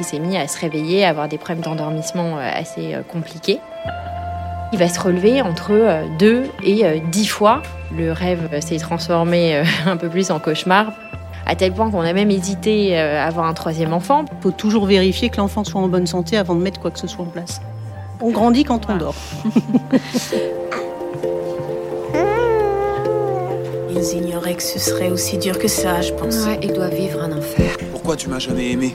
Il 0.00 0.04
s'est 0.04 0.18
mis 0.18 0.38
à 0.38 0.48
se 0.48 0.58
réveiller, 0.58 1.04
à 1.04 1.10
avoir 1.10 1.28
des 1.28 1.36
problèmes 1.36 1.62
d'endormissement 1.62 2.38
euh, 2.38 2.50
assez 2.54 2.94
euh, 2.94 3.02
compliqués. 3.02 3.60
Il 4.72 4.78
va 4.78 4.88
se 4.88 4.98
relever 4.98 5.42
entre 5.42 5.72
euh, 5.72 6.06
deux 6.18 6.44
et 6.64 7.02
dix 7.12 7.26
fois. 7.26 7.60
Le 7.94 8.10
rêve 8.10 8.48
s'est 8.60 8.78
transformé 8.78 9.62
un 9.86 9.98
peu 9.98 10.08
plus 10.08 10.30
en 10.30 10.38
cauchemar, 10.38 10.92
à 11.44 11.54
tel 11.54 11.74
point 11.74 11.90
qu'on 11.90 12.00
a 12.00 12.14
même 12.14 12.30
hésité 12.30 12.98
à 12.98 13.26
avoir 13.26 13.46
un 13.46 13.52
troisième 13.52 13.92
enfant. 13.92 14.24
Il 14.32 14.42
faut 14.42 14.52
toujours 14.52 14.86
vérifier 14.86 15.28
que 15.28 15.36
l'enfant 15.36 15.64
soit 15.64 15.82
en 15.82 15.88
bonne 15.88 16.06
santé 16.06 16.38
avant 16.38 16.54
de 16.54 16.62
mettre 16.62 16.80
quoi 16.80 16.90
que 16.90 16.98
ce 16.98 17.06
soit 17.06 17.24
en 17.24 17.28
place. 17.28 17.60
On 18.22 18.30
grandit 18.30 18.64
quand 18.64 18.88
on 18.88 18.96
dort. 18.96 19.16
Ils 23.90 24.16
ignoraient 24.16 24.54
que 24.54 24.62
ce 24.62 24.78
serait 24.78 25.10
aussi 25.10 25.36
dur 25.36 25.58
que 25.58 25.68
ça, 25.68 26.00
je 26.00 26.12
pense. 26.12 26.46
Ouais, 26.46 26.58
ils 26.62 26.72
doivent 26.72 26.94
vivre 26.94 27.22
un 27.22 27.36
enfer. 27.36 27.76
Pourquoi 27.92 28.16
tu 28.16 28.30
m'as 28.30 28.38
jamais 28.38 28.70
aimé? 28.70 28.94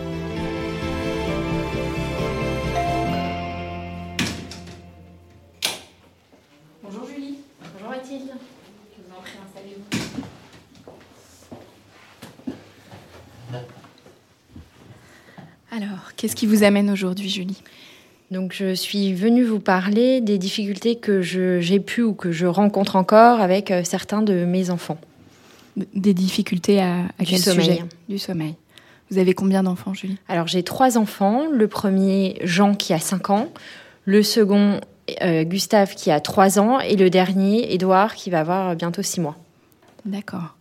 Qu'est-ce 16.21 16.35
qui 16.35 16.45
vous 16.45 16.63
amène 16.63 16.89
aujourd'hui, 16.91 17.29
Julie? 17.29 17.61
Donc 18.29 18.53
je 18.53 18.75
suis 18.75 19.13
venue 19.13 19.43
vous 19.43 19.59
parler 19.59 20.21
des 20.21 20.37
difficultés 20.37 20.95
que 20.95 21.21
j'ai 21.21 21.79
pu 21.79 22.01
ou 22.03 22.13
que 22.13 22.31
je 22.31 22.45
rencontre 22.45 22.95
encore 22.95 23.41
avec 23.41 23.71
euh, 23.71 23.81
certains 23.83 24.21
de 24.21 24.45
mes 24.45 24.69
enfants. 24.69 24.99
Des 25.95 26.13
difficultés 26.13 26.79
à, 26.81 26.99
à 27.19 27.23
Du 27.23 27.31
quel 27.31 27.39
sommeil. 27.39 27.65
sujet? 27.65 27.83
Du 28.07 28.19
sommeil. 28.19 28.55
Vous 29.09 29.17
avez 29.17 29.33
combien 29.33 29.63
d'enfants, 29.63 29.93
Julie? 29.93 30.17
Alors 30.29 30.47
j'ai 30.47 30.63
trois 30.63 30.97
enfants. 30.97 31.47
Le 31.51 31.67
premier, 31.67 32.37
Jean, 32.43 32.75
qui 32.75 32.93
a 32.93 32.99
5 32.99 33.29
ans. 33.31 33.49
Le 34.05 34.21
second, 34.23 34.79
euh, 35.21 35.43
Gustave, 35.43 35.95
qui 35.95 36.11
a 36.11 36.19
3 36.21 36.59
ans. 36.59 36.79
Et 36.79 36.95
le 36.95 37.09
dernier, 37.09 37.73
Édouard, 37.73 38.15
qui 38.15 38.29
va 38.29 38.39
avoir 38.41 38.75
bientôt 38.75 39.01
6 39.01 39.19
mois. 39.21 39.37
D'accord. 40.05 40.55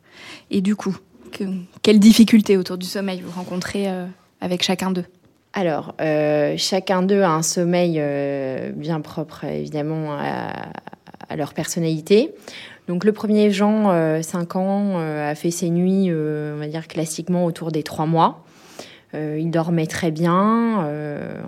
Et 0.51 0.61
du 0.61 0.75
coup, 0.75 0.97
que- 1.31 1.45
quelles 1.83 2.01
difficultés 2.01 2.57
autour 2.57 2.79
du 2.79 2.87
sommeil 2.87 3.21
vous 3.21 3.31
rencontrez 3.31 3.89
euh, 3.89 4.07
avec 4.41 4.63
chacun 4.65 4.91
d'eux? 4.91 5.05
Alors, 5.53 5.95
euh, 6.01 6.55
chacun 6.57 7.03
d'eux 7.03 7.23
a 7.23 7.31
un 7.31 7.43
sommeil 7.43 7.97
euh, 7.99 8.71
bien 8.73 9.01
propre, 9.01 9.45
évidemment, 9.45 10.13
à, 10.13 11.37
leur 11.37 11.55
personnalité. 11.55 12.33
Donc, 12.89 13.05
le 13.05 13.13
premier, 13.13 13.51
Jean, 13.51 13.91
euh, 13.91 14.23
5 14.23 14.57
ans, 14.57 14.93
euh, 14.97 15.31
a 15.31 15.35
fait 15.35 15.51
ses 15.51 15.71
nuits, 15.71 16.13
on 16.13 16.57
va 16.57 16.67
dire, 16.67 16.87
classiquement 16.89 17.45
autour 17.45 17.73
des 17.73 17.83
3 17.83 18.07
mois. 18.07 18.45
Il 19.13 19.51
dormait 19.51 19.89
très 19.89 20.13
bien. 20.13 20.87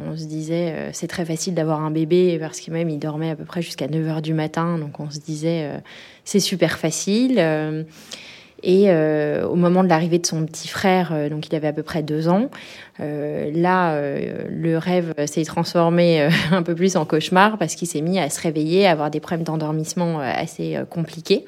on 0.04 0.16
se 0.16 0.24
disait, 0.24 0.90
c'est 0.92 1.06
très 1.06 1.24
facile 1.24 1.54
d'avoir 1.54 1.80
un 1.80 1.92
bébé 1.92 2.36
parce 2.40 2.60
que 2.60 2.72
même 2.72 2.90
il 2.90 2.98
dormait 2.98 3.30
à 3.30 3.36
peu 3.36 3.44
près 3.44 3.62
jusqu'à 3.62 3.86
9 3.86 4.19
h 4.19 4.20
du 4.20 4.34
matin. 4.34 4.78
Donc, 4.78 4.98
on 4.98 5.10
se 5.10 5.20
disait, 5.20 5.70
c'est 6.24 6.40
super 6.40 6.76
facile. 6.76 7.38
Et 8.62 8.84
euh, 8.87 9.47
au 9.47 9.56
moment 9.56 9.83
de 9.83 9.89
l'arrivée 9.89 10.19
de 10.19 10.27
son 10.27 10.47
petit 10.47 10.69
frère, 10.69 11.11
euh, 11.12 11.28
donc 11.28 11.49
il 11.49 11.55
avait 11.55 11.69
à 11.69 11.73
peu 11.73 11.83
près 11.83 12.03
deux 12.03 12.28
ans, 12.28 12.49
euh, 13.00 13.50
là, 13.55 14.00
le 14.49 14.78
rêve 14.78 15.15
s'est 15.27 15.45
transformé 15.45 16.28
un 16.53 16.62
peu 16.62 16.75
plus 16.75 16.97
en 16.97 17.05
cauchemar 17.05 17.59
parce 17.59 17.75
qu'il 17.75 17.89
s'est 17.89 18.00
mis 18.00 18.19
à 18.19 18.31
se 18.31 18.41
réveiller, 18.41 18.87
à 18.87 18.93
avoir 18.93 19.11
des 19.11 19.21
problèmes 19.21 19.45
d'endormissement 19.45 20.21
assez 20.21 20.78
compliqués. 20.91 21.45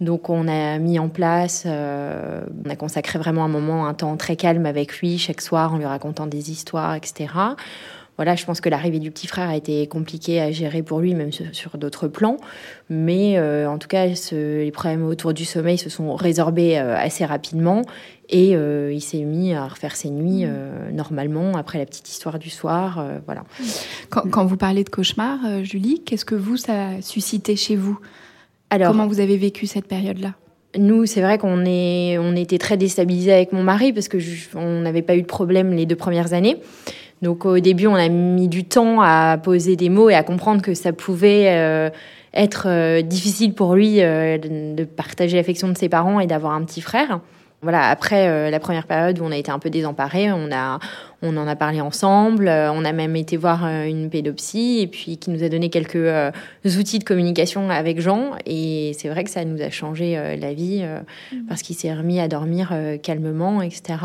Donc 0.00 0.28
on 0.28 0.48
a 0.48 0.78
mis 0.78 0.98
en 0.98 1.08
place, 1.08 1.66
on 1.66 2.68
a 2.68 2.76
consacré 2.76 3.18
vraiment 3.18 3.44
un 3.44 3.48
moment, 3.48 3.86
un 3.86 3.94
temps 3.94 4.16
très 4.16 4.34
calme 4.34 4.66
avec 4.66 4.98
lui 4.98 5.18
chaque 5.18 5.40
soir 5.40 5.72
en 5.72 5.78
lui 5.78 5.84
racontant 5.84 6.26
des 6.26 6.50
histoires, 6.50 6.96
etc. 6.96 7.28
Voilà, 8.16 8.36
je 8.36 8.44
pense 8.44 8.60
que 8.60 8.68
l'arrivée 8.68 9.00
du 9.00 9.10
petit 9.10 9.26
frère 9.26 9.48
a 9.48 9.56
été 9.56 9.86
compliquée 9.88 10.40
à 10.40 10.52
gérer 10.52 10.82
pour 10.82 11.00
lui, 11.00 11.14
même 11.14 11.32
sur, 11.32 11.46
sur 11.52 11.76
d'autres 11.78 12.06
plans. 12.06 12.36
Mais 12.88 13.38
euh, 13.38 13.68
en 13.68 13.78
tout 13.78 13.88
cas, 13.88 14.14
ce- 14.14 14.60
les 14.62 14.70
problèmes 14.70 15.04
autour 15.04 15.34
du 15.34 15.44
sommeil 15.44 15.78
se 15.78 15.90
sont 15.90 16.14
résorbés 16.14 16.78
euh, 16.78 16.96
assez 16.96 17.24
rapidement. 17.24 17.82
Et 18.30 18.54
euh, 18.54 18.92
il 18.92 19.00
s'est 19.00 19.22
mis 19.24 19.52
à 19.52 19.66
refaire 19.66 19.96
ses 19.96 20.10
nuits 20.10 20.44
euh, 20.44 20.90
normalement, 20.92 21.56
après 21.56 21.78
la 21.78 21.86
petite 21.86 22.08
histoire 22.08 22.38
du 22.38 22.50
soir. 22.50 23.04
voilà. 23.26 23.44
quand, 24.10 24.22
quand 24.30 24.46
vous 24.46 24.56
parlez 24.56 24.84
de 24.84 24.88
cauchemar, 24.90 25.40
Julie, 25.64 26.00
qu'est-ce 26.06 26.24
que 26.24 26.34
vous, 26.36 26.56
ça 26.56 26.88
a 26.90 27.02
suscité 27.02 27.56
chez 27.56 27.74
vous? 27.76 27.98
Alors, 28.70 28.92
Comment 28.92 29.06
vous 29.08 29.20
avez 29.20 29.36
vécu 29.36 29.66
cette 29.66 29.86
période-là? 29.86 30.34
Nous, 30.76 31.06
c'est 31.06 31.20
vrai 31.20 31.38
qu'on 31.38 31.64
est, 31.64 32.16
on 32.18 32.34
était 32.34 32.58
très 32.58 32.76
déstabilisés 32.76 33.32
avec 33.32 33.52
mon 33.52 33.62
mari 33.62 33.92
parce 33.92 34.08
que 34.08 34.18
je- 34.18 34.48
on 34.56 34.80
n'avait 34.80 35.02
pas 35.02 35.14
eu 35.16 35.22
de 35.22 35.26
problème 35.26 35.72
les 35.72 35.86
deux 35.86 35.94
premières 35.94 36.32
années. 36.32 36.56
Donc 37.24 37.46
au 37.46 37.58
début, 37.58 37.86
on 37.86 37.94
a 37.94 38.08
mis 38.08 38.48
du 38.48 38.64
temps 38.64 39.00
à 39.00 39.38
poser 39.42 39.76
des 39.76 39.88
mots 39.88 40.10
et 40.10 40.14
à 40.14 40.22
comprendre 40.22 40.60
que 40.60 40.74
ça 40.74 40.92
pouvait 40.92 41.46
euh, 41.48 41.88
être 42.34 42.66
euh, 42.68 43.00
difficile 43.00 43.54
pour 43.54 43.74
lui 43.74 44.02
euh, 44.02 44.36
de, 44.36 44.74
de 44.74 44.84
partager 44.84 45.38
l'affection 45.38 45.68
de 45.68 45.76
ses 45.76 45.88
parents 45.88 46.20
et 46.20 46.26
d'avoir 46.26 46.52
un 46.52 46.62
petit 46.64 46.82
frère. 46.82 47.20
Voilà, 47.64 47.88
après 47.88 48.28
euh, 48.28 48.50
la 48.50 48.60
première 48.60 48.86
période 48.86 49.18
où 49.18 49.24
on 49.24 49.32
a 49.32 49.36
été 49.36 49.50
un 49.50 49.58
peu 49.58 49.70
désemparés, 49.70 50.30
on 50.30 50.52
a, 50.52 50.78
on 51.24 51.36
en 51.36 51.48
a 51.48 51.56
parlé 51.56 51.80
ensemble. 51.80 52.48
euh, 52.48 52.70
on 52.72 52.84
a 52.84 52.92
même 52.92 53.16
été 53.16 53.36
voir 53.36 53.64
euh, 53.64 53.84
une 53.84 54.10
pédopsie 54.10 54.80
et 54.80 54.86
puis 54.86 55.16
qui 55.16 55.30
nous 55.30 55.42
a 55.42 55.48
donné 55.48 55.70
quelques 55.70 56.32
outils 56.64 56.98
de 56.98 57.04
communication 57.04 57.70
avec 57.70 58.00
Jean. 58.00 58.32
Et 58.46 58.92
c'est 58.98 59.08
vrai 59.08 59.24
que 59.24 59.30
ça 59.30 59.44
nous 59.44 59.60
a 59.62 59.70
changé 59.70 60.36
la 60.38 60.52
vie 60.52 60.80
euh, 60.82 61.00
parce 61.48 61.62
qu'il 61.62 61.76
s'est 61.76 61.92
remis 61.92 62.20
à 62.20 62.28
dormir 62.28 62.72
calmement, 63.02 63.62
etc. 63.62 63.98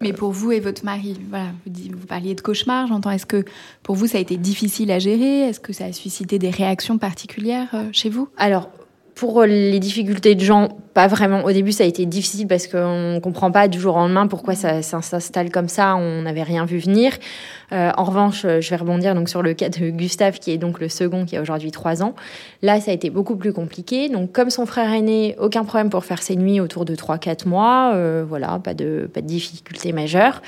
Mais 0.00 0.12
pour 0.12 0.32
vous 0.32 0.52
et 0.52 0.60
votre 0.60 0.84
mari, 0.84 1.18
voilà, 1.28 1.46
vous, 1.66 1.72
vous 1.96 2.06
parliez 2.06 2.34
de 2.34 2.40
cauchemar, 2.40 2.86
j'entends. 2.86 3.10
Est-ce 3.10 3.26
que 3.26 3.44
pour 3.82 3.94
vous, 3.94 4.06
ça 4.06 4.18
a 4.18 4.20
été 4.20 4.36
difficile 4.36 4.90
à 4.90 4.98
gérer? 4.98 5.42
Est-ce 5.42 5.60
que 5.60 5.72
ça 5.72 5.84
a 5.84 5.92
suscité 5.92 6.38
des 6.38 6.50
réactions 6.50 6.98
particulières 6.98 7.68
chez 7.92 8.08
vous? 8.08 8.28
Alors, 8.38 8.70
Pour 9.18 9.42
les 9.42 9.80
difficultés 9.80 10.36
de 10.36 10.44
gens, 10.44 10.68
pas 10.94 11.08
vraiment. 11.08 11.42
Au 11.42 11.50
début, 11.50 11.72
ça 11.72 11.82
a 11.82 11.88
été 11.88 12.06
difficile 12.06 12.46
parce 12.46 12.68
qu'on 12.68 13.18
comprend 13.20 13.50
pas 13.50 13.66
du 13.66 13.80
jour 13.80 13.96
au 13.96 13.98
lendemain 13.98 14.28
pourquoi 14.28 14.54
ça, 14.54 14.80
s'installe 14.80 15.50
comme 15.50 15.66
ça. 15.66 15.96
On 15.96 16.22
n'avait 16.22 16.44
rien 16.44 16.64
vu 16.64 16.78
venir. 16.78 17.12
Euh, 17.72 17.90
en 17.96 18.04
revanche, 18.04 18.42
je 18.42 18.70
vais 18.70 18.76
rebondir 18.76 19.16
donc 19.16 19.28
sur 19.28 19.42
le 19.42 19.54
cas 19.54 19.70
de 19.70 19.90
Gustave, 19.90 20.38
qui 20.38 20.52
est 20.52 20.56
donc 20.56 20.78
le 20.78 20.88
second, 20.88 21.24
qui 21.24 21.36
a 21.36 21.42
aujourd'hui 21.42 21.72
trois 21.72 22.00
ans. 22.00 22.14
Là, 22.62 22.80
ça 22.80 22.92
a 22.92 22.94
été 22.94 23.10
beaucoup 23.10 23.34
plus 23.34 23.52
compliqué. 23.52 24.08
Donc, 24.08 24.30
comme 24.30 24.50
son 24.50 24.66
frère 24.66 24.92
aîné, 24.92 25.34
aucun 25.40 25.64
problème 25.64 25.90
pour 25.90 26.04
faire 26.04 26.22
ses 26.22 26.36
nuits 26.36 26.60
autour 26.60 26.84
de 26.84 26.94
3-4 26.94 27.48
mois. 27.48 27.94
Euh, 27.94 28.24
voilà, 28.24 28.60
pas 28.62 28.74
de, 28.74 29.10
pas 29.12 29.20
de 29.20 29.26
difficultés 29.26 29.90
majeures. 29.90 30.42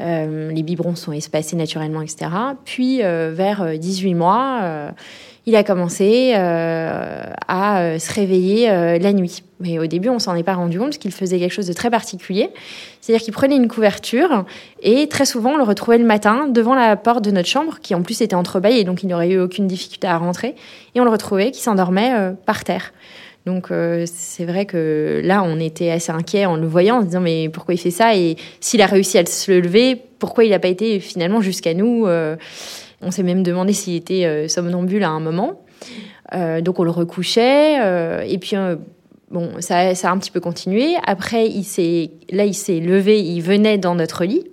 Euh, 0.00 0.50
les 0.52 0.62
biberons 0.62 0.94
sont 0.94 1.12
espacés 1.12 1.56
naturellement, 1.56 2.02
etc. 2.02 2.30
Puis, 2.64 3.02
euh, 3.02 3.32
vers 3.34 3.78
18 3.78 4.14
mois, 4.14 4.60
euh, 4.62 4.90
il 5.48 5.56
a 5.56 5.64
commencé 5.64 6.34
euh, 6.36 7.22
à 7.48 7.80
euh, 7.80 7.98
se 7.98 8.12
réveiller 8.12 8.68
euh, 8.68 8.98
la 8.98 9.14
nuit. 9.14 9.42
Mais 9.60 9.78
au 9.78 9.86
début, 9.86 10.10
on 10.10 10.18
s'en 10.18 10.34
est 10.34 10.42
pas 10.42 10.52
rendu 10.52 10.78
compte 10.78 10.88
parce 10.88 10.98
qu'il 10.98 11.10
faisait 11.10 11.38
quelque 11.38 11.54
chose 11.54 11.66
de 11.66 11.72
très 11.72 11.88
particulier. 11.88 12.50
C'est-à-dire 13.00 13.24
qu'il 13.24 13.32
prenait 13.32 13.56
une 13.56 13.66
couverture 13.66 14.44
et 14.82 15.08
très 15.08 15.24
souvent, 15.24 15.52
on 15.52 15.56
le 15.56 15.62
retrouvait 15.62 15.96
le 15.96 16.04
matin 16.04 16.48
devant 16.48 16.74
la 16.74 16.96
porte 16.96 17.24
de 17.24 17.30
notre 17.30 17.48
chambre, 17.48 17.78
qui 17.80 17.94
en 17.94 18.02
plus 18.02 18.20
était 18.20 18.34
entrebâillée, 18.34 18.84
donc 18.84 19.02
il 19.02 19.06
n'aurait 19.06 19.30
eu 19.30 19.40
aucune 19.40 19.66
difficulté 19.66 20.06
à 20.06 20.18
rentrer. 20.18 20.54
Et 20.94 21.00
on 21.00 21.04
le 21.04 21.10
retrouvait 21.10 21.50
qui 21.50 21.62
s'endormait 21.62 22.12
par 22.44 22.62
terre. 22.62 22.92
Donc 23.46 23.68
c'est 24.04 24.44
vrai 24.44 24.66
que 24.66 25.22
là, 25.24 25.42
on 25.42 25.58
était 25.58 25.90
assez 25.90 26.12
inquiet 26.12 26.44
en 26.44 26.56
le 26.56 26.66
voyant, 26.66 26.98
en 26.98 27.00
se 27.00 27.06
disant 27.06 27.20
mais 27.20 27.48
pourquoi 27.48 27.72
il 27.72 27.78
fait 27.78 27.90
ça? 27.90 28.14
Et 28.14 28.36
s'il 28.60 28.82
a 28.82 28.86
réussi 28.86 29.16
à 29.16 29.24
se 29.24 29.50
lever, 29.50 29.96
pourquoi 30.18 30.44
il 30.44 30.50
n'a 30.50 30.58
pas 30.58 30.68
été 30.68 31.00
finalement 31.00 31.40
jusqu'à 31.40 31.72
nous 31.72 32.06
On 33.02 33.10
s'est 33.10 33.22
même 33.22 33.42
demandé 33.42 33.72
s'il 33.72 33.94
était 33.94 34.24
euh, 34.24 34.48
somnambule 34.48 35.04
à 35.04 35.10
un 35.10 35.20
moment. 35.20 35.62
Euh, 36.34 36.60
donc 36.60 36.80
on 36.80 36.84
le 36.84 36.90
recouchait 36.90 37.80
euh, 37.80 38.20
et 38.20 38.38
puis 38.38 38.54
bon, 39.30 39.52
ça, 39.60 39.78
a 39.78 40.10
un 40.10 40.18
petit 40.18 40.30
peu 40.30 40.40
continué. 40.40 40.96
Après, 41.06 41.46
il 41.46 41.64
s'est 41.64 42.10
là, 42.30 42.44
il 42.44 42.54
s'est 42.54 42.80
levé, 42.80 43.20
il 43.20 43.40
venait 43.40 43.78
dans 43.78 43.94
notre 43.94 44.24
lit. 44.24 44.44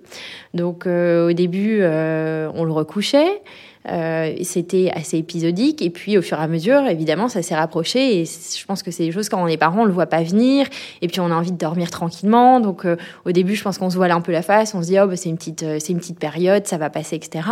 Donc 0.54 0.86
au 0.86 1.34
début, 1.34 1.82
on 1.84 2.64
le 2.64 2.72
recouchait. 2.72 3.42
Euh, 3.90 4.34
C'était 4.42 4.92
assez 4.94 5.18
épisodique 5.18 5.82
et 5.82 5.90
puis 5.90 6.18
au 6.18 6.22
fur 6.22 6.40
et 6.40 6.42
à 6.42 6.48
mesure, 6.48 6.88
évidemment, 6.88 7.28
ça 7.28 7.42
s'est 7.42 7.56
rapproché 7.56 8.22
et 8.22 8.26
je 8.26 8.66
pense 8.66 8.84
que 8.84 8.92
c'est 8.92 9.06
des 9.06 9.12
choses 9.12 9.30
quand 9.30 9.42
on 9.42 9.48
est 9.48 9.58
parent, 9.58 9.82
on 9.82 9.86
le 9.86 9.92
voit 9.92 10.08
pas 10.08 10.24
venir 10.24 10.68
et 11.02 11.08
puis 11.08 11.20
on 11.20 11.32
a 11.32 11.36
envie 11.36 11.52
de 11.52 11.58
dormir 11.58 11.92
tranquillement. 11.92 12.60
Donc 12.60 12.86
euh, 12.86 12.98
au 13.26 13.32
début, 13.32 13.56
je 13.56 13.64
pense 13.64 13.78
qu'on 13.78 13.90
se 13.90 13.98
voile 13.98 14.12
un 14.12 14.22
peu 14.22 14.32
la 14.32 14.42
face, 14.42 14.74
on 14.74 14.82
se 14.82 14.88
dit 14.88 15.00
oh 15.00 15.08
bah, 15.08 15.16
c'est 15.16 15.30
une 15.30 15.38
petite 15.38 15.64
euh, 15.64 15.80
une 15.88 16.00
petite 16.00 16.20
période, 16.20 16.66
ça 16.66 16.78
va 16.78 16.90
passer, 16.90 17.16
etc. 17.16 17.48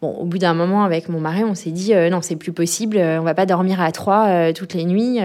Bon, 0.00 0.10
au 0.12 0.24
bout 0.24 0.38
d'un 0.38 0.54
moment, 0.54 0.84
avec 0.84 1.08
mon 1.08 1.20
mari, 1.20 1.44
on 1.44 1.54
s'est 1.54 1.70
dit 1.70 1.92
non, 2.10 2.22
c'est 2.22 2.36
plus 2.36 2.52
possible, 2.52 2.98
on 2.98 3.22
va 3.22 3.34
pas 3.34 3.46
dormir 3.46 3.80
à 3.80 3.90
trois 3.90 4.52
toutes 4.52 4.74
les 4.74 4.84
nuits. 4.84 5.18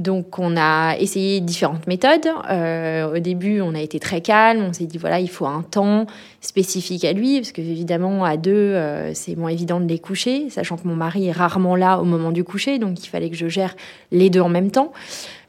Donc 0.00 0.38
on 0.38 0.56
a 0.56 0.96
essayé 0.98 1.40
différentes 1.40 1.86
méthodes. 1.86 2.26
Euh, 2.50 3.14
au 3.14 3.18
début, 3.18 3.60
on 3.60 3.74
a 3.74 3.80
été 3.80 4.00
très 4.00 4.22
calme. 4.22 4.64
On 4.68 4.72
s'est 4.72 4.86
dit 4.86 4.96
voilà, 4.96 5.20
il 5.20 5.28
faut 5.28 5.44
un 5.44 5.62
temps 5.62 6.06
spécifique 6.40 7.04
à 7.04 7.12
lui 7.12 7.38
parce 7.38 7.52
que 7.52 7.60
évidemment 7.60 8.24
à 8.24 8.38
deux, 8.38 8.50
euh, 8.50 9.12
c'est 9.12 9.36
moins 9.36 9.50
évident 9.50 9.78
de 9.78 9.86
les 9.86 9.98
coucher, 9.98 10.48
sachant 10.48 10.78
que 10.78 10.88
mon 10.88 10.96
mari 10.96 11.28
est 11.28 11.32
rarement 11.32 11.76
là 11.76 12.00
au 12.00 12.04
moment 12.04 12.32
du 12.32 12.44
coucher, 12.44 12.78
donc 12.78 13.04
il 13.04 13.08
fallait 13.08 13.28
que 13.28 13.36
je 13.36 13.48
gère 13.48 13.76
les 14.10 14.30
deux 14.30 14.40
en 14.40 14.48
même 14.48 14.70
temps. 14.70 14.92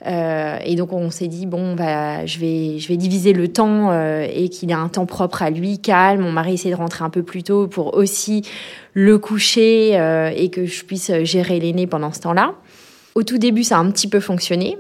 Euh, 0.06 0.58
et 0.66 0.76
donc 0.76 0.92
on 0.92 1.12
s'est 1.12 1.28
dit 1.28 1.46
bon 1.46 1.76
bah 1.76 2.26
je 2.26 2.40
vais 2.40 2.98
diviser 2.98 3.32
le 3.32 3.48
temps 3.48 3.94
et 4.24 4.50
qu'il 4.50 4.70
ait 4.72 4.74
un 4.74 4.90
temps 4.90 5.06
propre 5.06 5.44
à 5.44 5.50
lui, 5.50 5.80
calme. 5.80 6.24
Mon 6.24 6.32
mari 6.34 6.56
essaie 6.56 6.72
de 6.72 6.76
rentrer 6.76 7.06
un 7.06 7.10
peu 7.10 7.24
plus 7.24 7.44
tôt 7.44 7.68
pour 7.68 7.96
aussi 7.96 8.42
le 8.94 9.18
coucher 9.18 9.94
et 10.36 10.50
que 10.50 10.66
je 10.66 10.84
puisse 10.84 11.14
gérer 11.24 11.62
l'aîné 11.62 11.88
pendant 11.88 12.12
ce 12.12 12.20
temps-là. 12.20 12.56
Au 13.16 13.24
tout 13.24 13.38
début, 13.38 13.64
ça 13.64 13.78
a 13.78 13.80
un 13.80 13.92
petit 13.92 14.08
peu 14.08 14.20
fonctionné, 14.20 14.78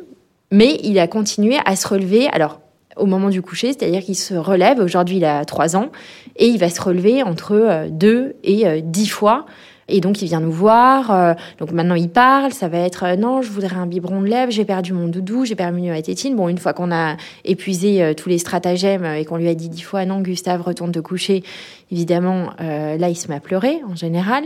mais 0.51 0.79
il 0.83 0.99
a 0.99 1.07
continué 1.07 1.57
à 1.65 1.75
se 1.75 1.87
relever. 1.87 2.27
Alors, 2.29 2.61
au 2.97 3.05
moment 3.05 3.29
du 3.29 3.41
coucher, 3.41 3.67
c'est-à-dire 3.73 4.01
qu'il 4.01 4.15
se 4.15 4.33
relève. 4.33 4.79
Aujourd'hui, 4.79 5.17
il 5.17 5.25
a 5.25 5.45
3 5.45 5.75
ans 5.75 5.91
et 6.35 6.47
il 6.47 6.57
va 6.57 6.69
se 6.69 6.81
relever 6.81 7.23
entre 7.23 7.87
2 7.89 8.35
et 8.43 8.81
10 8.81 9.07
fois. 9.07 9.45
Et 9.91 9.99
donc, 9.99 10.21
il 10.21 10.27
vient 10.27 10.39
nous 10.39 10.51
voir. 10.51 11.11
euh, 11.11 11.33
donc, 11.59 11.71
maintenant, 11.71 11.95
il 11.95 12.09
parle. 12.09 12.53
Ça 12.53 12.67
va 12.67 12.79
être 12.79 13.03
euh, 13.03 13.15
non, 13.15 13.41
je 13.41 13.51
voudrais 13.51 13.75
un 13.75 13.85
biberon 13.85 14.21
de 14.21 14.27
lèvres. 14.27 14.51
J'ai 14.51 14.65
perdu 14.65 14.93
mon 14.93 15.07
doudou. 15.07 15.45
J'ai 15.45 15.55
perdu 15.55 15.81
ma 15.81 16.01
tétine. 16.01 16.35
Bon, 16.35 16.47
une 16.47 16.57
fois 16.57 16.73
qu'on 16.73 16.91
a 16.91 17.17
épuisé 17.43 18.01
euh, 18.01 18.13
tous 18.13 18.29
les 18.29 18.37
stratagèmes 18.37 19.05
et 19.05 19.25
qu'on 19.25 19.35
lui 19.35 19.49
a 19.49 19.53
dit 19.53 19.69
dix 19.69 19.81
fois 19.81 20.05
non, 20.05 20.21
Gustave, 20.21 20.61
retourne 20.61 20.91
te 20.91 20.99
coucher. 20.99 21.43
Évidemment, 21.91 22.51
là, 22.59 23.09
il 23.09 23.15
se 23.15 23.27
met 23.27 23.35
à 23.35 23.41
pleurer 23.41 23.81
en 23.85 23.95
général. 23.95 24.45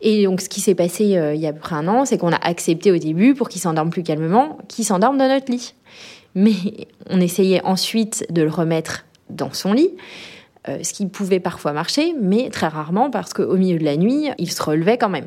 Et 0.00 0.24
donc, 0.24 0.40
ce 0.40 0.48
qui 0.48 0.60
s'est 0.60 0.74
passé 0.74 1.04
il 1.04 1.40
y 1.40 1.46
a 1.46 1.50
à 1.50 1.52
peu 1.52 1.60
près 1.60 1.76
un 1.76 1.86
an, 1.86 2.04
c'est 2.04 2.18
qu'on 2.18 2.32
a 2.32 2.40
accepté 2.42 2.90
au 2.90 2.98
début, 2.98 3.34
pour 3.34 3.48
qu'il 3.48 3.60
s'endorme 3.60 3.90
plus 3.90 4.02
calmement, 4.02 4.58
qu'il 4.66 4.84
s'endorme 4.84 5.16
dans 5.16 5.28
notre 5.28 5.48
lit. 5.48 5.74
Mais 6.34 6.54
on 7.08 7.20
essayait 7.20 7.62
ensuite 7.64 8.26
de 8.30 8.42
le 8.42 8.50
remettre 8.50 9.04
dans 9.30 9.52
son 9.52 9.72
lit, 9.72 9.90
ce 10.66 10.92
qui 10.92 11.06
pouvait 11.06 11.40
parfois 11.40 11.72
marcher, 11.72 12.14
mais 12.20 12.50
très 12.50 12.68
rarement 12.68 13.10
parce 13.10 13.34
qu'au 13.34 13.56
milieu 13.56 13.78
de 13.78 13.84
la 13.84 13.96
nuit, 13.96 14.30
il 14.38 14.50
se 14.50 14.62
relevait 14.62 14.98
quand 14.98 15.08
même. 15.08 15.26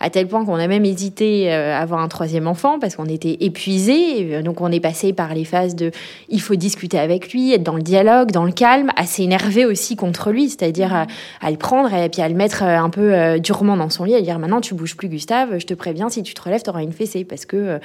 À 0.00 0.10
tel 0.10 0.26
point 0.26 0.44
qu'on 0.44 0.54
a 0.54 0.66
même 0.66 0.84
hésité 0.84 1.52
euh, 1.52 1.74
à 1.74 1.78
avoir 1.80 2.00
un 2.00 2.08
troisième 2.08 2.46
enfant 2.46 2.78
parce 2.78 2.96
qu'on 2.96 3.04
était 3.04 3.36
épuisé. 3.40 4.42
Donc 4.42 4.60
on 4.60 4.72
est 4.72 4.80
passé 4.80 5.12
par 5.12 5.34
les 5.34 5.44
phases 5.44 5.76
de 5.76 5.90
il 6.28 6.40
faut 6.40 6.54
discuter 6.54 6.98
avec 6.98 7.32
lui, 7.32 7.52
être 7.52 7.62
dans 7.62 7.76
le 7.76 7.82
dialogue, 7.82 8.30
dans 8.30 8.44
le 8.44 8.52
calme, 8.52 8.90
assez 8.96 9.22
énervé 9.22 9.66
aussi 9.66 9.96
contre 9.96 10.30
lui, 10.30 10.48
c'est-à-dire 10.48 10.94
à, 10.94 11.06
à 11.40 11.50
le 11.50 11.56
prendre 11.56 11.92
et 11.92 12.08
puis 12.08 12.22
à 12.22 12.28
le 12.28 12.34
mettre 12.34 12.62
euh, 12.62 12.78
un 12.78 12.90
peu 12.90 13.12
euh, 13.14 13.38
durement 13.38 13.76
dans 13.76 13.90
son 13.90 14.04
lit, 14.04 14.14
à 14.14 14.22
dire 14.22 14.38
maintenant 14.38 14.60
tu 14.60 14.74
bouges 14.74 14.96
plus 14.96 15.08
Gustave, 15.08 15.58
je 15.58 15.66
te 15.66 15.74
préviens 15.74 16.08
si 16.08 16.22
tu 16.22 16.34
te 16.34 16.42
relèves 16.42 16.62
t'auras 16.62 16.82
une 16.82 16.92
fessée 16.92 17.24
parce 17.24 17.44
que 17.44 17.56
euh, 17.56 17.78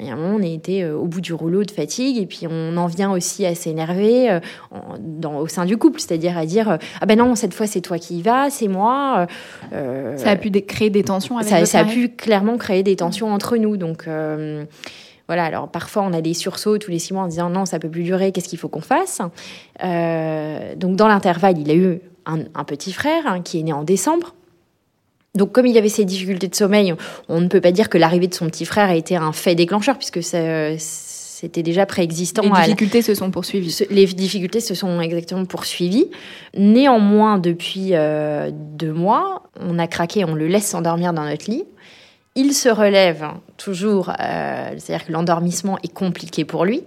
y 0.00 0.10
a 0.10 0.12
un 0.12 0.16
moment, 0.16 0.36
on 0.38 0.42
était 0.42 0.82
euh, 0.82 0.96
au 0.96 1.06
bout 1.06 1.20
du 1.20 1.34
rouleau 1.34 1.64
de 1.64 1.70
fatigue 1.70 2.18
et 2.18 2.26
puis 2.26 2.46
on 2.48 2.76
en 2.76 2.86
vient 2.86 3.10
aussi 3.12 3.44
à 3.44 3.54
s'énerver 3.54 4.30
euh, 4.30 4.40
au 5.40 5.48
sein 5.48 5.64
du 5.64 5.76
couple, 5.76 6.00
c'est-à-dire 6.00 6.38
à 6.38 6.46
dire 6.46 6.70
euh, 6.70 6.76
ah 7.00 7.06
ben 7.06 7.18
non 7.18 7.34
cette 7.34 7.52
fois 7.54 7.66
c'est 7.66 7.80
toi 7.80 7.98
qui 7.98 8.18
y 8.18 8.22
vas, 8.22 8.48
c'est 8.50 8.68
moi. 8.68 9.26
euh, 9.72 10.16
Ça 10.16 10.30
a 10.30 10.36
pu 10.36 10.50
créer 10.50 10.90
des 10.90 11.02
tensions 11.02 11.36
avec 11.36 11.48
ça, 11.48 11.57
ça 11.66 11.80
a 11.80 11.84
pu 11.84 12.08
clairement 12.10 12.56
créer 12.58 12.82
des 12.82 12.96
tensions 12.96 13.32
entre 13.32 13.56
nous. 13.56 13.76
Donc 13.76 14.06
euh, 14.06 14.64
voilà, 15.26 15.44
alors 15.44 15.68
parfois 15.68 16.02
on 16.02 16.12
a 16.12 16.20
des 16.20 16.34
sursauts 16.34 16.78
tous 16.78 16.90
les 16.90 16.98
six 16.98 17.12
mois 17.12 17.24
en 17.24 17.28
disant 17.28 17.50
non, 17.50 17.66
ça 17.66 17.78
peut 17.78 17.90
plus 17.90 18.02
durer, 18.02 18.32
qu'est-ce 18.32 18.48
qu'il 18.48 18.58
faut 18.58 18.68
qu'on 18.68 18.80
fasse? 18.80 19.20
Euh, 19.84 20.74
Donc 20.76 20.96
dans 20.96 21.08
l'intervalle, 21.08 21.58
il 21.58 21.70
a 21.70 21.74
eu 21.74 22.00
un, 22.26 22.40
un 22.54 22.64
petit 22.64 22.92
frère 22.92 23.26
hein, 23.26 23.40
qui 23.42 23.60
est 23.60 23.62
né 23.62 23.72
en 23.72 23.82
décembre. 23.84 24.34
Donc, 25.34 25.52
comme 25.52 25.66
il 25.66 25.76
avait 25.78 25.90
ces 25.90 26.04
difficultés 26.06 26.48
de 26.48 26.54
sommeil, 26.54 26.94
on 27.28 27.40
ne 27.40 27.48
peut 27.48 27.60
pas 27.60 27.70
dire 27.70 27.88
que 27.90 27.98
l'arrivée 27.98 28.26
de 28.26 28.34
son 28.34 28.46
petit 28.46 28.64
frère 28.64 28.88
a 28.88 28.94
été 28.96 29.14
un 29.14 29.30
fait 29.32 29.54
déclencheur, 29.54 29.96
puisque 29.96 30.22
ça- 30.22 30.76
c'était 31.40 31.62
déjà 31.62 31.86
préexistant. 31.86 32.42
Les 32.42 32.48
la- 32.48 32.64
difficultés 32.64 33.00
se 33.00 33.14
sont 33.14 33.30
poursuivies. 33.30 33.86
Les 33.90 34.06
difficultés 34.06 34.58
se 34.58 34.74
sont 34.74 35.00
exactement 35.00 35.44
poursuivies. 35.44 36.10
Néanmoins, 36.56 37.38
depuis 37.38 37.90
euh, 37.92 38.50
deux 38.52 38.92
mois, 38.92 39.44
on 39.60 39.78
a 39.78 39.86
craqué, 39.86 40.24
on 40.24 40.34
le 40.34 40.48
laisse 40.48 40.66
s'endormir 40.66 41.12
dans 41.12 41.24
notre 41.24 41.48
lit. 41.48 41.62
Il 42.34 42.54
se 42.54 42.68
relève 42.68 43.24
toujours, 43.56 44.10
euh, 44.10 44.70
c'est-à-dire 44.78 45.06
que 45.06 45.12
l'endormissement 45.12 45.78
est 45.84 45.92
compliqué 45.92 46.44
pour 46.44 46.64
lui. 46.64 46.82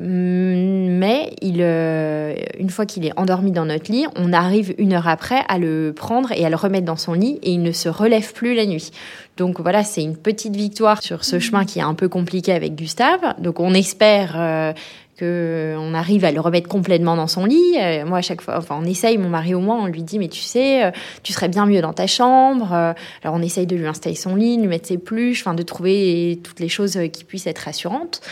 Mais 0.00 1.32
il, 1.42 1.56
euh, 1.60 2.34
une 2.58 2.70
fois 2.70 2.86
qu'il 2.86 3.04
est 3.04 3.12
endormi 3.18 3.50
dans 3.50 3.64
notre 3.64 3.90
lit, 3.90 4.06
on 4.16 4.32
arrive 4.32 4.74
une 4.78 4.92
heure 4.92 5.08
après 5.08 5.42
à 5.48 5.58
le 5.58 5.92
prendre 5.94 6.30
et 6.32 6.44
à 6.44 6.50
le 6.50 6.56
remettre 6.56 6.86
dans 6.86 6.96
son 6.96 7.14
lit 7.14 7.38
et 7.42 7.50
il 7.50 7.62
ne 7.62 7.72
se 7.72 7.88
relève 7.88 8.32
plus 8.32 8.54
la 8.54 8.66
nuit. 8.66 8.90
Donc 9.36 9.60
voilà, 9.60 9.82
c'est 9.82 10.02
une 10.02 10.16
petite 10.16 10.54
victoire 10.54 11.02
sur 11.02 11.24
ce 11.24 11.38
chemin 11.38 11.64
qui 11.64 11.80
est 11.80 11.82
un 11.82 11.94
peu 11.94 12.08
compliqué 12.08 12.52
avec 12.52 12.74
Gustave. 12.74 13.34
Donc 13.40 13.60
on 13.60 13.74
espère 13.74 14.34
euh, 14.36 14.72
que 15.18 15.74
on 15.78 15.92
arrive 15.92 16.24
à 16.24 16.32
le 16.32 16.40
remettre 16.40 16.68
complètement 16.68 17.16
dans 17.16 17.26
son 17.26 17.44
lit. 17.44 17.76
Euh, 17.78 18.06
moi, 18.06 18.18
à 18.18 18.22
chaque 18.22 18.40
fois, 18.40 18.56
enfin, 18.56 18.78
on 18.80 18.84
essaye, 18.84 19.18
mon 19.18 19.28
mari 19.28 19.54
au 19.54 19.60
moins, 19.60 19.82
on 19.82 19.86
lui 19.86 20.02
dit, 20.02 20.18
mais 20.18 20.28
tu 20.28 20.40
sais, 20.40 20.84
euh, 20.84 20.90
tu 21.22 21.32
serais 21.32 21.48
bien 21.48 21.66
mieux 21.66 21.82
dans 21.82 21.92
ta 21.92 22.06
chambre. 22.06 22.72
Euh, 22.72 22.92
alors, 23.22 23.36
on 23.36 23.42
essaye 23.42 23.66
de 23.66 23.76
lui 23.76 23.86
installer 23.86 24.14
son 24.14 24.36
lit, 24.36 24.56
de 24.56 24.62
lui 24.62 24.68
mettre 24.68 24.88
ses 24.88 24.98
pluches, 24.98 25.42
enfin, 25.42 25.54
de 25.54 25.62
trouver 25.62 26.40
toutes 26.42 26.60
les 26.60 26.68
choses 26.68 26.98
qui 27.12 27.24
puissent 27.24 27.46
être 27.46 27.58
rassurantes. 27.58 28.22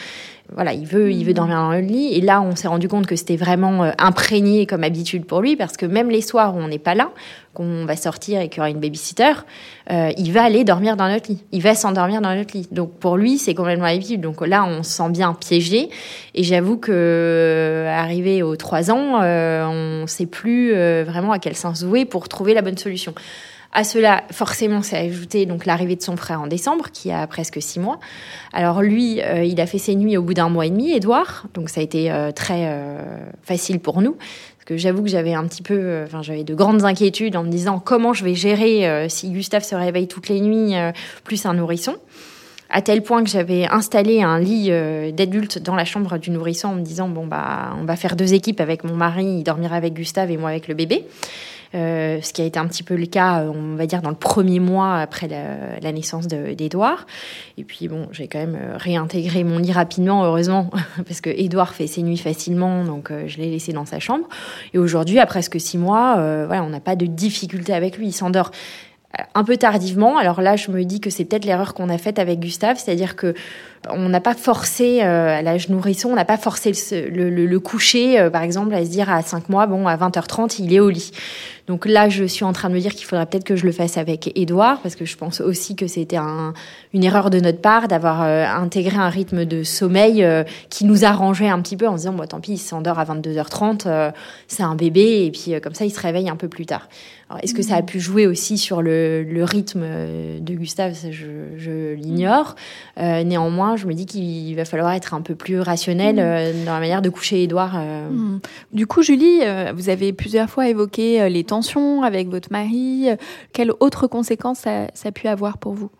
Voilà, 0.54 0.72
il 0.72 0.86
veut, 0.86 1.10
il 1.10 1.24
veut 1.24 1.34
dormir 1.34 1.56
dans 1.56 1.72
le 1.72 1.80
lit. 1.80 2.14
Et 2.14 2.20
là, 2.20 2.40
on 2.40 2.54
s'est 2.54 2.68
rendu 2.68 2.88
compte 2.88 3.06
que 3.06 3.16
c'était 3.16 3.36
vraiment 3.36 3.84
euh, 3.84 3.90
imprégné 3.98 4.66
comme 4.66 4.84
habitude 4.84 5.24
pour 5.26 5.40
lui, 5.40 5.56
parce 5.56 5.76
que 5.76 5.86
même 5.86 6.10
les 6.10 6.20
soirs 6.22 6.54
où 6.54 6.58
on 6.58 6.68
n'est 6.68 6.78
pas 6.78 6.94
là, 6.94 7.10
qu'on 7.56 7.86
va 7.86 7.96
sortir 7.96 8.40
et 8.40 8.48
qu'il 8.48 8.58
y 8.58 8.60
aura 8.60 8.70
une 8.70 8.80
babysitter, 8.80 9.32
euh, 9.90 10.12
il 10.18 10.30
va 10.32 10.44
aller 10.44 10.62
dormir 10.62 10.96
dans 10.96 11.08
notre 11.08 11.30
lit. 11.30 11.42
Il 11.52 11.62
va 11.62 11.74
s'endormir 11.74 12.20
dans 12.20 12.34
notre 12.34 12.56
lit. 12.56 12.68
Donc 12.70 12.92
pour 12.98 13.16
lui, 13.16 13.38
c'est 13.38 13.54
complètement 13.54 13.86
habitude. 13.86 14.20
Donc 14.20 14.46
là, 14.46 14.64
on 14.64 14.82
se 14.82 14.90
sent 14.90 15.10
bien 15.10 15.32
piégé. 15.32 15.88
Et 16.34 16.42
j'avoue 16.42 16.76
que 16.76 16.92
euh, 16.92 17.88
arrivé 17.88 18.42
aux 18.42 18.56
trois 18.56 18.90
ans, 18.90 19.22
euh, 19.22 19.64
on 19.64 20.02
ne 20.02 20.06
sait 20.06 20.26
plus 20.26 20.74
euh, 20.74 21.04
vraiment 21.06 21.32
à 21.32 21.38
quel 21.38 21.56
sens 21.56 21.80
jouer 21.80 22.04
pour 22.04 22.28
trouver 22.28 22.52
la 22.52 22.62
bonne 22.62 22.78
solution. 22.78 23.14
À 23.76 23.84
cela, 23.84 24.24
forcément, 24.32 24.80
s'est 24.80 24.96
ajouté 24.96 25.44
donc 25.44 25.66
l'arrivée 25.66 25.96
de 25.96 26.02
son 26.02 26.16
frère 26.16 26.40
en 26.40 26.46
décembre, 26.46 26.86
qui 26.90 27.12
a 27.12 27.26
presque 27.26 27.60
six 27.60 27.78
mois. 27.78 28.00
Alors 28.54 28.80
lui, 28.80 29.20
euh, 29.20 29.44
il 29.44 29.60
a 29.60 29.66
fait 29.66 29.76
ses 29.76 29.94
nuits 29.94 30.16
au 30.16 30.22
bout 30.22 30.32
d'un 30.32 30.48
mois 30.48 30.64
et 30.64 30.70
demi, 30.70 30.92
Édouard. 30.92 31.44
Donc 31.52 31.68
ça 31.68 31.82
a 31.82 31.84
été 31.84 32.10
euh, 32.10 32.32
très 32.32 32.68
euh, 32.70 33.02
facile 33.42 33.78
pour 33.78 34.00
nous. 34.00 34.16
Que 34.64 34.78
j'avoue 34.78 35.02
que 35.02 35.10
j'avais 35.10 35.34
un 35.34 35.44
petit 35.44 35.62
peu, 35.62 36.04
enfin 36.06 36.22
j'avais 36.22 36.42
de 36.42 36.54
grandes 36.54 36.86
inquiétudes 36.86 37.36
en 37.36 37.44
me 37.44 37.50
disant 37.50 37.78
comment 37.78 38.14
je 38.14 38.24
vais 38.24 38.34
gérer 38.34 39.08
si 39.10 39.30
Gustave 39.30 39.62
se 39.62 39.76
réveille 39.76 40.08
toutes 40.08 40.28
les 40.28 40.40
nuits, 40.40 40.74
plus 41.22 41.46
un 41.46 41.54
nourrisson? 41.54 41.94
à 42.68 42.82
tel 42.82 43.04
point 43.04 43.22
que 43.22 43.30
j'avais 43.30 43.68
installé 43.68 44.22
un 44.22 44.40
lit 44.40 44.72
d'adulte 45.12 45.60
dans 45.60 45.76
la 45.76 45.84
chambre 45.84 46.18
du 46.18 46.32
nourrisson 46.32 46.66
en 46.66 46.74
me 46.74 46.80
disant 46.80 47.08
bon 47.08 47.28
bah 47.28 47.76
on 47.80 47.84
va 47.84 47.94
faire 47.94 48.16
deux 48.16 48.34
équipes 48.34 48.60
avec 48.60 48.82
mon 48.82 48.96
mari, 48.96 49.24
il 49.24 49.44
dormira 49.44 49.76
avec 49.76 49.94
Gustave 49.94 50.32
et 50.32 50.36
moi 50.36 50.50
avec 50.50 50.66
le 50.66 50.74
bébé. 50.74 51.04
Euh, 51.74 52.20
ce 52.22 52.32
qui 52.32 52.42
a 52.42 52.44
été 52.44 52.58
un 52.58 52.66
petit 52.66 52.82
peu 52.82 52.96
le 52.96 53.06
cas, 53.06 53.42
euh, 53.42 53.52
on 53.54 53.76
va 53.76 53.86
dire, 53.86 54.02
dans 54.02 54.10
le 54.10 54.16
premier 54.16 54.60
mois 54.60 54.96
après 54.96 55.28
la, 55.28 55.92
naissance 55.92 56.26
d'Edouard. 56.26 57.06
Et 57.58 57.64
puis 57.64 57.88
bon, 57.88 58.08
j'ai 58.12 58.28
quand 58.28 58.38
même 58.38 58.58
réintégré 58.76 59.44
mon 59.44 59.58
lit 59.58 59.72
rapidement, 59.72 60.24
heureusement, 60.24 60.70
parce 61.06 61.20
que 61.20 61.30
Edouard 61.30 61.74
fait 61.74 61.86
ses 61.86 62.02
nuits 62.02 62.16
facilement, 62.16 62.84
donc 62.84 63.10
je 63.26 63.36
l'ai 63.38 63.50
laissé 63.50 63.72
dans 63.72 63.86
sa 63.86 63.98
chambre. 63.98 64.28
Et 64.74 64.78
aujourd'hui, 64.78 65.18
à 65.18 65.26
presque 65.26 65.60
six 65.60 65.78
mois, 65.78 66.14
voilà, 66.46 66.62
on 66.64 66.70
n'a 66.70 66.80
pas 66.80 66.96
de 66.96 67.06
difficulté 67.06 67.72
avec 67.72 67.96
lui. 67.96 68.08
Il 68.08 68.12
s'endort 68.12 68.50
un 69.34 69.44
peu 69.44 69.56
tardivement. 69.56 70.18
Alors 70.18 70.40
là, 70.40 70.56
je 70.56 70.70
me 70.70 70.84
dis 70.84 71.00
que 71.00 71.10
c'est 71.10 71.24
peut-être 71.24 71.44
l'erreur 71.44 71.74
qu'on 71.74 71.88
a 71.88 71.98
faite 71.98 72.18
avec 72.18 72.40
Gustave, 72.40 72.78
c'est-à-dire 72.78 73.16
que 73.16 73.34
on 73.88 74.08
n'a 74.08 74.20
pas 74.20 74.34
forcé 74.34 75.00
euh, 75.02 75.38
à 75.38 75.42
l'âge 75.42 75.68
nourrisson, 75.68 76.08
on 76.08 76.16
n'a 76.16 76.24
pas 76.24 76.38
forcé 76.38 76.72
le, 76.92 77.30
le, 77.30 77.46
le 77.46 77.60
coucher, 77.60 78.18
euh, 78.18 78.30
par 78.30 78.42
exemple, 78.42 78.74
à 78.74 78.84
se 78.84 78.90
dire 78.90 79.10
à 79.10 79.22
5 79.22 79.48
mois, 79.48 79.66
bon, 79.66 79.86
à 79.86 79.96
20h30, 79.96 80.56
il 80.58 80.74
est 80.74 80.80
au 80.80 80.90
lit. 80.90 81.12
Donc 81.66 81.84
là, 81.84 82.08
je 82.08 82.24
suis 82.24 82.44
en 82.44 82.52
train 82.52 82.68
de 82.68 82.74
me 82.74 82.80
dire 82.80 82.94
qu'il 82.94 83.06
faudrait 83.06 83.26
peut-être 83.26 83.44
que 83.44 83.56
je 83.56 83.66
le 83.66 83.72
fasse 83.72 83.96
avec 83.96 84.30
Édouard, 84.38 84.80
parce 84.82 84.94
que 84.94 85.04
je 85.04 85.16
pense 85.16 85.40
aussi 85.40 85.74
que 85.74 85.88
c'était 85.88 86.16
un, 86.16 86.54
une 86.92 87.02
erreur 87.02 87.28
de 87.28 87.40
notre 87.40 87.60
part 87.60 87.88
d'avoir 87.88 88.22
euh, 88.22 88.44
intégré 88.44 88.96
un 88.96 89.08
rythme 89.08 89.44
de 89.44 89.64
sommeil 89.64 90.22
euh, 90.22 90.44
qui 90.70 90.84
nous 90.84 91.04
arrangeait 91.04 91.48
un 91.48 91.60
petit 91.60 91.76
peu 91.76 91.88
en 91.88 91.92
se 91.92 92.02
disant, 92.02 92.12
bon, 92.12 92.26
tant 92.26 92.40
pis, 92.40 92.52
il 92.52 92.58
s'endort 92.58 92.98
à 93.00 93.04
22h30, 93.04 93.82
euh, 93.86 94.10
c'est 94.46 94.62
un 94.62 94.76
bébé, 94.76 95.26
et 95.26 95.30
puis 95.32 95.60
comme 95.60 95.74
ça, 95.74 95.84
il 95.84 95.90
se 95.90 96.00
réveille 96.00 96.28
un 96.28 96.36
peu 96.36 96.48
plus 96.48 96.66
tard. 96.66 96.88
Est-ce 97.42 97.54
que 97.54 97.62
ça 97.62 97.76
a 97.76 97.82
pu 97.82 97.98
jouer 97.98 98.26
aussi 98.26 98.56
sur 98.56 98.82
le, 98.82 99.24
le 99.24 99.44
rythme 99.44 99.84
de 100.40 100.54
Gustave? 100.54 100.94
Ça, 100.94 101.10
je, 101.10 101.26
je 101.56 101.94
l'ignore. 101.94 102.54
néanmoins, 102.96 103.76
je 103.76 103.86
me 103.86 103.94
dis 103.94 104.06
qu'il 104.06 104.54
va 104.54 104.64
falloir 104.64 104.92
être 104.92 105.12
un 105.12 105.20
peu 105.20 105.34
plus 105.34 105.60
rationnel 105.60 106.16
dans 106.64 106.72
la 106.72 106.80
manière 106.80 107.02
de 107.02 107.10
coucher 107.10 107.42
Édouard. 107.42 107.80
Du 108.72 108.86
coup, 108.86 109.02
Julie, 109.02 109.40
vous 109.74 109.88
avez 109.88 110.12
plusieurs 110.12 110.48
fois 110.48 110.68
évoqué 110.68 111.28
les 111.28 111.42
temps 111.42 111.62
avec 112.02 112.28
votre 112.28 112.52
mari. 112.52 113.08
Quelles 113.52 113.72
autres 113.80 114.06
conséquences 114.06 114.60
ça, 114.60 114.86
ça 114.94 115.08
a 115.08 115.12
pu 115.12 115.26
avoir 115.26 115.58
pour 115.58 115.72
vous? 115.72 115.90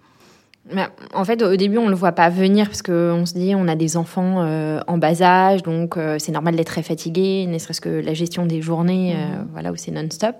Bah, 0.75 0.91
en 1.15 1.25
fait, 1.25 1.43
au 1.43 1.55
début, 1.55 1.79
on 1.79 1.89
le 1.89 1.95
voit 1.95 2.11
pas 2.11 2.29
venir 2.29 2.67
parce 2.67 2.83
qu'on 2.83 3.25
se 3.25 3.35
dit 3.35 3.55
on 3.55 3.69
a 3.69 3.77
des 3.77 3.97
enfants 3.97 4.43
euh, 4.43 4.81
en 4.89 4.99
bas 4.99 5.23
âge, 5.23 5.63
donc 5.63 5.97
euh, 5.97 6.17
c'est 6.19 6.33
normal 6.33 6.57
d'être 6.57 6.67
très 6.67 6.83
fatigué, 6.83 7.47
ne 7.47 7.57
serait-ce 7.59 7.81
que 7.81 7.89
la 7.89 8.15
gestion 8.15 8.47
des 8.47 8.61
journées, 8.61 9.15
euh, 9.15 9.17
mmh. 9.17 9.49
voilà, 9.53 9.71
où 9.71 9.77
c'est 9.77 9.93
non-stop. 9.93 10.35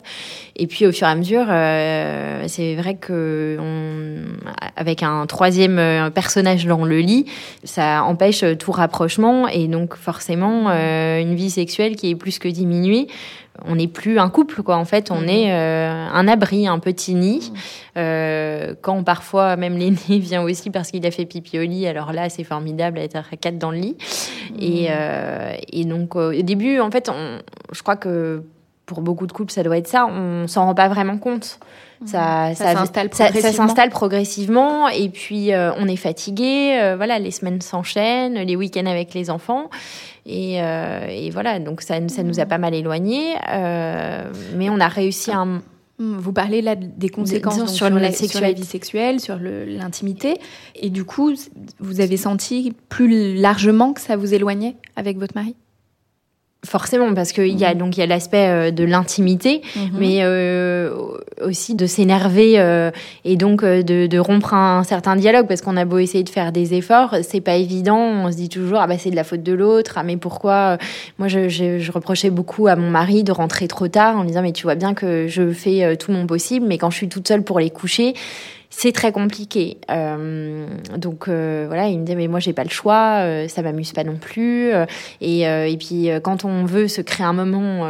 Et 0.57 0.67
puis, 0.67 0.85
au 0.85 0.91
fur 0.91 1.07
et 1.07 1.11
à 1.11 1.15
mesure, 1.15 1.47
c'est 2.49 2.75
vrai 2.75 2.97
que 2.97 3.57
on, 3.61 4.17
avec 4.75 5.05
un 5.05 5.27
troisième 5.27 6.11
personnage 6.13 6.67
dans 6.67 6.85
le 6.85 6.99
lit, 6.99 7.27
ça 7.63 8.03
empêche 8.03 8.45
tout 8.59 8.73
rapprochement 8.73 9.47
et 9.47 9.69
donc 9.69 9.95
forcément 9.95 10.71
une 10.71 11.35
vie 11.35 11.51
sexuelle 11.51 11.95
qui 11.95 12.11
est 12.11 12.17
plus 12.17 12.39
que 12.39 12.49
diminuée 12.49 13.07
on 13.65 13.77
n'est 13.77 13.89
plus 13.89 14.19
un 14.19 14.29
couple, 14.29 14.63
quoi. 14.63 14.77
En 14.77 14.85
fait, 14.85 15.11
on 15.11 15.21
mhm. 15.21 15.29
est 15.29 15.53
euh, 15.53 16.09
un 16.13 16.29
abri, 16.29 16.67
un 16.67 16.79
petit 16.79 17.15
nid. 17.15 17.51
Mhm. 17.51 17.59
Euh, 17.99 18.75
quand 18.81 19.03
parfois 19.03 19.57
même 19.57 19.77
l'aîné 19.77 19.97
vient 20.09 20.43
aussi 20.43 20.71
parce 20.71 20.91
qu'il 20.91 21.07
a 21.07 21.11
fait 21.11 21.25
pipi 21.25 21.59
au 21.59 21.63
lit, 21.63 21.87
alors 21.87 22.13
là, 22.13 22.29
c'est 22.29 22.45
formidable 22.45 22.99
d'être 22.99 23.17
à 23.17 23.37
quatre 23.37 23.59
dans 23.59 23.71
le 23.71 23.79
lit. 23.79 23.97
Et, 24.59 24.83
mhm. 24.83 24.89
euh, 24.91 25.53
et, 25.73 25.85
donc, 25.85 26.17
au 26.17 26.33
début, 26.33 26.81
en 26.81 26.91
fait, 26.91 27.09
on, 27.09 27.41
je 27.73 27.83
crois 27.83 27.97
que 27.97 28.43
pour 28.87 29.03
beaucoup 29.03 29.27
de 29.27 29.33
couples, 29.33 29.53
ça 29.53 29.63
doit 29.63 29.77
être 29.77 29.89
ça. 29.89 30.07
On 30.07 30.47
s'en 30.47 30.65
rend 30.65 30.75
pas 30.75 30.89
vraiment 30.89 31.19
compte. 31.19 31.59
Ça, 32.05 32.55
ça, 32.55 32.75
s'installe 32.75 33.09
progressivement. 33.09 33.51
Ça, 33.51 33.57
s'installe 33.57 33.91
progressivement 33.91 34.89
et 34.89 35.09
puis 35.09 35.51
on 35.79 35.89
est 35.89 35.97
fatigué. 35.97 36.95
voilà, 36.97 37.19
les 37.19 37.31
semaines 37.31 37.61
s'enchaînent, 37.61 38.35
les 38.35 38.55
week-ends 38.55 38.87
avec 38.87 39.15
les 39.15 39.31
enfants. 39.31 39.71
Et, 40.27 40.61
euh, 40.61 41.07
et, 41.09 41.31
voilà, 41.31 41.61
donc 41.61 41.81
ça, 41.81 41.97
ça 42.09 42.23
nous 42.25 42.41
a 42.41 42.47
pas 42.47 42.59
mal 42.59 42.75
éloignés. 42.75 43.35
Euh, 43.49 44.31
mais 44.57 44.69
on 44.69 44.81
a 44.81 44.89
réussi 44.89 45.31
à... 45.31 45.45
Hmm, 45.45 46.19
vous 46.19 46.33
parlez 46.33 46.61
là 46.61 46.75
des 46.77 47.09
conséquences 47.09 47.73
sur, 47.73 47.89
la, 47.89 48.13
sur, 48.13 48.41
la, 48.41 48.53
vie 48.53 48.67
sexuelle, 48.67 49.19
sur 49.19 49.39
l'intimité. 49.39 50.37
Et 50.75 50.91
du 50.91 51.05
coup, 51.05 51.33
vous 51.79 52.01
avez 52.01 52.19
senti 52.19 52.75
plus 52.91 53.35
largement 53.37 53.95
que 53.95 54.03
ça 54.03 54.17
vous 54.17 54.35
éloignait 54.35 54.77
avec 54.97 55.17
votre 55.17 55.35
mari? 55.35 55.55
Forcément, 56.67 57.15
parce 57.15 57.33
qu'il 57.33 57.59
y 57.59 57.65
a 57.65 57.73
mhm. 57.73 57.79
donc 57.79 57.97
il 57.97 58.01
y 58.01 58.03
a 58.03 58.07
l'aspect 58.07 58.49
euh, 58.49 58.71
de 58.71 58.83
l'intimité, 58.83 59.63
mhm. 59.77 59.91
mais 59.99 60.19
euh, 60.23 60.91
aussi 61.41 61.75
de 61.75 61.87
s'énerver 61.87 62.59
euh, 62.59 62.91
et 63.25 63.37
donc 63.37 63.65
de, 63.65 64.07
de, 64.07 64.19
rompre 64.19 64.53
un, 64.53 64.83
certain 64.83 65.15
dialogue, 65.15 65.47
parce 65.47 65.61
qu'on 65.61 65.77
a 65.77 65.85
beau 65.85 65.99
essayer 65.99 66.25
de 66.25 66.29
faire 66.29 66.51
des 66.51 66.75
efforts, 66.75 67.17
c'est 67.23 67.41
pas 67.41 67.55
évident. 67.55 67.99
On 67.99 68.33
se 68.33 68.37
dit 68.37 68.49
toujours 68.49 68.79
ah 68.81 68.87
bah 68.87 68.99
c'est 68.99 69.11
de 69.11 69.17
la 69.17 69.25
faute 69.25 69.43
de 69.43 69.53
l'autre, 69.53 69.95
ah 69.97 70.03
mais 70.03 70.17
pourquoi 70.17 70.79
Moi 71.19 71.29
je, 71.29 71.49
je, 71.49 71.79
je, 71.79 71.93
reprochais 71.93 72.31
beaucoup 72.31 72.67
à 72.67 72.75
mon 72.75 72.91
mari 72.91 73.23
de 73.23 73.33
rentrer 73.33 73.69
trop 73.69 73.87
tard 73.87 74.19
en 74.19 74.25
disant 74.25 74.43
mais 74.43 74.53
tu 74.53 74.65
vois 74.65 74.75
bien 74.75 74.95
que 74.95 75.29
je 75.29 75.53
fais 75.53 75.97
tout 75.97 76.11
mon 76.11 76.27
possible, 76.27 76.67
mais 76.67 76.79
quand 76.79 76.91
je 76.91 76.97
suis 76.97 77.09
toute 77.09 77.29
seule 77.29 77.43
pour 77.43 77.61
les 77.61 77.71
coucher, 77.71 78.15
c'est 78.79 78.93
très 78.93 79.11
compliqué. 79.11 79.79
Euh, 79.91 80.67
donc 80.99 81.29
euh, 81.29 81.65
voilà, 81.67 81.89
il 81.89 81.99
me 81.99 82.05
dit 82.05 82.15
mais 82.15 82.29
moi 82.29 82.41
j'ai 82.41 82.53
pas 82.53 82.63
le 82.63 82.69
choix, 82.69 83.21
euh, 83.23 83.49
ça 83.49 83.63
m'amuse 83.63 83.93
pas 83.93 84.05
non 84.05 84.17
plus. 84.17 84.71
Euh, 84.71 84.85
et, 85.23 85.49
euh, 85.49 85.67
et 85.67 85.79
puis 85.79 86.11
quand 86.23 86.45
on 86.45 86.67
veut 86.67 86.87
se 86.87 87.01
créer 87.01 87.25
un 87.25 87.33
moment, 87.33 87.89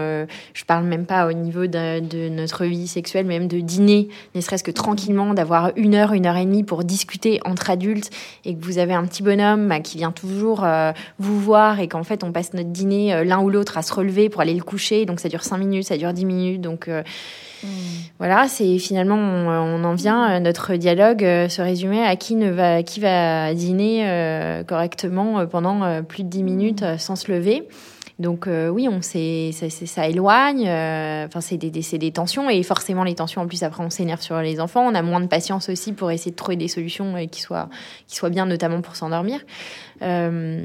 je 0.55 0.65
parle 0.65 0.85
même 0.85 1.05
pas 1.05 1.27
au 1.27 1.33
niveau 1.33 1.67
de, 1.67 1.99
de, 1.99 2.29
notre 2.29 2.65
vie 2.67 2.87
sexuelle, 2.87 3.27
même 3.27 3.49
de 3.49 3.59
dîner, 3.59 4.07
ne 4.37 4.41
serait-ce 4.41 4.63
que 4.63 4.71
tranquillement, 4.71 5.35
d'avoir 5.35 5.73
une 5.75 5.97
heure, 5.97 6.13
une 6.13 6.25
heure 6.25 6.37
et 6.37 6.45
demie 6.45 6.63
pour 6.63 6.85
discuter 6.85 7.41
entre 7.45 7.69
adultes 7.69 8.11
et 8.45 8.55
que 8.55 8.65
vous 8.65 8.79
avez 8.79 8.95
un 8.95 9.05
petit 9.07 9.25
bonhomme 9.25 9.69
bah, 9.69 9.81
qui 9.81 9.97
vient 9.97 10.13
toujours 10.13 10.65
vous 11.19 11.41
voir 11.41 11.81
et 11.81 11.89
qu'en 11.89 12.05
fait 12.05 12.23
on 12.23 12.31
passe 12.31 12.55
notre 12.55 12.71
dîner 12.71 13.25
l'un 13.25 13.41
ou 13.41 13.51
l'autre 13.51 13.77
à 13.77 13.83
se 13.83 13.93
relever 13.93 14.29
pour 14.29 14.41
aller 14.41 14.55
le 14.55 14.63
coucher. 14.63 15.05
Donc 15.05 15.19
ça 15.19 15.29
dure 15.29 15.43
cinq 15.43 15.59
minutes, 15.59 15.87
ça 15.87 15.97
dure 15.97 16.13
dix 16.13 16.25
minutes. 16.25 16.61
Donc 16.61 16.89
voilà, 18.19 18.49
c'est 18.49 18.79
finalement 18.79 19.17
on, 19.17 19.85
en 19.85 19.95
vient 19.95 20.31
euh, 20.31 20.41
notre 20.41 20.75
dialogue 20.75 21.25
euh, 21.25 21.49
se 21.49 21.63
résumer 21.63 22.03
à 22.03 22.17
qui 22.17 22.35
ne 22.35 22.51
va 22.51 22.83
qui 22.83 23.01
va 23.01 23.53
dîner 23.55 24.09
euh, 24.09 24.63
correctement 24.65 25.47
pendant 25.47 26.03
plus 26.03 26.23
de 26.23 26.29
10 26.29 26.43
minutes 26.43 26.85
sans 26.99 27.17
se 27.17 27.31
lever. 27.31 27.67
Donc 28.19 28.49
oui, 28.49 28.89
on 28.89 29.03
sait, 29.03 29.51
ça, 29.53 29.69
ça 29.69 30.09
éloigne. 30.09 30.63
Enfin, 30.63 31.41
c'est 31.41 31.59
des, 31.59 31.71
des, 31.71 31.99
des, 31.99 32.13
tensions 32.13 32.49
et 32.49 32.63
forcément 32.63 33.05
les 33.05 33.15
tensions. 33.15 33.43
En 33.43 33.47
plus, 33.47 33.63
après, 33.63 33.85
on 33.85 33.91
s'énerve 33.91 34.23
sur 34.23 34.41
les 34.41 34.59
enfants. 34.59 34.87
On 34.87 34.95
a 34.95 35.03
moins 35.03 35.21
de 35.21 35.27
patience 35.27 35.69
aussi 35.69 35.93
pour 35.93 36.11
essayer 36.11 36.31
de 36.31 36.37
trouver 36.37 36.57
des 36.57 36.69
solutions 36.69 37.15
qui 37.31 37.43
soient 37.43 37.69
qui 38.07 38.17
soient 38.17 38.31
bien, 38.31 38.47
notamment 38.47 38.81
pour 38.81 38.97
s'endormir. 38.97 39.41
Euh, 40.03 40.61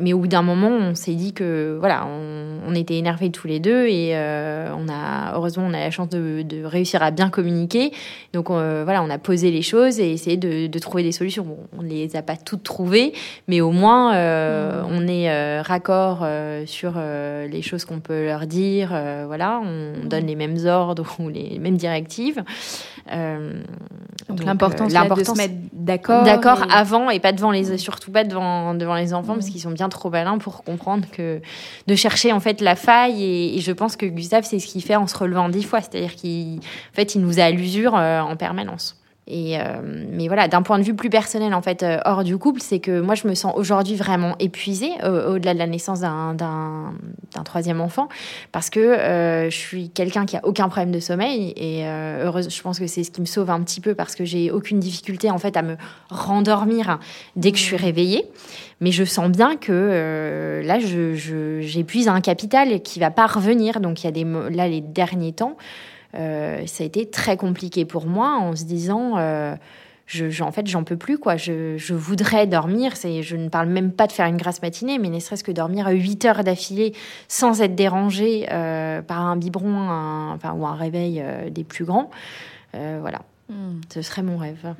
mais 0.00 0.12
au 0.12 0.18
bout 0.18 0.28
d'un 0.28 0.42
moment, 0.42 0.68
on 0.68 0.94
s'est 0.94 1.14
dit 1.14 1.32
que 1.32 1.76
voilà, 1.78 2.06
on, 2.06 2.60
on 2.66 2.74
était 2.74 2.96
énervés 2.96 3.30
tous 3.30 3.46
les 3.46 3.60
deux 3.60 3.86
et 3.86 4.10
euh, 4.14 4.70
on 4.76 4.88
a 4.88 5.34
heureusement 5.34 5.64
on 5.66 5.74
a 5.74 5.80
la 5.80 5.90
chance 5.90 6.08
de, 6.08 6.42
de 6.42 6.64
réussir 6.64 7.02
à 7.02 7.10
bien 7.10 7.28
communiquer. 7.28 7.92
Donc 8.32 8.50
euh, 8.50 8.82
voilà, 8.84 9.02
on 9.02 9.10
a 9.10 9.18
posé 9.18 9.50
les 9.50 9.62
choses 9.62 10.00
et 10.00 10.10
essayé 10.10 10.36
de, 10.36 10.66
de 10.66 10.78
trouver 10.78 11.02
des 11.02 11.12
solutions. 11.12 11.44
Bon, 11.44 11.58
on 11.76 11.82
les 11.82 12.16
a 12.16 12.22
pas 12.22 12.36
toutes 12.36 12.62
trouvées, 12.62 13.12
mais 13.48 13.60
au 13.60 13.72
moins 13.72 14.14
euh, 14.14 14.82
mmh. 14.82 14.86
on 14.90 15.08
est 15.08 15.30
euh, 15.30 15.62
raccord 15.62 16.26
sur 16.66 16.94
les 16.98 17.62
choses 17.62 17.84
qu'on 17.84 18.00
peut 18.00 18.26
leur 18.26 18.46
dire. 18.46 18.88
voilà, 19.26 19.60
on 19.62 19.92
mmh. 19.96 20.08
donne 20.08 20.26
les 20.26 20.36
mêmes 20.36 20.58
ordres 20.66 21.16
ou 21.18 21.28
les 21.28 21.58
mêmes 21.58 21.76
directives. 21.76 22.42
donc, 23.10 24.44
l'important, 24.44 24.88
c'est 24.88 25.08
de 25.08 25.24
se 25.24 25.36
mettre 25.36 25.54
d'accord. 25.72 26.24
D'accord 26.24 26.64
avant 26.70 27.10
et 27.10 27.20
pas 27.20 27.32
devant 27.32 27.50
les, 27.50 27.78
surtout 27.78 28.10
pas 28.10 28.24
devant 28.24 28.74
devant, 28.74 28.94
les 28.94 29.14
enfants 29.14 29.34
parce 29.34 29.48
mm. 29.48 29.50
qu'ils 29.50 29.60
sont 29.60 29.70
bien 29.70 29.88
trop 29.88 30.10
malins 30.10 30.38
pour 30.38 30.64
comprendre 30.64 31.06
que 31.10 31.40
de 31.86 31.94
chercher 31.94 32.32
en 32.32 32.40
fait 32.40 32.60
la 32.60 32.76
faille 32.76 33.22
et, 33.22 33.60
je 33.60 33.72
pense 33.72 33.96
que 33.96 34.06
Gustave 34.06 34.44
c'est 34.44 34.58
ce 34.58 34.66
qu'il 34.66 34.82
fait 34.82 34.96
en 34.96 35.06
se 35.06 35.16
relevant 35.16 35.48
dix 35.48 35.62
fois, 35.62 35.80
c'est-à-dire 35.80 36.14
qu'il 36.14 36.60
fait 36.92 37.14
il 37.14 37.20
nous 37.20 37.40
a 37.40 37.44
à 37.44 37.50
l'usure 37.50 37.96
euh, 37.96 38.20
en 38.20 38.36
permanence. 38.36 39.00
Et 39.28 39.58
euh, 39.58 39.80
mais 39.82 40.28
voilà, 40.28 40.46
d'un 40.46 40.62
point 40.62 40.78
de 40.78 40.84
vue 40.84 40.94
plus 40.94 41.10
personnel 41.10 41.52
en 41.52 41.60
fait 41.60 41.82
euh, 41.82 41.98
hors 42.04 42.22
du 42.22 42.38
couple, 42.38 42.60
c'est 42.60 42.78
que 42.78 43.00
moi 43.00 43.16
je 43.16 43.26
me 43.26 43.34
sens 43.34 43.52
aujourd'hui 43.56 43.96
vraiment 43.96 44.36
épuisée 44.38 44.92
au-delà 45.02 45.52
de 45.52 45.58
la 45.58 45.66
naissance 45.66 46.00
d'un 46.00 46.94
troisième 47.44 47.80
enfant 47.80 48.08
parce 48.52 48.70
que 48.70 49.48
je 49.50 49.56
suis 49.56 49.90
quelqu'un 49.90 50.26
qui 50.26 50.36
a 50.36 50.40
aucun 50.44 50.68
problème 50.68 50.92
de 50.92 51.00
sommeil 51.00 51.52
et 51.56 51.84
heureuse, 51.86 52.54
je 52.54 52.62
pense 52.62 52.78
que 52.78 52.86
c'est 52.86 53.02
ce 53.02 53.10
qui 53.10 53.20
me 53.20 53.26
sauve 53.26 53.50
un 53.50 53.60
petit 53.62 53.80
peu 53.80 53.94
parce 53.94 54.14
que 54.14 54.24
j'ai 54.24 54.50
aucune 54.52 54.78
difficulté 54.78 55.30
en 55.30 55.38
fait 55.38 55.56
à 55.56 55.62
me 55.62 55.76
rendormir 56.08 57.00
dès 57.34 57.50
que 57.50 57.58
je 57.58 57.62
suis 57.62 57.76
mmh. 57.76 57.80
réveillée. 57.80 58.24
Mais 58.80 58.92
je 58.92 59.04
sens 59.04 59.30
bien 59.30 59.56
que 59.56 60.62
là 60.64 60.78
j'épuise 60.78 62.04
je, 62.04 62.10
un 62.10 62.20
capital 62.20 62.80
qui 62.82 63.00
va 63.00 63.10
pas 63.10 63.26
revenir. 63.26 63.80
Donc 63.80 64.02
il 64.02 64.04
y 64.04 64.08
a 64.08 64.12
des 64.12 64.24
là 64.54 64.68
les 64.68 64.80
derniers 64.80 65.32
temps. 65.32 65.56
Euh, 66.14 66.66
ça 66.66 66.84
a 66.84 66.86
été 66.86 67.08
très 67.08 67.36
compliqué 67.36 67.84
pour 67.84 68.06
moi 68.06 68.36
en 68.36 68.54
se 68.54 68.64
disant, 68.64 69.18
euh, 69.18 69.54
en 70.40 70.52
fait, 70.52 70.66
j'en 70.66 70.84
peux 70.84 70.96
plus, 70.96 71.18
quoi. 71.18 71.36
Je, 71.36 71.92
voudrais 71.92 72.46
dormir. 72.46 72.94
Je 72.96 73.36
ne 73.36 73.48
parle 73.48 73.68
même 73.68 73.92
pas 73.92 74.06
de 74.06 74.12
faire 74.12 74.26
une 74.26 74.36
grasse 74.36 74.62
matinée, 74.62 74.98
mais 74.98 75.08
ne 75.08 75.18
serait-ce 75.18 75.44
que 75.44 75.52
dormir 75.52 75.88
8 75.88 76.24
heures 76.24 76.44
d'affilée 76.44 76.94
sans 77.28 77.60
être 77.60 77.74
dérangé 77.74 78.46
euh, 78.50 79.02
par 79.02 79.20
un 79.20 79.36
biberon 79.36 79.88
enfin, 80.34 80.52
ou 80.52 80.66
un 80.66 80.74
réveil 80.74 81.22
des 81.50 81.64
plus 81.64 81.84
grands. 81.84 82.10
voilà. 82.72 83.20
Ce 83.92 84.02
serait 84.02 84.22
mon 84.22 84.36
rêve. 84.36 84.74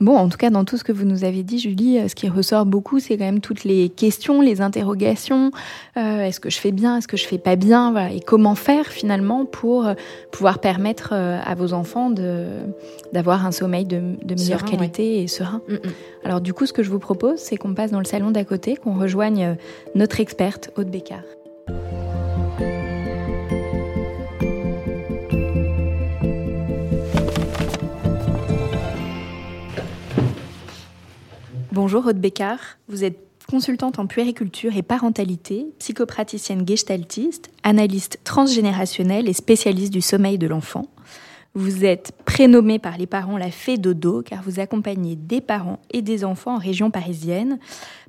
Bon, 0.00 0.16
en 0.16 0.28
tout 0.28 0.38
cas, 0.38 0.50
dans 0.50 0.64
tout 0.64 0.76
ce 0.76 0.84
que 0.84 0.92
vous 0.92 1.04
nous 1.04 1.24
avez 1.24 1.42
dit, 1.42 1.58
Julie, 1.58 1.98
euh, 1.98 2.08
ce 2.08 2.14
qui 2.14 2.28
ressort 2.28 2.64
beaucoup, 2.64 3.00
c'est 3.00 3.16
quand 3.16 3.24
même 3.24 3.40
toutes 3.40 3.64
les 3.64 3.88
questions, 3.88 4.40
les 4.40 4.60
interrogations. 4.60 5.50
Euh, 5.96 6.22
est-ce 6.22 6.40
que 6.40 6.50
je 6.50 6.58
fais 6.58 6.72
bien 6.72 6.98
Est-ce 6.98 7.08
que 7.08 7.16
je 7.16 7.26
fais 7.26 7.38
pas 7.38 7.56
bien 7.56 7.92
voilà. 7.92 8.12
Et 8.12 8.20
comment 8.20 8.54
faire 8.54 8.86
finalement 8.86 9.44
pour 9.44 9.86
euh, 9.86 9.94
pouvoir 10.30 10.60
permettre 10.60 11.12
à 11.12 11.54
vos 11.54 11.72
enfants 11.72 12.10
de 12.10 12.46
d'avoir 13.12 13.44
un 13.44 13.52
sommeil 13.52 13.84
de, 13.84 14.00
de 14.22 14.34
meilleure 14.34 14.60
Serein, 14.60 14.70
qualité 14.70 15.22
et 15.22 15.28
serein? 15.28 15.60
Mm, 15.68 15.74
mm. 15.74 15.92
Alors 16.24 16.40
du 16.40 16.54
coup, 16.54 16.66
ce 16.66 16.72
que 16.72 16.82
je 16.82 16.90
vous 16.90 17.00
propose, 17.00 17.38
c'est 17.38 17.56
qu'on 17.56 17.74
passe 17.74 17.90
dans 17.90 18.00
le 18.00 18.04
salon 18.04 18.30
d'à 18.30 18.44
côté, 18.44 18.76
qu'on 18.76 18.94
rejoigne 18.94 19.56
notre 19.94 20.20
experte, 20.20 20.70
Aude 20.76 20.90
Bécard. 20.90 21.22
Bonjour 31.72 32.04
Aude 32.04 32.20
Bécard, 32.20 32.58
vous 32.88 33.02
êtes 33.02 33.18
consultante 33.48 33.98
en 33.98 34.06
puériculture 34.06 34.76
et 34.76 34.82
parentalité, 34.82 35.68
psychopraticienne 35.78 36.68
gestaltiste, 36.68 37.50
analyste 37.62 38.18
transgénérationnelle 38.24 39.26
et 39.26 39.32
spécialiste 39.32 39.90
du 39.90 40.02
sommeil 40.02 40.36
de 40.36 40.46
l'enfant. 40.46 40.84
Vous 41.54 41.86
êtes 41.86 42.12
prénommée 42.26 42.78
par 42.78 42.98
les 42.98 43.06
parents 43.06 43.38
la 43.38 43.50
fée 43.50 43.78
dodo 43.78 44.20
car 44.20 44.42
vous 44.42 44.60
accompagnez 44.60 45.16
des 45.16 45.40
parents 45.40 45.78
et 45.90 46.02
des 46.02 46.26
enfants 46.26 46.56
en 46.56 46.58
région 46.58 46.90
parisienne 46.90 47.58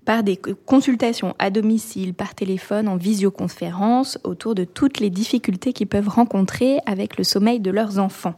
par 0.04 0.24
des 0.24 0.36
consultations 0.66 1.34
à 1.40 1.50
domicile, 1.50 2.14
par 2.14 2.36
téléphone, 2.36 2.90
en 2.90 2.98
visioconférence 2.98 4.20
autour 4.26 4.56
de 4.56 4.66
toutes 4.66 5.00
les 5.00 5.10
difficultés 5.10 5.72
qu'ils 5.72 5.88
peuvent 5.88 6.10
rencontrer 6.10 6.80
avec 6.86 7.18
le 7.18 7.24
sommeil 7.24 7.62
de 7.62 7.72
leurs 7.72 7.98
enfants. 7.98 8.36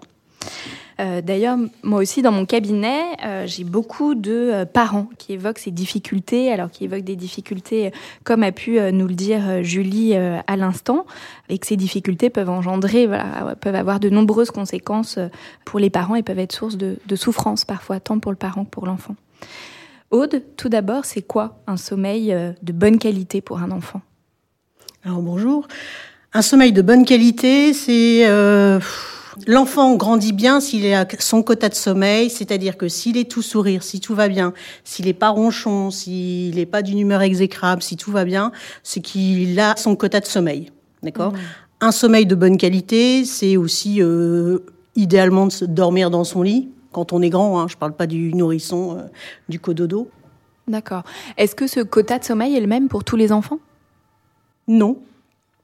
Euh, 0.99 1.21
D'ailleurs, 1.21 1.57
moi 1.83 2.01
aussi, 2.01 2.21
dans 2.21 2.31
mon 2.31 2.45
cabinet, 2.45 3.01
euh, 3.23 3.45
j'ai 3.47 3.63
beaucoup 3.63 4.15
de 4.15 4.31
euh, 4.31 4.65
parents 4.65 5.09
qui 5.17 5.33
évoquent 5.33 5.59
ces 5.59 5.71
difficultés, 5.71 6.51
alors 6.51 6.69
qui 6.69 6.85
évoquent 6.85 7.03
des 7.03 7.15
difficultés, 7.15 7.87
euh, 7.87 7.89
comme 8.23 8.43
a 8.43 8.51
pu 8.51 8.79
nous 8.91 9.07
le 9.07 9.13
dire 9.13 9.63
Julie 9.63 10.15
à 10.15 10.55
l'instant, 10.55 11.05
et 11.49 11.57
que 11.57 11.67
ces 11.67 11.75
difficultés 11.75 12.29
peuvent 12.29 12.49
engendrer, 12.49 13.07
voilà, 13.07 13.55
peuvent 13.59 13.75
avoir 13.75 13.99
de 13.99 14.09
nombreuses 14.09 14.51
conséquences 14.51 15.19
pour 15.65 15.79
les 15.79 15.89
parents 15.89 16.15
et 16.15 16.23
peuvent 16.23 16.39
être 16.39 16.53
source 16.53 16.77
de, 16.77 16.97
de 17.05 17.15
souffrance 17.15 17.65
parfois, 17.65 17.99
tant 17.99 18.19
pour 18.19 18.31
le 18.31 18.37
parent 18.37 18.65
que 18.65 18.69
pour 18.69 18.85
l'enfant. 18.85 19.15
Aude, 20.11 20.43
tout 20.55 20.69
d'abord, 20.69 21.05
c'est 21.05 21.21
quoi 21.21 21.59
un 21.67 21.77
sommeil 21.77 22.35
de 22.61 22.71
bonne 22.73 22.99
qualité 22.99 23.41
pour 23.41 23.59
un 23.59 23.71
enfant? 23.71 24.01
Alors 25.03 25.21
bonjour. 25.21 25.67
Un 26.33 26.41
sommeil 26.41 26.73
de 26.73 26.81
bonne 26.81 27.05
qualité, 27.05 27.73
c'est 27.73 28.27
euh, 28.27 28.79
l'enfant 29.47 29.95
grandit 29.95 30.33
bien 30.33 30.59
s'il 30.59 30.91
à 30.93 31.05
son 31.19 31.43
quota 31.43 31.69
de 31.69 31.75
sommeil, 31.75 32.29
c'est-à-dire 32.29 32.77
que 32.77 32.87
s'il 32.87 33.17
est 33.17 33.29
tout 33.29 33.41
sourire, 33.41 33.83
si 33.83 33.99
tout 33.99 34.15
va 34.15 34.27
bien, 34.27 34.53
s'il 34.83 35.07
est 35.07 35.13
pas 35.13 35.29
ronchon, 35.29 35.91
s'il 35.91 36.55
n'est 36.55 36.65
pas 36.65 36.81
d'une 36.81 36.99
humeur 36.99 37.21
exécrable, 37.21 37.81
si 37.81 37.97
tout 37.97 38.11
va 38.11 38.25
bien, 38.25 38.51
c'est 38.83 39.01
qu'il 39.01 39.59
a 39.59 39.75
son 39.75 39.95
quota 39.95 40.19
de 40.19 40.25
sommeil. 40.25 40.71
D'accord? 41.03 41.33
Un 41.81 41.91
sommeil 41.91 42.25
de 42.25 42.35
bonne 42.35 42.57
qualité, 42.57 43.25
c'est 43.25 43.57
aussi 43.57 44.01
euh, 44.01 44.59
idéalement 44.95 45.45
de 45.45 45.51
se 45.51 45.65
dormir 45.65 46.09
dans 46.09 46.23
son 46.23 46.41
lit 46.41 46.69
quand 46.91 47.13
on 47.13 47.21
est 47.21 47.29
grand. 47.29 47.59
Hein, 47.59 47.67
je 47.67 47.75
parle 47.75 47.93
pas 47.93 48.07
du 48.07 48.33
nourrisson, 48.33 48.97
euh, 48.97 49.01
du 49.49 49.59
cododo. 49.59 50.09
D'accord. 50.67 51.03
Est-ce 51.37 51.53
que 51.53 51.67
ce 51.67 51.81
quota 51.81 52.17
de 52.17 52.23
sommeil 52.23 52.55
est 52.55 52.61
le 52.61 52.67
même 52.67 52.87
pour 52.87 53.03
tous 53.03 53.15
les 53.15 53.31
enfants? 53.31 53.59
Non. 54.67 54.97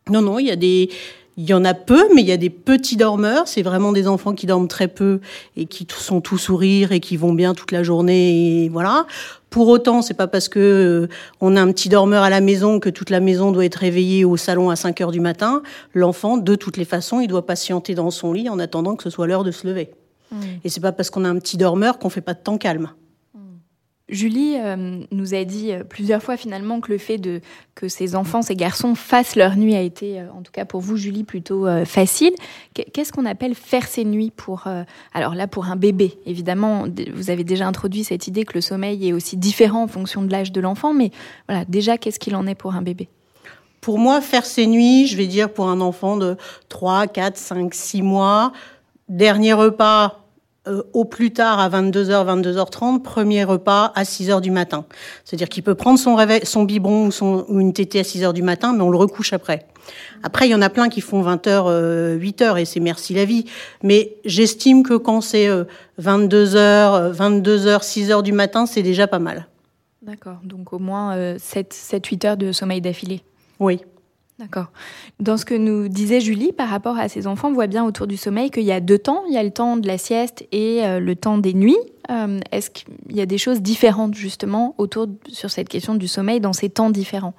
Non, 0.10 0.22
non, 0.22 0.40
il 0.40 0.48
y 0.48 0.52
a 0.52 0.56
des, 0.56 0.90
il 1.38 1.50
y 1.50 1.54
en 1.54 1.64
a 1.64 1.74
peu, 1.74 2.08
mais 2.14 2.22
il 2.22 2.28
y 2.28 2.32
a 2.32 2.38
des 2.38 2.50
petits 2.50 2.98
dormeurs. 2.98 3.48
C'est 3.48 3.62
vraiment 3.62 3.92
des 3.92 4.08
enfants 4.08 4.34
qui 4.34 4.46
dorment 4.46 4.68
très 4.68 4.88
peu 4.88 5.20
et 5.56 5.66
qui 5.66 5.88
sont 5.90 6.22
tout 6.22 6.38
sourire 6.38 6.92
et 6.92 7.00
qui 7.00 7.18
vont 7.18 7.34
bien 7.34 7.54
toute 7.54 7.72
la 7.72 7.84
journée 7.84 8.66
et 8.66 8.70
voilà. 8.70 9.06
Pour 9.50 9.68
autant, 9.68 10.02
c'est 10.02 10.14
pas 10.14 10.28
parce 10.28 10.48
que 10.48 10.60
euh, 10.60 11.14
on 11.42 11.56
a 11.58 11.62
un 11.62 11.72
petit 11.72 11.90
dormeur 11.90 12.24
à 12.24 12.30
la 12.30 12.40
maison 12.40 12.80
que 12.80 12.90
toute 12.90 13.10
la 13.10 13.20
maison 13.20 13.52
doit 13.52 13.66
être 13.66 13.76
réveillée 13.76 14.24
au 14.24 14.38
salon 14.38 14.70
à 14.70 14.76
5 14.76 15.02
heures 15.02 15.12
du 15.12 15.20
matin. 15.20 15.62
L'enfant, 15.94 16.38
de 16.38 16.56
toutes 16.56 16.78
les 16.78 16.86
façons, 16.86 17.20
il 17.20 17.28
doit 17.28 17.46
patienter 17.46 17.94
dans 17.94 18.12
son 18.12 18.32
lit 18.32 18.50
en 18.50 18.60
attendant 18.60 18.96
que 18.96 19.04
ce 19.04 19.10
soit 19.10 19.28
l'heure 19.28 19.44
de 19.44 19.52
se 19.52 19.68
lever. 19.68 19.92
Et 20.64 20.70
c'est 20.70 20.80
pas 20.80 20.94
parce 20.94 21.10
qu'on 21.10 21.26
a 21.26 21.30
un 21.30 21.40
petit 21.40 21.58
dormeur 21.58 22.00
qu'on 22.00 22.10
fait 22.10 22.22
pas 22.22 22.34
de 22.34 22.40
temps 22.40 22.58
calme. 22.58 22.92
Julie 24.12 24.58
euh, 24.58 25.00
nous 25.12 25.34
a 25.34 25.44
dit 25.46 25.72
euh, 25.72 25.84
plusieurs 25.84 26.22
fois 26.22 26.38
finalement 26.38 26.80
que 26.82 26.92
le 26.92 26.98
fait 26.98 27.18
de 27.18 27.42
que 27.76 27.88
ces 27.88 28.16
enfants, 28.16 28.42
ces 28.42 28.56
garçons 28.56 28.94
fassent 28.94 29.36
leur 29.36 29.56
nuit 29.56 29.74
a 29.76 29.82
été, 29.82 30.20
euh, 30.20 30.26
en 30.38 30.42
tout 30.42 30.52
cas 30.52 30.66
pour 30.66 30.82
vous 30.82 30.98
Julie, 30.98 31.24
plutôt 31.24 31.66
facile. 31.86 32.32
Qu- 32.76 32.84
Qu'est-ce 32.94 33.12
qu'on 33.14 33.26
appelle 33.26 33.56
faire 33.56 33.88
ses 33.88 34.04
nuits 34.06 34.32
pour 34.36 34.66
alors 35.14 35.34
là 35.34 35.48
pour 35.48 35.66
un 35.66 35.76
bébé? 35.78 36.18
Évidemment 36.26 36.86
vous 37.14 37.30
avez 37.30 37.44
déjà 37.44 37.66
introduit 37.68 38.04
cette 38.04 38.28
idée 38.28 38.44
que 38.44 38.54
le 38.54 38.62
sommeil 38.62 39.08
est 39.08 39.14
aussi 39.14 39.38
différent 39.38 39.84
en 39.84 39.88
fonction 39.88 40.22
de 40.22 40.32
l'âge 40.32 40.52
de 40.52 40.62
l'enfant, 40.62 40.94
mais 40.94 41.12
voilà 41.48 41.66
déjà 41.66 41.98
qu'est-ce 41.98 42.20
qu'il 42.20 42.36
en 42.36 42.46
est 42.48 42.56
pour 42.56 42.76
un 42.76 42.82
bébé? 42.82 43.08
Pour 43.80 43.98
moi, 43.98 44.22
faire 44.22 44.46
ses 44.46 44.68
nuits, 44.68 45.08
je 45.08 45.18
vais 45.18 45.26
dire 45.26 45.52
pour 45.52 45.68
un 45.68 45.82
enfant 45.82 46.16
de 46.16 46.38
3, 46.70 47.08
4, 47.08 47.36
5, 47.36 47.74
6 47.74 48.04
mois, 48.04 48.52
dernier 49.10 49.54
repas 49.54 50.21
euh, 50.72 50.84
au 50.94 51.06
plus 51.06 51.32
tard 51.34 51.60
à 51.60 51.70
22h, 51.70 52.42
22h30, 52.42 53.02
premier 53.02 53.44
repas 53.44 53.92
à 53.96 54.04
6h 54.04 54.42
du 54.42 54.52
matin. 54.52 54.86
C'est-à-dire 55.26 55.50
qu'il 55.50 55.64
peut 55.64 55.76
prendre 55.76 56.00
son 56.00 56.16
réveil, 56.16 56.42
son 56.44 56.64
biberon 56.64 57.08
ou, 57.08 57.12
son, 57.12 57.46
ou 57.50 57.60
une 57.60 57.74
tétée 57.74 58.00
à 58.00 58.04
6h 58.04 58.34
du 58.34 58.42
matin, 58.42 58.74
mais 58.74 58.82
on 58.82 58.90
le 58.90 58.98
recouche 58.98 59.34
après. 59.34 59.68
Après, 60.24 60.48
il 60.48 60.52
y 60.52 60.56
en 60.56 60.62
a 60.62 60.70
plein 60.70 60.90
qui 60.90 61.02
font 61.02 61.24
20h, 61.24 61.64
euh, 61.68 62.18
8h 62.18 62.60
et 62.60 62.66
c'est 62.66 62.80
merci 62.80 63.14
la 63.14 63.26
vie. 63.26 63.46
Mais 63.84 64.16
j'estime 64.26 64.84
que 64.84 64.96
quand 64.96 65.22
c'est 65.22 65.48
euh, 65.48 65.66
22h, 66.00 67.14
22h, 67.14 67.82
6h 67.82 68.24
du 68.24 68.32
matin, 68.32 68.66
c'est 68.66 68.84
déjà 68.84 69.08
pas 69.08 69.20
mal. 69.20 69.48
D'accord, 70.02 70.38
donc 70.44 70.74
au 70.74 70.80
moins 70.80 71.16
euh, 71.16 71.38
7-8 71.38 72.28
heures 72.28 72.38
de 72.38 72.52
sommeil 72.52 72.82
d'affilée. 72.82 73.22
Oui. 73.60 73.82
D'accord. 74.42 74.72
Dans 75.20 75.38
ce 75.38 75.46
que 75.46 75.54
nous 75.54 75.88
disait 75.88 76.20
Julie 76.20 76.52
par 76.52 76.68
rapport 76.68 76.98
à 76.98 77.08
ses 77.08 77.28
enfants, 77.28 77.50
on 77.50 77.54
voit 77.54 77.68
bien 77.68 77.86
autour 77.86 78.08
du 78.08 78.18
sommeil 78.18 78.50
qu'il 78.50 78.64
y 78.64 78.72
a 78.72 78.80
deux 78.80 78.98
temps. 78.98 79.22
Il 79.28 79.36
y 79.36 79.38
a 79.38 79.44
le 79.44 79.52
temps 79.52 79.78
de 79.78 79.86
la 79.86 80.00
sieste 80.00 80.48
et 80.52 80.84
euh, 80.84 81.00
le 81.00 81.16
temps 81.16 81.38
des 81.38 81.54
nuits. 81.54 81.78
Euh, 82.10 82.40
Est-ce 82.52 82.72
qu'il 82.72 82.88
y 83.12 83.22
a 83.22 83.28
des 83.28 83.38
choses 83.38 83.62
différentes 83.62 84.16
justement 84.16 84.74
autour 84.80 85.06
sur 85.28 85.52
cette 85.52 85.70
question 85.70 85.94
du 85.94 86.08
sommeil 86.08 86.40
dans 86.40 86.54
ces 86.54 86.70
temps 86.70 86.90
différents? 86.90 87.36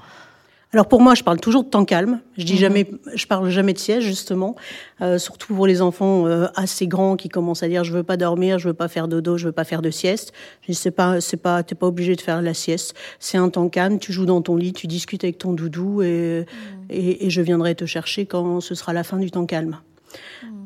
Alors 0.74 0.88
pour 0.88 1.02
moi, 1.02 1.14
je 1.14 1.22
parle 1.22 1.38
toujours 1.38 1.64
de 1.64 1.68
temps 1.68 1.85
calme. 1.85 2.20
Je 2.38 2.44
dis 2.44 2.54
Mhm. 2.54 2.58
jamais, 2.58 2.90
je 3.14 3.26
parle 3.26 3.50
jamais 3.50 3.74
de 3.74 3.78
sieste 3.78 4.06
justement, 4.06 4.56
euh, 5.02 5.18
surtout 5.18 5.54
pour 5.54 5.66
les 5.66 5.82
enfants 5.82 6.26
euh, 6.26 6.46
assez 6.54 6.87
grands 6.87 7.16
qui 7.16 7.28
commencent 7.28 7.62
à 7.62 7.68
dire 7.68 7.85
je 7.85 7.92
veux 7.92 8.02
pas 8.04 8.16
dormir, 8.16 8.58
je 8.58 8.68
veux 8.68 8.74
pas 8.74 8.88
faire 8.88 9.06
dodo, 9.06 9.37
je 9.37 9.46
veux 9.46 9.52
pas 9.52 9.64
faire 9.64 9.82
de 9.82 9.90
sieste. 9.90 10.32
Je 10.62 10.68
dis 10.68 10.74
c'est 10.74 10.90
pas, 10.90 11.20
c'est 11.20 11.37
pas, 11.37 11.62
t'es 11.62 11.74
pas 11.74 11.87
obligé 11.87 12.16
de 12.16 12.22
faire 12.22 12.40
la 12.40 12.54
sieste. 12.54 12.94
C'est 13.18 13.37
un 13.37 13.50
temps 13.50 13.68
calme. 13.68 13.98
Tu 13.98 14.12
joues 14.14 14.24
dans 14.24 14.40
ton 14.40 14.56
lit, 14.56 14.72
tu 14.72 14.87
discutes 14.87 15.24
avec 15.24 15.37
ton 15.37 15.52
doudou 15.52 16.00
et, 16.02 16.46
et, 16.88 17.26
et 17.26 17.30
je 17.30 17.42
viendrai 17.42 17.74
te 17.74 17.85
chercher 17.85 18.24
quand 18.24 18.61
ce 18.62 18.74
sera 18.74 18.94
la 18.94 19.04
fin 19.04 19.18
du 19.18 19.30
temps 19.30 19.44
calme. 19.46 19.76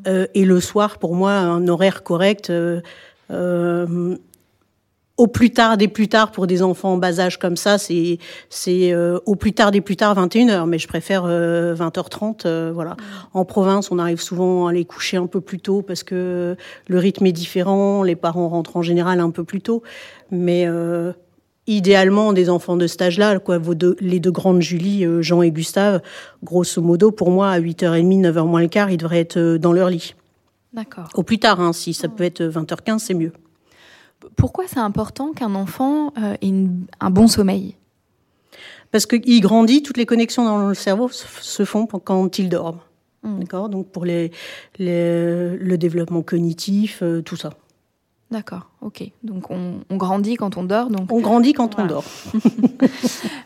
Euh, 0.07 0.25
et 0.33 0.45
le 0.45 0.61
soir, 0.61 0.99
pour 0.99 1.15
moi, 1.15 1.33
un 1.33 1.67
horaire 1.67 2.03
correct. 2.03 2.49
euh, 2.49 2.79
euh, 3.29 4.15
au 5.17 5.27
plus 5.27 5.51
tard 5.51 5.77
des 5.77 5.87
plus 5.87 6.07
tard 6.07 6.31
pour 6.31 6.47
des 6.47 6.61
enfants 6.61 6.93
en 6.93 6.97
bas 6.97 7.19
âge 7.19 7.37
comme 7.37 7.57
ça, 7.57 7.77
c'est 7.77 8.19
c'est 8.49 8.93
euh, 8.93 9.19
au 9.25 9.35
plus 9.35 9.53
tard 9.53 9.71
des 9.71 9.81
plus 9.81 9.95
tard 9.95 10.15
21h, 10.15 10.67
mais 10.67 10.77
je 10.79 10.87
préfère 10.87 11.23
euh, 11.25 11.75
20h30 11.75 12.41
euh, 12.45 12.71
voilà. 12.73 12.95
En 13.33 13.43
province, 13.43 13.91
on 13.91 13.99
arrive 13.99 14.21
souvent 14.21 14.67
à 14.67 14.73
les 14.73 14.85
coucher 14.85 15.17
un 15.17 15.27
peu 15.27 15.41
plus 15.41 15.59
tôt 15.59 15.81
parce 15.81 16.03
que 16.03 16.55
le 16.87 16.97
rythme 16.99 17.25
est 17.25 17.31
différent, 17.31 18.03
les 18.03 18.15
parents 18.15 18.49
rentrent 18.49 18.77
en 18.77 18.81
général 18.81 19.19
un 19.19 19.31
peu 19.31 19.43
plus 19.43 19.61
tôt, 19.61 19.83
mais 20.31 20.65
euh, 20.67 21.11
idéalement 21.67 22.33
des 22.33 22.49
enfants 22.49 22.77
de 22.77 22.87
cet 22.87 23.01
âge-là, 23.01 23.39
quoi, 23.39 23.57
vos 23.57 23.75
deux, 23.75 23.97
les 23.99 24.19
deux 24.19 24.31
grandes 24.31 24.61
Julie, 24.61 25.05
euh, 25.05 25.21
Jean 25.21 25.41
et 25.41 25.51
Gustave, 25.51 26.01
grosso 26.43 26.81
modo 26.81 27.11
pour 27.11 27.29
moi 27.29 27.49
à 27.49 27.59
8h30, 27.59 28.21
9h 28.21 28.47
moins 28.47 28.61
le 28.61 28.69
quart, 28.69 28.89
ils 28.89 28.97
devraient 28.97 29.19
être 29.19 29.37
euh, 29.37 29.57
dans 29.57 29.73
leur 29.73 29.89
lit. 29.89 30.15
D'accord. 30.73 31.09
Au 31.15 31.23
plus 31.23 31.39
tard 31.39 31.59
hein, 31.59 31.73
si 31.73 31.93
ça 31.93 32.07
peut 32.07 32.23
être 32.23 32.41
20h15, 32.41 32.99
c'est 32.99 33.13
mieux. 33.13 33.33
Pourquoi 34.35 34.65
c'est 34.67 34.79
important 34.79 35.31
qu'un 35.33 35.53
enfant 35.55 36.13
euh, 36.17 36.35
ait 36.41 36.47
une- 36.47 36.85
un 36.99 37.09
bon 37.09 37.27
sommeil? 37.27 37.75
Parce 38.91 39.05
qu'il 39.05 39.41
grandit, 39.41 39.83
toutes 39.83 39.97
les 39.97 40.05
connexions 40.05 40.45
dans 40.45 40.67
le 40.67 40.73
cerveau 40.73 41.09
se 41.09 41.65
font 41.65 41.85
quand 41.87 42.39
il 42.39 42.49
dort. 42.49 42.77
Mm. 43.23 43.39
D'accord? 43.39 43.69
Donc 43.69 43.87
pour 43.91 44.05
les, 44.05 44.31
les- 44.79 45.55
le 45.57 45.77
développement 45.77 46.21
cognitif, 46.21 46.99
euh, 47.03 47.21
tout 47.21 47.35
ça. 47.35 47.51
D'accord, 48.29 48.67
ok. 48.81 49.03
Donc 49.23 49.49
on, 49.51 49.75
on 49.89 49.95
grandit 49.95 50.35
quand 50.35 50.57
on 50.57 50.63
dort. 50.63 50.89
Donc 50.89 51.09
On 51.13 51.21
grandit 51.21 51.53
quand 51.53 51.79
on 51.79 51.85
dort. 51.85 52.03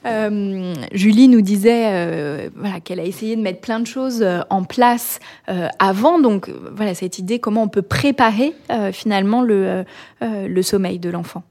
Euh, 0.07 0.73
Julie 0.93 1.27
nous 1.27 1.41
disait 1.41 1.85
euh, 1.91 2.49
voilà, 2.55 2.79
qu'elle 2.79 2.99
a 2.99 3.03
essayé 3.03 3.35
de 3.35 3.41
mettre 3.41 3.61
plein 3.61 3.79
de 3.79 3.85
choses 3.85 4.21
euh, 4.23 4.39
en 4.49 4.63
place 4.63 5.19
euh, 5.47 5.67
avant. 5.77 6.19
Donc 6.19 6.49
voilà 6.75 6.95
cette 6.95 7.19
idée 7.19 7.37
comment 7.39 7.61
on 7.63 7.67
peut 7.67 7.83
préparer 7.83 8.53
finalement 8.91 9.41
le, 9.41 9.85
le 10.21 10.61
sommeil 10.63 10.97
de 10.99 11.09
l'enfant? 11.09 11.43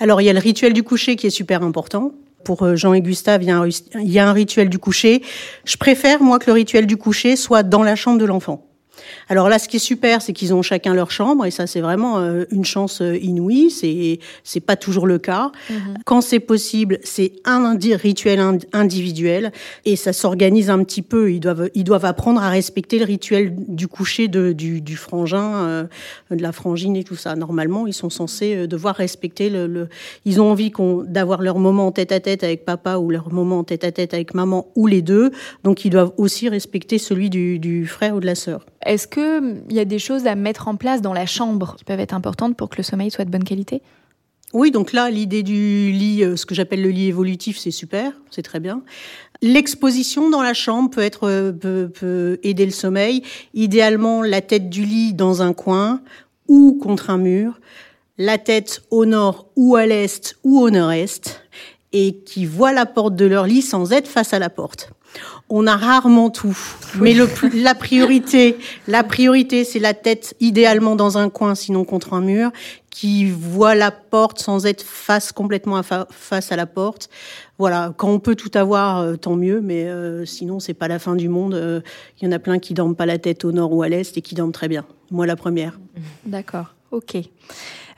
Alors 0.00 0.20
il 0.20 0.24
y 0.24 0.28
a 0.30 0.32
le 0.32 0.40
rituel 0.40 0.72
du 0.72 0.82
coucher 0.82 1.14
qui 1.16 1.28
est 1.28 1.30
super 1.30 1.62
important. 1.62 2.12
Pour 2.44 2.76
Jean 2.76 2.92
et 2.94 3.00
Gustave, 3.00 3.42
il 3.42 3.48
y, 3.48 3.50
a 3.52 3.56
un, 3.56 3.60
ru- 3.62 3.70
il 3.94 4.10
y 4.10 4.18
a 4.18 4.28
un 4.28 4.32
rituel 4.32 4.68
du 4.68 4.78
coucher. 4.78 5.22
Je 5.64 5.76
préfère, 5.76 6.22
moi, 6.22 6.38
que 6.38 6.46
le 6.46 6.52
rituel 6.52 6.86
du 6.86 6.96
coucher 6.96 7.34
soit 7.36 7.62
dans 7.64 7.82
la 7.82 7.96
chambre 7.96 8.18
de 8.18 8.24
l'enfant. 8.24 8.65
Alors 9.28 9.48
là, 9.48 9.58
ce 9.58 9.68
qui 9.68 9.76
est 9.76 9.80
super, 9.80 10.22
c'est 10.22 10.32
qu'ils 10.32 10.54
ont 10.54 10.62
chacun 10.62 10.94
leur 10.94 11.10
chambre, 11.10 11.44
et 11.46 11.50
ça, 11.50 11.66
c'est 11.66 11.80
vraiment 11.80 12.18
euh, 12.18 12.44
une 12.50 12.64
chance 12.64 13.00
euh, 13.02 13.16
inouïe. 13.16 13.70
C'est 13.70 14.18
c'est 14.44 14.60
pas 14.60 14.76
toujours 14.76 15.06
le 15.06 15.18
cas. 15.18 15.50
Mhm. 15.70 15.76
Quand 16.04 16.20
c'est 16.20 16.40
possible, 16.40 16.98
c'est 17.02 17.32
un 17.44 17.76
rituel 17.96 18.38
ind- 18.40 18.64
individuel, 18.72 19.52
et 19.84 19.96
ça 19.96 20.12
s'organise 20.12 20.70
un 20.70 20.82
petit 20.84 21.02
peu. 21.02 21.32
Ils 21.32 21.40
doivent 21.40 21.70
ils 21.74 21.84
doivent 21.84 22.04
apprendre 22.04 22.40
à 22.42 22.48
respecter 22.50 22.98
le 22.98 23.04
rituel 23.04 23.54
du 23.68 23.88
coucher 23.88 24.28
de, 24.28 24.52
du, 24.52 24.80
du 24.80 24.96
frangin, 24.96 25.54
euh, 25.66 25.84
de 26.30 26.42
la 26.42 26.52
frangine 26.52 26.96
et 26.96 27.04
tout 27.04 27.16
ça. 27.16 27.34
Normalement, 27.36 27.86
ils 27.86 27.92
sont 27.94 28.10
censés 28.10 28.66
devoir 28.66 28.94
respecter 28.96 29.50
le. 29.50 29.66
le- 29.66 29.88
Ils 30.24 30.40
ont 30.40 30.50
envie 30.50 30.70
qu'on 30.70 31.02
d'avoir 31.02 31.42
leur 31.42 31.58
moment 31.58 31.92
tête 31.92 32.12
à 32.12 32.20
tête 32.20 32.44
avec 32.44 32.64
papa 32.64 32.96
ou 32.96 33.10
leur 33.10 33.32
moment 33.32 33.64
tête 33.64 33.84
à 33.84 33.92
tête 33.92 34.14
avec 34.14 34.34
maman 34.34 34.66
ou 34.76 34.86
les 34.86 35.02
deux. 35.02 35.30
Donc, 35.64 35.84
ils 35.84 35.90
doivent 35.90 36.12
aussi 36.16 36.48
respecter 36.48 36.98
celui 36.98 37.30
du, 37.30 37.58
du 37.58 37.86
frère 37.86 38.16
ou 38.16 38.20
de 38.20 38.26
la 38.26 38.34
sœur. 38.34 38.64
Est-ce 38.86 39.08
qu'il 39.08 39.64
y 39.70 39.80
a 39.80 39.84
des 39.84 39.98
choses 39.98 40.26
à 40.26 40.34
mettre 40.34 40.68
en 40.68 40.76
place 40.76 41.02
dans 41.02 41.12
la 41.12 41.26
chambre 41.26 41.74
qui 41.76 41.84
peuvent 41.84 42.00
être 42.00 42.14
importantes 42.14 42.56
pour 42.56 42.68
que 42.68 42.76
le 42.76 42.82
sommeil 42.82 43.10
soit 43.10 43.24
de 43.24 43.30
bonne 43.30 43.44
qualité? 43.44 43.82
Oui, 44.52 44.70
donc 44.70 44.92
là, 44.92 45.10
l'idée 45.10 45.42
du 45.42 45.90
lit, 45.90 46.22
euh, 46.22 46.36
ce 46.36 46.46
que 46.46 46.54
j'appelle 46.54 46.80
le 46.80 46.90
lit 46.90 47.08
évolutif, 47.08 47.58
c'est 47.58 47.72
super, 47.72 48.12
c'est 48.30 48.42
très 48.42 48.60
bien. 48.60 48.82
L'exposition 49.42 50.30
dans 50.30 50.40
la 50.40 50.54
chambre 50.54 50.88
peut 50.88 51.02
être 51.02 51.28
euh, 51.28 52.36
aider 52.42 52.64
le 52.64 52.72
sommeil. 52.72 53.22
Idéalement, 53.54 54.22
la 54.22 54.40
tête 54.40 54.70
du 54.70 54.84
lit 54.84 55.12
dans 55.14 55.42
un 55.42 55.52
coin 55.52 56.00
ou 56.48 56.78
contre 56.80 57.10
un 57.10 57.18
mur, 57.18 57.60
la 58.18 58.38
tête 58.38 58.82
au 58.90 59.04
nord 59.04 59.48
ou 59.56 59.76
à 59.76 59.84
l'est 59.84 60.38
ou 60.44 60.60
au 60.60 60.70
nord-est, 60.70 61.42
et 61.92 62.18
qui 62.24 62.46
voient 62.46 62.72
la 62.72 62.86
porte 62.86 63.16
de 63.16 63.26
leur 63.26 63.46
lit 63.46 63.62
sans 63.62 63.92
être 63.92 64.08
face 64.08 64.32
à 64.32 64.38
la 64.38 64.48
porte. 64.48 64.90
On 65.48 65.66
a 65.66 65.76
rarement 65.76 66.30
tout, 66.30 66.58
mais 67.00 67.14
la 67.54 67.74
priorité, 67.74 68.58
la 68.88 69.04
priorité, 69.04 69.64
c'est 69.64 69.78
la 69.78 69.94
tête 69.94 70.34
idéalement 70.40 70.96
dans 70.96 71.18
un 71.18 71.28
coin, 71.30 71.54
sinon 71.54 71.84
contre 71.84 72.14
un 72.14 72.20
mur, 72.20 72.50
qui 72.90 73.26
voit 73.26 73.74
la 73.74 73.90
porte 73.90 74.40
sans 74.40 74.66
être 74.66 74.82
face 74.82 75.30
complètement 75.30 75.80
face 76.10 76.50
à 76.50 76.56
la 76.56 76.66
porte. 76.66 77.10
Voilà, 77.58 77.92
quand 77.96 78.08
on 78.08 78.18
peut 78.18 78.34
tout 78.34 78.50
avoir, 78.54 78.98
euh, 78.98 79.16
tant 79.16 79.36
mieux, 79.36 79.60
mais 79.60 79.84
euh, 79.84 80.24
sinon 80.24 80.60
c'est 80.60 80.74
pas 80.74 80.88
la 80.88 80.98
fin 80.98 81.14
du 81.14 81.28
monde. 81.28 81.54
Euh, 81.54 81.80
Il 82.20 82.24
y 82.24 82.28
en 82.28 82.32
a 82.32 82.38
plein 82.38 82.58
qui 82.58 82.74
dorment 82.74 82.96
pas 82.96 83.06
la 83.06 83.18
tête 83.18 83.44
au 83.44 83.52
nord 83.52 83.72
ou 83.72 83.82
à 83.82 83.88
l'est 83.88 84.16
et 84.16 84.22
qui 84.22 84.34
dorment 84.34 84.52
très 84.52 84.68
bien. 84.68 84.84
Moi 85.10 85.26
la 85.26 85.36
première. 85.36 85.78
D'accord, 86.24 86.74
ok. 86.90 87.16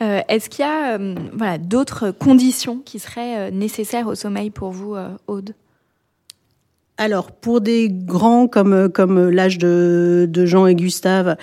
Euh, 0.00 0.20
Est-ce 0.28 0.50
qu'il 0.50 0.64
y 0.64 0.68
a 0.68 0.98
euh, 0.98 1.14
voilà, 1.32 1.58
d'autres 1.58 2.10
conditions 2.10 2.80
qui 2.84 2.98
seraient 2.98 3.38
euh, 3.38 3.50
nécessaires 3.50 4.06
au 4.06 4.14
sommeil 4.14 4.50
pour 4.50 4.70
vous, 4.70 4.94
euh, 4.94 5.08
Aude? 5.28 5.54
Alors, 7.00 7.30
pour 7.30 7.60
des 7.60 7.88
grands 7.88 8.48
comme 8.48 8.72
euh, 8.72 8.88
comme 8.88 9.30
l'âge 9.30 9.58
de, 9.58 10.28
Jean 10.34 10.66
et 10.66 10.74
Gustave, 10.74 11.36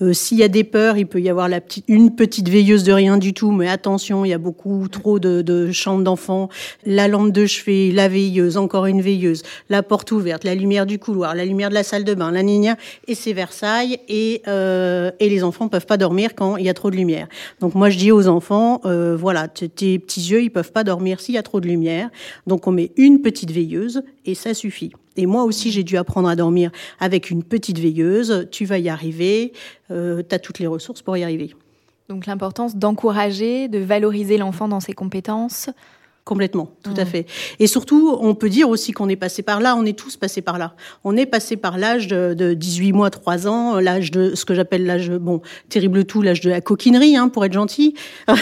euh, 0.00 0.14
s'il 0.14 0.38
y 0.38 0.42
a 0.42 0.48
des 0.48 0.64
peurs, 0.64 0.96
il 0.96 1.06
peut 1.06 1.20
y 1.20 1.28
avoir 1.28 1.50
la 1.50 1.60
petite, 1.60 1.84
une 1.86 2.14
petite 2.14 2.48
veilleuse 2.48 2.82
de 2.82 2.94
rien 2.94 3.18
du 3.18 3.34
tout, 3.34 3.52
mais 3.52 3.68
attention, 3.68 4.24
il 4.24 4.30
y 4.30 4.32
a 4.32 4.38
beaucoup 4.38 4.88
trop 4.88 5.18
de, 5.18 5.42
de 5.42 5.70
chambres 5.70 6.02
d'enfants, 6.02 6.48
la 6.86 7.08
lampe 7.08 7.30
de 7.30 7.44
chevet, 7.44 7.90
la 7.92 8.08
veilleuse, 8.08 8.56
encore 8.56 8.86
une 8.86 9.02
veilleuse, 9.02 9.42
la 9.68 9.82
porte 9.82 10.12
ouverte, 10.12 10.44
la 10.44 10.54
lumière 10.54 10.86
du 10.86 10.98
couloir, 10.98 11.34
la 11.34 11.44
lumière 11.44 11.68
de 11.68 11.74
la 11.74 11.82
salle 11.82 12.04
de 12.04 12.14
bain, 12.14 12.30
la 12.30 12.42
nina, 12.42 12.78
et 13.06 13.14
c'est 13.14 13.34
Versailles, 13.34 13.98
et 14.08 14.40
euh, 14.48 15.10
et 15.20 15.28
les 15.28 15.44
enfants 15.44 15.68
peuvent 15.68 15.84
pas 15.84 15.98
dormir 15.98 16.34
quand 16.34 16.56
il 16.56 16.64
y 16.64 16.70
a 16.70 16.74
trop 16.74 16.90
de 16.90 16.96
lumière. 16.96 17.28
Donc 17.60 17.74
moi 17.74 17.90
je 17.90 17.98
dis 17.98 18.12
aux 18.12 18.28
enfants, 18.28 18.80
euh, 18.86 19.14
voilà, 19.14 19.46
tes 19.46 19.98
petits 19.98 20.30
yeux, 20.30 20.42
ils 20.42 20.50
peuvent 20.50 20.72
pas 20.72 20.84
dormir 20.84 21.20
s'il 21.20 21.34
y 21.34 21.38
a 21.38 21.42
trop 21.42 21.60
de 21.60 21.68
lumière, 21.68 22.08
donc 22.46 22.66
on 22.66 22.72
met 22.72 22.92
une 22.96 23.20
petite 23.20 23.50
veilleuse 23.50 24.02
et 24.24 24.34
ça 24.34 24.54
suffit. 24.54 24.92
Et 25.16 25.26
moi 25.26 25.44
aussi, 25.44 25.70
j'ai 25.70 25.84
dû 25.84 25.96
apprendre 25.96 26.28
à 26.28 26.36
dormir 26.36 26.70
avec 27.00 27.30
une 27.30 27.42
petite 27.42 27.78
veilleuse. 27.78 28.48
Tu 28.50 28.64
vas 28.64 28.78
y 28.78 28.88
arriver. 28.88 29.52
Euh, 29.90 30.22
tu 30.26 30.34
as 30.34 30.38
toutes 30.38 30.58
les 30.58 30.66
ressources 30.66 31.02
pour 31.02 31.16
y 31.16 31.22
arriver. 31.22 31.54
Donc 32.08 32.26
l'importance 32.26 32.76
d'encourager, 32.76 33.68
de 33.68 33.78
valoriser 33.78 34.36
l'enfant 34.36 34.68
dans 34.68 34.80
ses 34.80 34.92
compétences. 34.92 35.70
Complètement, 36.24 36.70
tout 36.84 36.94
à 36.96 37.04
fait. 37.04 37.26
Et 37.58 37.66
surtout, 37.66 38.16
on 38.20 38.36
peut 38.36 38.48
dire 38.48 38.68
aussi 38.68 38.92
qu'on 38.92 39.08
est 39.08 39.16
passé 39.16 39.42
par 39.42 39.58
là, 39.58 39.74
on 39.76 39.84
est 39.84 39.98
tous 39.98 40.16
passés 40.16 40.40
par 40.40 40.56
là. 40.56 40.76
On 41.02 41.16
est 41.16 41.26
passé 41.26 41.56
par 41.56 41.78
l'âge 41.78 42.06
de, 42.06 42.32
de 42.32 42.54
18 42.54 42.92
mois, 42.92 43.10
3 43.10 43.48
ans, 43.48 43.80
l'âge 43.80 44.12
de 44.12 44.36
ce 44.36 44.44
que 44.44 44.54
j'appelle 44.54 44.86
l'âge, 44.86 45.10
bon, 45.10 45.42
terrible 45.68 46.04
tout, 46.04 46.22
l'âge 46.22 46.40
de 46.40 46.48
la 46.48 46.60
coquinerie, 46.60 47.16
hein, 47.16 47.28
pour 47.28 47.44
être 47.44 47.52
gentil. 47.52 47.94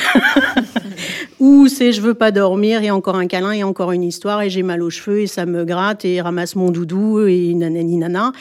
Où 1.40 1.68
c'est 1.68 1.92
je 1.92 2.02
veux 2.02 2.12
pas 2.12 2.32
dormir, 2.32 2.82
et 2.82 2.90
encore 2.90 3.16
un 3.16 3.26
câlin, 3.26 3.52
et 3.52 3.64
encore 3.64 3.92
une 3.92 4.04
histoire, 4.04 4.42
et 4.42 4.50
j'ai 4.50 4.62
mal 4.62 4.82
aux 4.82 4.90
cheveux, 4.90 5.20
et 5.20 5.26
ça 5.26 5.46
me 5.46 5.64
gratte, 5.64 6.04
et 6.04 6.20
ramasse 6.20 6.56
mon 6.56 6.70
doudou, 6.70 7.20
et 7.26 7.54
nanani 7.54 7.96
nana. 7.96 8.32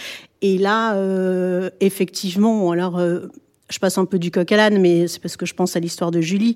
Et 0.42 0.58
là, 0.58 0.96
euh, 0.96 1.70
effectivement, 1.80 2.72
alors... 2.72 2.98
euh, 3.00 3.28
je 3.70 3.80
passe 3.80 3.98
un 3.98 4.06
peu 4.06 4.20
du 4.20 4.32
coq 4.32 4.52
à 4.52 4.58
l'âne, 4.58 4.80
mais 4.80 5.08
c'est 5.08 5.22
parce 5.22 5.38
que 5.38 5.46
je 5.46 5.54
pense 5.54 5.76
à 5.76 5.80
l'histoire 5.80 6.12
de 6.12 6.22
Julie. 6.22 6.56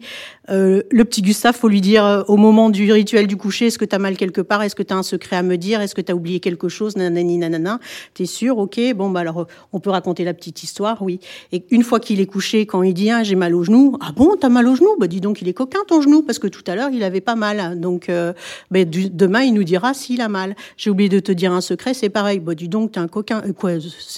Euh, 0.49 0.81
le 0.91 1.05
petit 1.05 1.21
Gustave, 1.21 1.55
faut 1.55 1.67
lui 1.67 1.81
dire 1.81 2.05
euh, 2.05 2.23
au 2.27 2.37
moment 2.37 2.69
du 2.69 2.91
rituel 2.91 3.27
du 3.27 3.37
coucher, 3.37 3.67
est-ce 3.67 3.77
que 3.77 3.85
tu 3.85 3.95
as 3.95 3.99
mal 3.99 4.17
quelque 4.17 4.41
part? 4.41 4.63
Est-ce 4.63 4.75
que 4.75 4.83
tu 4.83 4.93
as 4.93 4.97
un 4.97 5.03
secret 5.03 5.35
à 5.35 5.43
me 5.43 5.57
dire? 5.57 5.81
Est-ce 5.81 5.95
que 5.95 6.01
tu 6.01 6.11
as 6.11 6.15
oublié 6.15 6.39
quelque 6.39 6.69
chose? 6.69 6.95
Nanani 6.95 7.37
nanana. 7.37 7.79
T'es 8.13 8.25
sûr? 8.25 8.57
Ok. 8.57 8.79
Bon 8.95 9.09
bah 9.09 9.19
alors 9.21 9.47
on 9.71 9.79
peut 9.79 9.89
raconter 9.89 10.23
la 10.23 10.33
petite 10.33 10.63
histoire, 10.63 11.01
oui. 11.01 11.19
Et 11.51 11.63
une 11.69 11.83
fois 11.83 11.99
qu'il 11.99 12.19
est 12.19 12.25
couché, 12.25 12.65
quand 12.65 12.83
il 12.83 12.93
dit 12.93 13.09
ah, 13.11 13.23
j'ai 13.23 13.35
mal 13.35 13.53
au 13.55 13.63
genou, 13.63 13.97
ah 14.01 14.11
bon 14.15 14.35
t'as 14.39 14.49
mal 14.49 14.67
au 14.67 14.75
genou? 14.75 14.89
Bah 14.99 15.07
dis 15.07 15.21
donc 15.21 15.41
il 15.41 15.47
est 15.47 15.53
coquin 15.53 15.79
ton 15.87 16.01
genou 16.01 16.23
parce 16.23 16.39
que 16.39 16.47
tout 16.47 16.63
à 16.67 16.75
l'heure 16.75 16.89
il 16.91 17.03
avait 17.03 17.21
pas 17.21 17.35
mal. 17.35 17.79
Donc 17.79 18.09
euh, 18.09 18.33
du- 18.71 19.09
demain 19.09 19.41
il 19.41 19.53
nous 19.53 19.63
dira 19.63 19.93
s'il 19.93 20.21
a 20.21 20.29
mal. 20.29 20.55
J'ai 20.77 20.89
oublié 20.89 21.09
de 21.09 21.19
te 21.19 21.31
dire 21.31 21.51
un 21.53 21.61
secret, 21.61 21.93
c'est 21.93 22.09
pareil. 22.09 22.39
Bah 22.39 22.55
dis 22.55 22.67
donc 22.69 22.93
t'es 22.93 22.99
un 22.99 23.07
coquin. 23.07 23.41
Euh, 23.45 23.53
Quoi 23.53 23.73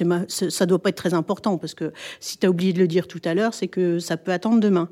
ma- 0.05 0.23
ça 0.27 0.65
doit 0.65 0.79
pas 0.79 0.89
être 0.89 0.95
très 0.95 1.13
important 1.13 1.57
parce 1.57 1.73
que 1.73 1.91
si 2.19 2.37
t'as 2.37 2.47
oublié 2.47 2.71
de 2.73 2.79
le 2.79 2.84
dire 2.87 3.07
tout 3.07 3.21
à 3.25 3.33
l'heure, 3.33 3.53
c'est 3.53 3.67
que 3.67 3.99
ça 3.99 4.17
peut 4.17 4.31
attendre 4.31 4.59
demain 4.59 4.89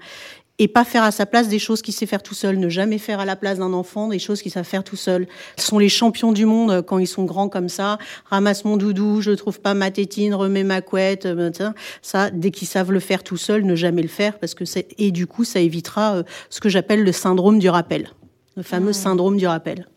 et 0.59 0.67
pas 0.67 0.83
faire 0.83 1.03
à 1.03 1.11
sa 1.11 1.25
place 1.25 1.47
des 1.47 1.59
choses 1.59 1.81
qu'il 1.81 1.93
sait 1.93 2.05
faire 2.05 2.21
tout 2.21 2.35
seul, 2.35 2.59
ne 2.59 2.69
jamais 2.69 2.97
faire 2.97 3.19
à 3.19 3.25
la 3.25 3.35
place 3.35 3.57
d'un 3.57 3.73
enfant 3.73 4.07
des 4.07 4.19
choses 4.19 4.41
qu'il 4.41 4.51
savent 4.51 4.65
faire 4.65 4.83
tout 4.83 4.95
seul. 4.95 5.27
Ils 5.57 5.63
sont 5.63 5.79
les 5.79 5.89
champions 5.89 6.31
du 6.31 6.45
monde 6.45 6.71
euh, 6.71 6.81
quand 6.81 6.99
ils 6.99 7.07
sont 7.07 7.25
grands 7.25 7.49
comme 7.49 7.69
ça. 7.69 7.97
Ramasse 8.25 8.63
mon 8.63 8.77
doudou, 8.77 9.21
je 9.21 9.31
trouve 9.31 9.59
pas 9.59 9.73
ma 9.73 9.89
tétine, 9.89 10.33
remets 10.35 10.63
ma 10.63 10.81
couette, 10.81 11.25
euh, 11.25 11.51
ça, 11.53 11.73
ça 12.01 12.29
dès 12.29 12.51
qu'ils 12.51 12.67
savent 12.67 12.91
le 12.91 12.99
faire 12.99 13.23
tout 13.23 13.37
seul, 13.37 13.65
ne 13.65 13.75
jamais 13.75 14.03
le 14.03 14.07
faire 14.07 14.37
parce 14.37 14.53
que 14.53 14.65
c'est 14.65 14.87
et 14.97 15.11
du 15.11 15.25
coup 15.25 15.43
ça 15.43 15.59
évitera 15.59 16.17
euh, 16.17 16.23
ce 16.49 16.59
que 16.59 16.69
j'appelle 16.69 17.03
le 17.03 17.11
syndrome 17.11 17.57
du 17.57 17.69
rappel, 17.69 18.09
le 18.55 18.63
fameux 18.63 18.93
syndrome 18.93 19.37
du 19.37 19.47
rappel. 19.47 19.87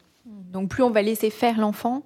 Donc 0.53 0.71
plus 0.71 0.83
on 0.83 0.91
va 0.91 1.03
laisser 1.03 1.29
faire 1.29 1.61
l'enfant, 1.61 2.03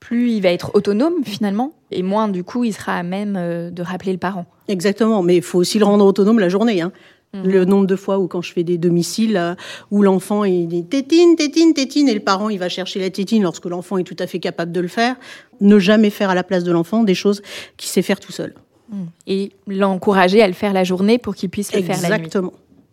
plus 0.00 0.32
il 0.32 0.42
va 0.42 0.50
être 0.50 0.72
autonome 0.74 1.24
finalement, 1.24 1.72
et 1.90 2.02
moins 2.02 2.28
du 2.28 2.42
coup 2.42 2.64
il 2.64 2.72
sera 2.72 2.96
à 2.96 3.02
même 3.02 3.36
euh, 3.36 3.70
de 3.70 3.82
rappeler 3.82 4.12
le 4.12 4.18
parent. 4.18 4.46
Exactement, 4.68 5.22
mais 5.22 5.36
il 5.36 5.42
faut 5.42 5.58
aussi 5.58 5.78
le 5.78 5.84
rendre 5.84 6.04
autonome 6.04 6.38
la 6.38 6.48
journée. 6.48 6.80
Hein. 6.80 6.92
Le 7.32 7.64
nombre 7.64 7.86
de 7.86 7.94
fois 7.94 8.18
où 8.18 8.26
quand 8.26 8.42
je 8.42 8.52
fais 8.52 8.64
des 8.64 8.76
domiciles 8.76 9.36
euh, 9.36 9.54
où 9.92 10.02
l'enfant 10.02 10.42
il 10.42 10.66
dit 10.66 10.84
tétine, 10.84 11.36
tétine, 11.36 11.74
tétine 11.74 12.08
et 12.08 12.14
le 12.14 12.20
parent 12.20 12.48
il 12.48 12.58
va 12.58 12.68
chercher 12.68 12.98
la 12.98 13.08
tétine 13.08 13.44
lorsque 13.44 13.66
l'enfant 13.66 13.98
est 13.98 14.04
tout 14.04 14.16
à 14.18 14.26
fait 14.26 14.40
capable 14.40 14.72
de 14.72 14.80
le 14.80 14.88
faire. 14.88 15.14
Ne 15.60 15.78
jamais 15.78 16.10
faire 16.10 16.30
à 16.30 16.34
la 16.34 16.42
place 16.42 16.64
de 16.64 16.72
l'enfant 16.72 17.04
des 17.04 17.14
choses 17.14 17.40
qu'il 17.76 17.88
sait 17.88 18.02
faire 18.02 18.18
tout 18.18 18.32
seul. 18.32 18.54
Et 19.28 19.52
l'encourager 19.68 20.42
à 20.42 20.48
le 20.48 20.52
faire 20.52 20.72
la 20.72 20.82
journée 20.82 21.18
pour 21.18 21.36
qu'il 21.36 21.48
puisse 21.48 21.72
le 21.72 21.82
faire 21.82 22.00
la 22.02 22.08
nuit. 22.08 22.16
Exactement, 22.16 22.52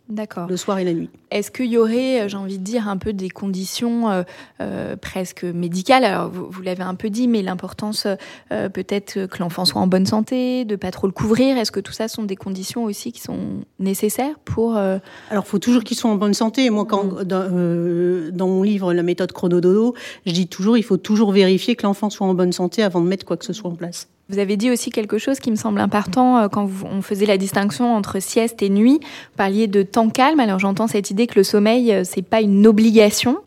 D'accord. 0.10 0.48
le 0.48 0.58
soir 0.58 0.80
et 0.80 0.84
la 0.84 0.94
nuit. 0.94 1.10
Est-ce 1.32 1.52
qu'il 1.52 1.66
y 1.66 1.78
aurait, 1.78 2.22
euh, 2.22 2.28
j'ai 2.30 2.38
envie 2.38 2.58
de 2.58 2.64
dire, 2.64 2.88
un 2.88 2.98
peu 2.98 3.12
des 3.12 3.30
conditions 3.30 4.10
euh, 4.10 4.24
euh, 4.62 4.96
presque 4.96 5.44
médicales? 5.44 6.06
Alors, 6.06 6.30
vous, 6.30 6.48
vous 6.50 6.62
l'avez 6.62 6.84
un 6.84 6.96
peu 6.96 7.10
dit, 7.10 7.28
mais 7.28 7.42
l'importance 7.42 8.08
euh, 8.52 8.70
peut-être 8.70 9.26
que 9.26 9.40
l'enfant 9.40 9.66
soit 9.66 9.82
en 9.82 9.88
bonne 9.88 10.06
santé, 10.06 10.66
de 10.66 10.76
pas 10.76 10.92
trop 10.92 11.08
le 11.08 11.14
couvrir. 11.14 11.58
Est-ce 11.58 11.72
que 11.72 11.80
tout 11.80 11.92
ça 11.92 12.08
sont 12.08 12.24
des 12.24 12.36
conditions 12.36 12.86
aussi 12.86 13.12
qui 13.12 13.22
sont 13.22 13.66
nécessaires 13.80 14.40
pour 14.46 14.78
euh, 14.78 14.98
Alors, 15.30 15.46
faut 15.46 15.60
toujours 15.60 15.84
qu'ils 15.84 15.98
soient 15.98 16.12
en 16.12 16.16
bonne 16.16 16.34
santé. 16.34 16.66
Et 16.66 16.70
moi, 16.70 16.86
quand 16.86 17.24
dans, 17.24 17.48
euh, 17.52 18.32
dans 18.32 18.48
mon 18.48 18.64
livre 18.64 18.94
La 18.94 19.04
méthode 19.04 19.32
chronododo, 19.32 19.94
je 20.26 20.32
dis 20.32 20.48
toujours, 20.48 20.78
il 20.78 20.84
faut 20.84 20.98
toujours 20.98 21.32
vérifier 21.32 21.76
que 21.76 21.84
l'enfant 21.84 22.10
soit 22.10 22.28
en 22.28 22.34
bonne 22.34 22.54
santé 22.54 22.84
avant 22.84 23.02
de 23.02 23.08
mettre 23.08 23.26
quoi 23.26 23.38
que 23.38 23.46
ce 23.46 23.54
soit 23.54 23.70
en 23.70 23.76
place. 23.76 24.08
Vous 24.30 24.40
avez 24.40 24.58
dit 24.58 24.70
aussi 24.70 24.90
quelque 24.90 25.18
chose 25.18 25.40
qui 25.40 25.52
me 25.52 25.56
semble 25.56 25.80
important 25.80 26.38
euh, 26.38 26.48
quand 26.50 26.70
on 26.84 27.02
faisait 27.02 27.26
la 27.26 27.38
distinction 27.38 27.96
entre 27.96 28.20
sieste 28.20 28.62
et 28.62 28.70
nuit. 28.70 29.00
Vous 29.02 29.38
parliez 29.38 29.68
de 29.68 29.84
temps 29.84 30.10
calme. 30.10 30.40
Alors 30.40 30.60
j'entends 30.60 30.88
cette 30.88 31.12
idée 31.12 31.28
que 31.28 31.40
le 31.40 31.44
sommeil, 31.44 31.94
euh, 31.94 32.04
c'est 32.04 32.22
pas 32.22 32.42
une 32.42 32.68
obligation. 32.68 33.38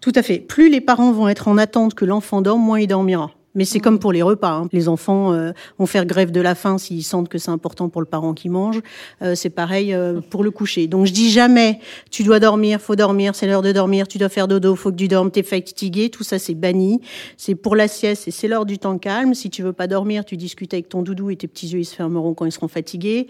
Tout 0.00 0.12
à 0.14 0.22
fait. 0.22 0.38
Plus 0.38 0.70
les 0.70 0.80
parents 0.80 1.12
vont 1.12 1.28
être 1.28 1.48
en 1.48 1.58
attente 1.58 1.94
que 1.94 2.06
l'enfant 2.06 2.40
dorme, 2.40 2.62
moins 2.62 2.80
il 2.80 2.86
dormira. 2.86 3.30
Mais 3.54 3.64
c'est 3.64 3.80
comme 3.80 3.98
pour 3.98 4.12
les 4.12 4.22
repas. 4.22 4.50
hein. 4.50 4.68
Les 4.72 4.88
enfants 4.88 5.32
euh, 5.32 5.52
vont 5.78 5.86
faire 5.86 6.06
grève 6.06 6.30
de 6.30 6.40
la 6.40 6.54
faim 6.54 6.78
s'ils 6.78 7.02
sentent 7.02 7.28
que 7.28 7.38
c'est 7.38 7.50
important 7.50 7.88
pour 7.88 8.00
le 8.00 8.06
parent 8.06 8.32
qui 8.32 8.48
mange. 8.48 8.80
Euh, 9.22 9.34
c'est 9.34 9.50
pareil 9.50 9.92
euh, 9.92 10.20
pour 10.20 10.44
le 10.44 10.50
coucher. 10.50 10.86
Donc 10.86 11.06
je 11.06 11.12
dis 11.12 11.30
jamais, 11.30 11.80
tu 12.10 12.22
dois 12.22 12.38
dormir, 12.38 12.80
faut 12.80 12.96
dormir, 12.96 13.34
c'est 13.34 13.46
l'heure 13.46 13.62
de 13.62 13.72
dormir, 13.72 14.06
tu 14.06 14.18
dois 14.18 14.28
faire 14.28 14.46
dodo, 14.46 14.76
faut 14.76 14.90
que 14.90 14.96
tu 14.96 15.08
dormes, 15.08 15.30
t'es 15.30 15.42
fatigué. 15.42 16.10
Tout 16.10 16.22
ça 16.22 16.38
c'est 16.38 16.54
banni. 16.54 17.00
C'est 17.36 17.54
pour 17.54 17.74
la 17.74 17.88
sieste 17.88 18.28
et 18.28 18.30
c'est 18.30 18.46
l'heure 18.46 18.66
du 18.66 18.78
temps 18.78 18.98
calme. 18.98 19.34
Si 19.34 19.50
tu 19.50 19.62
veux 19.62 19.72
pas 19.72 19.86
dormir, 19.88 20.24
tu 20.24 20.36
discutes 20.36 20.72
avec 20.72 20.88
ton 20.88 21.02
doudou 21.02 21.30
et 21.30 21.36
tes 21.36 21.48
petits 21.48 21.68
yeux 21.68 21.80
ils 21.80 21.84
se 21.84 21.96
fermeront 21.96 22.34
quand 22.34 22.44
ils 22.46 22.52
seront 22.52 22.68
fatigués. 22.68 23.26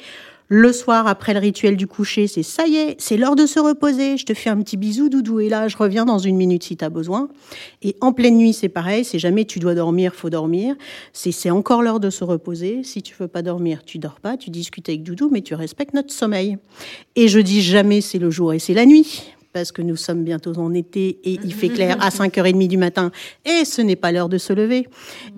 Le 0.52 0.72
soir, 0.72 1.06
après 1.06 1.32
le 1.32 1.38
rituel 1.38 1.76
du 1.76 1.86
coucher, 1.86 2.26
c'est 2.26 2.42
ça 2.42 2.66
y 2.66 2.74
est, 2.74 2.96
c'est 2.98 3.16
l'heure 3.16 3.36
de 3.36 3.46
se 3.46 3.60
reposer. 3.60 4.16
Je 4.16 4.26
te 4.26 4.34
fais 4.34 4.50
un 4.50 4.56
petit 4.56 4.76
bisou, 4.76 5.08
doudou, 5.08 5.38
et 5.38 5.48
là, 5.48 5.68
je 5.68 5.76
reviens 5.76 6.04
dans 6.04 6.18
une 6.18 6.34
minute 6.34 6.64
si 6.64 6.76
tu 6.76 6.84
as 6.84 6.90
besoin. 6.90 7.28
Et 7.82 7.94
en 8.00 8.12
pleine 8.12 8.36
nuit, 8.36 8.52
c'est 8.52 8.68
pareil. 8.68 9.04
C'est 9.04 9.20
jamais 9.20 9.44
tu 9.44 9.60
dois 9.60 9.76
dormir, 9.76 10.12
faut 10.12 10.28
dormir. 10.28 10.74
C'est 11.12 11.50
encore 11.50 11.82
l'heure 11.82 12.00
de 12.00 12.10
se 12.10 12.24
reposer. 12.24 12.82
Si 12.82 13.00
tu 13.00 13.14
veux 13.16 13.28
pas 13.28 13.42
dormir, 13.42 13.84
tu 13.84 13.98
dors 13.98 14.18
pas. 14.18 14.36
Tu 14.36 14.50
discutes 14.50 14.88
avec 14.88 15.04
doudou, 15.04 15.30
mais 15.30 15.42
tu 15.42 15.54
respectes 15.54 15.94
notre 15.94 16.12
sommeil. 16.12 16.58
Et 17.14 17.28
je 17.28 17.38
dis 17.38 17.62
jamais 17.62 18.00
c'est 18.00 18.18
le 18.18 18.32
jour 18.32 18.52
et 18.52 18.58
c'est 18.58 18.74
la 18.74 18.86
nuit 18.86 19.32
parce 19.52 19.70
que 19.70 19.82
nous 19.82 19.96
sommes 19.96 20.24
bientôt 20.24 20.58
en 20.58 20.74
été 20.74 21.20
et 21.22 21.38
il 21.44 21.54
fait 21.54 21.68
clair 21.68 21.96
à 22.00 22.08
5h30 22.08 22.66
du 22.66 22.76
matin 22.76 23.12
et 23.44 23.64
ce 23.64 23.82
n'est 23.82 23.96
pas 23.96 24.10
l'heure 24.10 24.28
de 24.28 24.38
se 24.38 24.52
lever. 24.52 24.88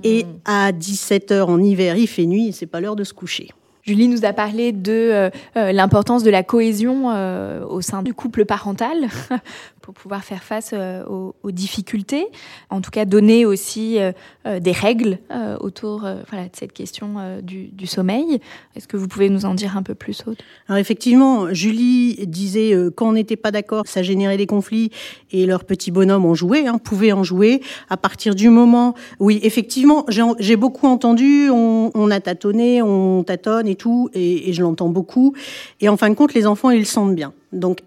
Et 0.05 0.25
à 0.47 0.73
17h 0.73 1.43
en 1.43 1.63
hiver, 1.63 1.99
il 1.99 2.07
fait 2.07 2.25
nuit 2.25 2.49
et 2.49 2.53
c'est 2.53 2.65
pas 2.65 2.81
l'heure 2.81 2.97
de 2.97 3.05
se 3.05 3.13
coucher. 3.13 3.51
Julie 3.85 4.07
nous 4.07 4.25
a 4.25 4.33
parlé 4.33 4.71
de 4.71 4.93
euh, 4.93 5.31
euh, 5.57 5.73
l'importance 5.73 6.23
de 6.23 6.31
la 6.31 6.45
cohésion 6.45 7.11
euh, 7.11 7.65
au 7.67 7.81
sein 7.81 8.03
du 8.03 8.15
couple 8.15 8.45
parental 8.45 9.09
pour 9.83 9.95
pouvoir 9.95 10.25
faire 10.25 10.43
face 10.43 10.71
euh, 10.73 11.05
aux, 11.05 11.51
difficultés. 11.51 12.27
En 12.71 12.81
tout 12.81 12.91
cas, 12.91 13.05
donner 13.05 13.45
aussi 13.45 13.99
euh, 13.99 14.13
euh 14.47 14.61
des 14.61 14.73
règles 14.73 15.19
autour 15.61 16.01
voilà, 16.31 16.45
de 16.45 16.55
cette 16.55 16.73
question 16.73 17.41
du, 17.43 17.87
sommeil. 17.87 18.41
Est-ce 18.77 18.87
que 18.87 18.97
vous 18.97 19.09
pouvez 19.09 19.29
nous 19.29 19.45
en 19.45 19.55
dire 19.55 19.77
un 19.77 19.83
peu 19.83 19.95
plus, 19.95 20.23
Aude? 20.27 20.37
Alors 20.69 20.79
effectivement, 20.79 21.53
Julie 21.53 22.27
disait 22.27 22.73
quand 22.95 23.09
on 23.09 23.13
n'était 23.13 23.37
pas 23.37 23.51
d'accord, 23.51 23.87
ça 23.87 24.03
générait 24.03 24.37
des 24.37 24.47
conflits 24.47 24.91
et 25.33 25.47
leurs 25.47 25.65
petits 25.65 25.91
bonhommes 25.91 26.25
en 26.25 26.35
jouaient, 26.35 26.67
hein, 26.67 26.79
pouvaient 26.79 27.13
en 27.13 27.25
jouer. 27.25 27.61
À 27.91 27.97
partir 27.97 28.35
du 28.35 28.51
moment, 28.51 28.95
oui, 29.19 29.41
effectivement, 29.43 30.07
j'ai 30.39 30.57
beaucoup 30.57 30.87
entendu, 30.87 31.51
on, 31.51 31.91
on, 31.95 32.11
a 32.11 32.21
tâtonné, 32.21 32.83
on 32.83 33.25
tâtonne 33.25 33.67
et 33.67 33.75
tout, 33.75 34.11
et, 34.15 34.49
et 34.49 34.53
je 34.53 34.63
l'entends 34.63 34.91
beaucoup. 34.91 35.35
Et 35.81 35.89
en 35.89 35.97
fin 35.97 36.09
de 36.09 36.15
compte, 36.15 36.35
les 36.35 36.47
enfants, 36.47 36.71
ils 36.71 36.81
le 36.81 36.85
sentent 36.85 37.17
bien. 37.17 37.33
Donc 37.53 37.81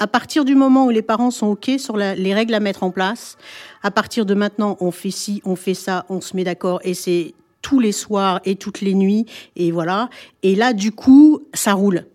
à 0.00 0.06
partir 0.06 0.44
du 0.44 0.54
moment 0.54 0.86
où 0.86 0.90
les 0.90 1.02
parents 1.02 1.30
sont 1.30 1.46
OK 1.46 1.70
sur 1.78 1.96
les 1.96 2.34
règles 2.34 2.54
à 2.54 2.60
mettre 2.60 2.82
en 2.82 2.90
place, 2.90 3.36
à 3.82 3.90
partir 3.90 4.26
de 4.26 4.34
maintenant, 4.34 4.76
on 4.80 4.90
fait 4.90 5.10
ci, 5.10 5.42
on 5.44 5.56
fait 5.56 5.74
ça, 5.74 6.06
on 6.08 6.20
se 6.20 6.34
met 6.34 6.42
d'accord 6.42 6.80
et 6.82 6.94
c'est 6.94 7.34
tous 7.62 7.78
les 7.78 7.92
soirs 7.92 8.40
et 8.46 8.56
toutes 8.56 8.80
les 8.80 8.94
nuits 8.94 9.26
et 9.56 9.70
voilà. 9.70 10.08
Et 10.42 10.56
là, 10.56 10.72
du 10.72 10.90
coup, 10.90 11.40
ça 11.52 11.74
roule. 11.74 12.06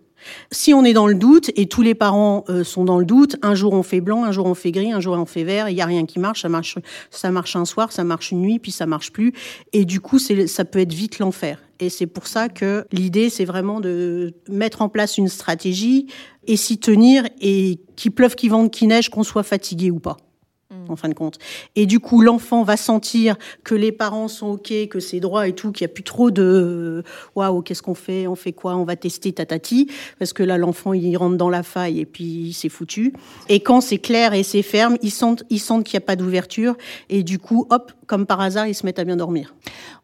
Si 0.52 0.74
on 0.74 0.84
est 0.84 0.94
dans 0.94 1.08
le 1.08 1.16
doute 1.16 1.52
et 1.56 1.68
tous 1.68 1.82
les 1.82 1.96
parents 1.96 2.44
euh, 2.50 2.64
sont 2.64 2.84
dans 2.84 3.00
le 3.00 3.06
doute, 3.06 3.36
un 3.42 3.56
jour 3.56 3.74
on 3.74 3.84
fait 3.84 4.02
blanc, 4.02 4.24
un 4.24 4.32
jour 4.32 4.46
on 4.46 4.56
fait 4.56 4.72
gris, 4.72 4.92
un 4.92 5.00
jour 5.00 5.16
on 5.16 5.26
fait 5.26 5.44
vert, 5.44 5.70
il 5.70 5.76
y 5.76 5.82
a 5.82 5.86
rien 5.86 6.06
qui 6.06 6.20
marche, 6.20 6.42
ça 6.42 6.50
marche, 6.50 6.78
ça 7.10 7.32
marche 7.32 7.56
un 7.56 7.66
soir, 7.66 7.92
ça 7.92 8.04
marche 8.04 8.32
une 8.32 8.42
nuit, 8.42 8.60
puis 8.60 8.72
ça 8.72 8.86
marche 8.86 9.12
plus, 9.12 9.34
et 9.74 9.86
du 9.86 10.00
coup 10.00 10.20
ça 10.20 10.66
peut 10.66 10.80
être 10.80 10.94
vite 10.94 11.20
l'enfer. 11.20 11.60
Et 11.80 11.90
c'est 11.90 12.08
pour 12.08 12.28
ça 12.28 12.48
que 12.48 12.86
l'idée 12.92 13.30
c'est 13.30 13.46
vraiment 13.46 13.82
de 13.82 14.34
mettre 14.50 14.82
en 14.82 14.90
place 14.90 15.18
une 15.18 15.28
stratégie 15.28 16.08
et 16.48 16.58
s'y 16.58 16.78
tenir 16.78 17.26
et 17.42 17.80
qu'il 17.96 18.12
pleuve, 18.12 18.36
qu'il 18.36 18.52
vente, 18.52 18.72
qu'il 18.72 18.88
neige, 18.88 19.10
qu'on 19.10 19.24
soit 19.24 19.44
fatigué 19.44 19.92
ou 19.92 20.00
pas. 20.00 20.18
En 20.90 20.96
fin 20.96 21.10
de 21.10 21.14
compte. 21.14 21.38
Et 21.76 21.86
du 21.86 22.00
coup, 22.00 22.22
l'enfant 22.22 22.64
va 22.64 22.78
sentir 22.78 23.38
que 23.64 23.76
les 23.76 23.92
parents 23.92 24.28
sont 24.28 24.52
OK, 24.52 24.74
que 24.90 25.00
c'est 25.00 25.20
droit 25.20 25.48
et 25.48 25.54
tout, 25.54 25.72
qu'il 25.72 25.86
n'y 25.86 25.92
a 25.92 25.94
plus 25.94 26.04
trop 26.04 26.32
de 26.32 27.04
waouh, 27.36 27.62
qu'est-ce 27.62 27.82
qu'on 27.82 27.96
fait 27.96 28.28
On 28.28 28.36
fait 28.36 28.54
quoi 28.54 28.76
On 28.76 28.84
va 28.84 28.96
tester 28.96 29.34
tatati. 29.34 29.90
Parce 30.20 30.34
que 30.34 30.44
là, 30.44 30.58
l'enfant, 30.58 30.94
il 30.94 31.16
rentre 31.18 31.38
dans 31.38 31.50
la 31.50 31.64
faille 31.64 32.00
et 32.00 32.06
puis 32.06 32.54
c'est 32.54 32.70
foutu. 32.70 33.14
Et 33.50 33.60
quand 33.60 33.82
c'est 33.82 33.98
clair 33.98 34.34
et 34.34 34.44
c'est 34.44 34.62
ferme, 34.62 34.98
ils 35.02 35.12
sentent, 35.12 35.44
ils 35.50 35.60
sentent 35.60 35.84
qu'il 35.84 35.98
n'y 35.98 36.04
a 36.04 36.08
pas 36.08 36.16
d'ouverture. 36.16 36.76
Et 37.10 37.24
du 37.24 37.40
coup, 37.40 37.68
hop, 37.70 37.92
comme 38.08 38.26
par 38.26 38.42
hasard, 38.42 38.68
ils 38.68 38.76
se 38.76 38.86
mettent 38.86 39.00
à 39.00 39.04
bien 39.04 39.18
dormir. 39.18 39.56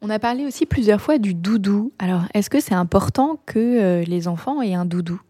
On 0.02 0.10
a 0.10 0.20
parlé 0.20 0.46
aussi 0.46 0.66
plusieurs 0.66 1.02
fois 1.02 1.18
du 1.18 1.34
doudou. 1.34 1.92
Alors, 2.00 2.24
est-ce 2.34 2.50
que 2.50 2.60
c'est 2.60 2.74
important 2.74 3.40
que 3.46 3.60
euh, 3.60 4.04
les 4.04 4.28
enfants 4.28 4.62
aient 4.62 4.74
un 4.74 4.86
doudou? 4.86 5.22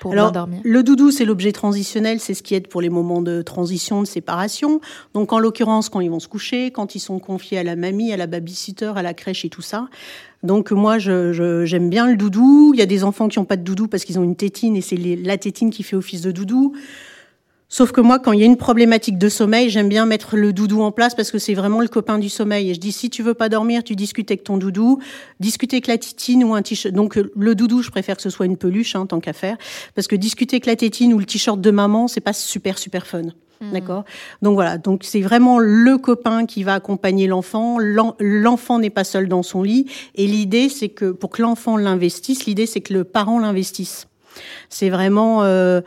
Pour 0.00 0.12
Alors, 0.12 0.32
dormir. 0.32 0.60
Le 0.64 0.82
doudou, 0.82 1.10
c'est 1.10 1.24
l'objet 1.24 1.52
transitionnel, 1.52 2.20
c'est 2.20 2.34
ce 2.34 2.42
qui 2.42 2.54
aide 2.54 2.68
pour 2.68 2.80
les 2.80 2.90
moments 2.90 3.22
de 3.22 3.42
transition, 3.42 4.02
de 4.02 4.06
séparation. 4.06 4.80
Donc, 5.14 5.32
en 5.32 5.38
l'occurrence, 5.38 5.88
quand 5.88 6.00
ils 6.00 6.10
vont 6.10 6.20
se 6.20 6.28
coucher, 6.28 6.70
quand 6.70 6.94
ils 6.94 7.00
sont 7.00 7.18
confiés 7.18 7.58
à 7.58 7.62
la 7.62 7.76
mamie, 7.76 8.12
à 8.12 8.16
la 8.16 8.26
babysitter, 8.26 8.92
à 8.96 9.02
la 9.02 9.14
crèche 9.14 9.44
et 9.44 9.48
tout 9.48 9.62
ça. 9.62 9.88
Donc, 10.42 10.70
moi, 10.70 10.98
j'aime 10.98 11.32
je, 11.32 11.78
bien 11.78 12.06
le 12.06 12.16
doudou. 12.16 12.72
Il 12.74 12.78
y 12.78 12.82
a 12.82 12.86
des 12.86 13.04
enfants 13.04 13.28
qui 13.28 13.38
n'ont 13.38 13.44
pas 13.44 13.56
de 13.56 13.62
doudou 13.62 13.88
parce 13.88 14.04
qu'ils 14.04 14.18
ont 14.18 14.24
une 14.24 14.36
tétine 14.36 14.76
et 14.76 14.80
c'est 14.80 14.96
la 14.96 15.36
tétine 15.36 15.70
qui 15.70 15.82
fait 15.82 15.96
office 15.96 16.22
de 16.22 16.30
doudou. 16.30 16.74
Sauf 17.70 17.92
que 17.92 18.00
moi, 18.00 18.18
quand 18.18 18.32
il 18.32 18.40
y 18.40 18.42
a 18.42 18.46
une 18.46 18.56
problématique 18.56 19.18
de 19.18 19.28
sommeil, 19.28 19.68
j'aime 19.68 19.90
bien 19.90 20.06
mettre 20.06 20.36
le 20.36 20.54
doudou 20.54 20.80
en 20.80 20.90
place 20.90 21.14
parce 21.14 21.30
que 21.30 21.38
c'est 21.38 21.52
vraiment 21.52 21.80
le 21.80 21.88
copain 21.88 22.18
du 22.18 22.30
sommeil. 22.30 22.70
Et 22.70 22.74
je 22.74 22.80
dis, 22.80 22.92
si 22.92 23.10
tu 23.10 23.22
veux 23.22 23.34
pas 23.34 23.50
dormir, 23.50 23.84
tu 23.84 23.94
discutes 23.94 24.30
avec 24.30 24.42
ton 24.42 24.56
doudou, 24.56 25.00
discuter 25.38 25.76
avec 25.76 25.86
la 25.86 25.98
tétine 25.98 26.44
ou 26.44 26.54
un 26.54 26.62
t-shirt. 26.62 26.94
Donc, 26.94 27.16
le 27.16 27.54
doudou, 27.54 27.82
je 27.82 27.90
préfère 27.90 28.16
que 28.16 28.22
ce 28.22 28.30
soit 28.30 28.46
une 28.46 28.56
peluche, 28.56 28.96
hein, 28.96 29.04
tant 29.04 29.20
qu'à 29.20 29.34
faire. 29.34 29.58
Parce 29.94 30.06
que 30.06 30.16
discuter 30.16 30.56
avec 30.56 30.64
la 30.64 30.76
tétine 30.76 31.12
ou 31.12 31.18
le 31.18 31.26
t-shirt 31.26 31.60
de 31.60 31.70
maman, 31.70 32.08
c'est 32.08 32.22
pas 32.22 32.32
super, 32.32 32.78
super 32.78 33.06
fun. 33.06 33.22
Mmh. 33.60 33.72
D'accord? 33.72 34.04
Donc 34.40 34.54
voilà, 34.54 34.78
donc 34.78 35.02
c'est 35.04 35.20
vraiment 35.20 35.58
le 35.58 35.98
copain 35.98 36.46
qui 36.46 36.62
va 36.62 36.74
accompagner 36.74 37.26
l'enfant. 37.26 37.76
L'enfant 37.78 38.78
n'est 38.78 38.88
pas 38.88 39.04
seul 39.04 39.28
dans 39.28 39.42
son 39.42 39.62
lit. 39.62 39.86
Et 40.14 40.26
l'idée, 40.26 40.70
c'est 40.70 40.88
que 40.88 41.10
pour 41.10 41.28
que 41.28 41.42
l'enfant 41.42 41.76
l'investisse, 41.76 42.46
l'idée, 42.46 42.64
c'est 42.64 42.80
que 42.80 42.94
le 42.94 43.04
parent 43.04 43.38
l'investisse. 43.38 44.06
C'est 44.68 44.90
vraiment 44.90 45.42
euh, 45.42 45.48
euh, 45.48 45.82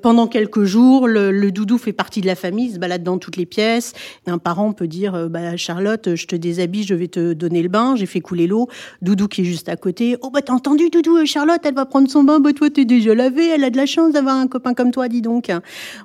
pendant 0.00 0.26
quelques 0.26 0.64
jours, 0.64 1.06
le, 1.08 1.30
le, 1.30 1.52
doudou 1.52 1.78
fait 1.78 1.92
partie 1.92 2.20
de 2.20 2.26
la 2.26 2.34
famille, 2.34 2.66
il 2.66 2.74
se 2.74 2.78
balade 2.78 3.02
dans 3.02 3.18
toutes 3.18 3.36
les 3.36 3.46
pièces. 3.46 3.92
Un 4.26 4.38
parent 4.38 4.72
peut 4.72 4.86
dire 4.86 5.14
euh, 5.14 5.28
bah, 5.28 5.56
Charlotte, 5.56 6.14
je 6.14 6.26
te 6.26 6.36
déshabille, 6.36 6.84
je 6.84 6.94
vais 6.94 7.08
te 7.08 7.32
donner 7.32 7.62
le 7.62 7.68
bain, 7.68 7.96
j'ai 7.96 8.06
fait 8.06 8.20
couler 8.20 8.46
l'eau. 8.46 8.68
Doudou 9.02 9.28
qui 9.28 9.42
est 9.42 9.44
juste 9.44 9.68
à 9.68 9.76
côté. 9.76 10.16
Oh 10.22 10.30
bah 10.30 10.42
t'as 10.42 10.52
entendu 10.52 10.90
Doudou, 10.90 11.18
euh, 11.18 11.24
Charlotte, 11.24 11.60
elle 11.64 11.74
va 11.74 11.86
prendre 11.86 12.10
son 12.10 12.24
bain. 12.24 12.40
Bah 12.40 12.52
toi 12.52 12.70
t'es 12.70 12.84
déjà 12.84 13.14
lavé, 13.14 13.48
elle 13.48 13.64
a 13.64 13.70
de 13.70 13.76
la 13.76 13.86
chance 13.86 14.12
d'avoir 14.12 14.36
un 14.36 14.46
copain 14.46 14.74
comme 14.74 14.90
toi, 14.90 15.08
dis 15.08 15.22
donc. 15.22 15.50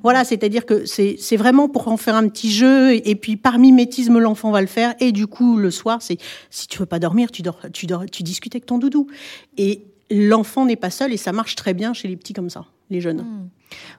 Voilà, 0.03 0.23
c'est-à-dire 0.23 0.65
que 0.65 0.85
c'est 0.85 1.15
c'est 1.17 1.37
vraiment 1.37 1.69
pour 1.69 1.87
en 1.87 1.97
faire 1.97 2.15
un 2.15 2.27
petit 2.27 2.51
jeu 2.51 2.93
et, 2.93 3.15
puis 3.15 3.35
par 3.35 3.59
mimétisme 3.59 4.19
l'enfant 4.19 4.51
va 4.51 4.61
le 4.61 4.67
faire 4.67 4.95
et 4.99 5.11
du 5.11 5.27
coup 5.27 5.57
le 5.57 5.71
soir 5.71 6.01
c'est 6.01 6.17
si 6.49 6.67
tu 6.67 6.79
veux 6.79 6.85
pas 6.85 6.99
dormir, 6.99 7.31
tu 7.31 7.41
dors, 7.41 7.59
tu 7.73 7.85
dors, 7.85 8.05
tu 8.05 8.23
discutes 8.23 8.55
avec 8.55 8.65
ton 8.65 8.77
doudou 8.77 9.07
et 9.57 9.83
l'enfant 10.09 10.65
n'est 10.65 10.75
pas 10.75 10.89
seul 10.89 11.13
et 11.13 11.17
ça 11.17 11.31
marche 11.31 11.55
très 11.55 11.73
bien 11.73 11.93
chez 11.93 12.07
les 12.07 12.15
petits 12.15 12.33
comme 12.33 12.49
ça, 12.49 12.65
les 12.89 13.01
jeunes. 13.01 13.21
Mmh. 13.21 13.49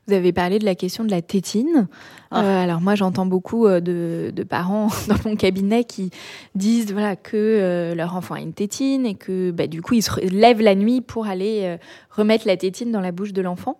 Vous 0.07 0.15
avez 0.15 0.33
parlé 0.33 0.59
de 0.59 0.65
la 0.65 0.75
question 0.75 1.05
de 1.05 1.11
la 1.11 1.23
tétine. 1.23 1.89
Ah. 2.31 2.43
Euh, 2.43 2.65
alors 2.65 2.81
moi, 2.81 2.95
j'entends 2.95 3.27
beaucoup 3.27 3.67
euh, 3.67 3.81
de, 3.81 4.33
de, 4.35 4.43
parents 4.43 4.89
dans 5.09 5.17
mon 5.25 5.37
cabinet 5.37 5.85
qui 5.85 6.11
disent 6.55 6.93
voilà 6.93 7.17
que 7.17 7.37
euh, 7.37 7.95
leur 7.95 8.17
enfant 8.17 8.35
a 8.35 8.41
une 8.41 8.53
tétine 8.53 9.07
et 9.07 9.15
que 9.15 9.51
bah, 9.51 9.67
du 9.67 9.83
coup, 9.83 9.95
ils 9.95 10.03
se 10.03 10.21
lèvent 10.21 10.63
la 10.63 10.75
nuit 10.75 11.01
pour 11.01 11.27
aller 11.27 11.63
euh, 11.65 11.77
remettre 12.11 12.47
la 12.47 12.57
tétine 12.57 12.91
dans 12.91 13.01
la 13.01 13.13
bouche 13.13 13.33
de 13.33 13.43
l'enfant. 13.43 13.79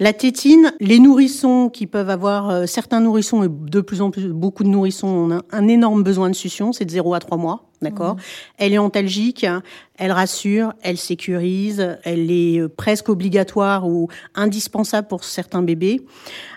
La 0.00 0.12
tétine, 0.12 0.74
les 0.80 0.98
nourrissons 0.98 1.68
qui 1.68 1.86
peuvent 1.86 2.10
avoir, 2.10 2.50
euh, 2.50 2.66
certains 2.66 2.98
nourrissons 2.98 3.44
et 3.44 3.48
de 3.48 3.80
plus 3.80 4.02
en 4.02 4.10
plus, 4.10 4.26
beaucoup 4.26 4.64
de 4.64 4.68
nourrissons 4.68 5.06
ont 5.06 5.30
un, 5.30 5.42
un 5.52 5.68
énorme 5.68 6.02
besoin 6.02 6.28
de 6.28 6.34
succion, 6.34 6.72
c'est 6.72 6.84
de 6.84 6.90
0 6.90 7.14
à 7.14 7.20
3 7.20 7.38
mois, 7.38 7.70
d'accord 7.84 8.16
mmh. 8.16 8.20
Elle 8.58 8.72
est 8.72 8.78
antalgique, 8.78 9.46
elle 9.96 10.12
rassure, 10.12 10.72
elle 10.82 10.98
sécurise, 10.98 11.98
elle 12.02 12.30
est 12.30 12.60
euh, 12.60 12.68
presque 12.68 13.08
obligatoire 13.08 13.86
ou 13.86 14.08
indispensable 14.34 15.06
pour 15.06 15.22
certains 15.22 15.62
bébés. 15.62 16.00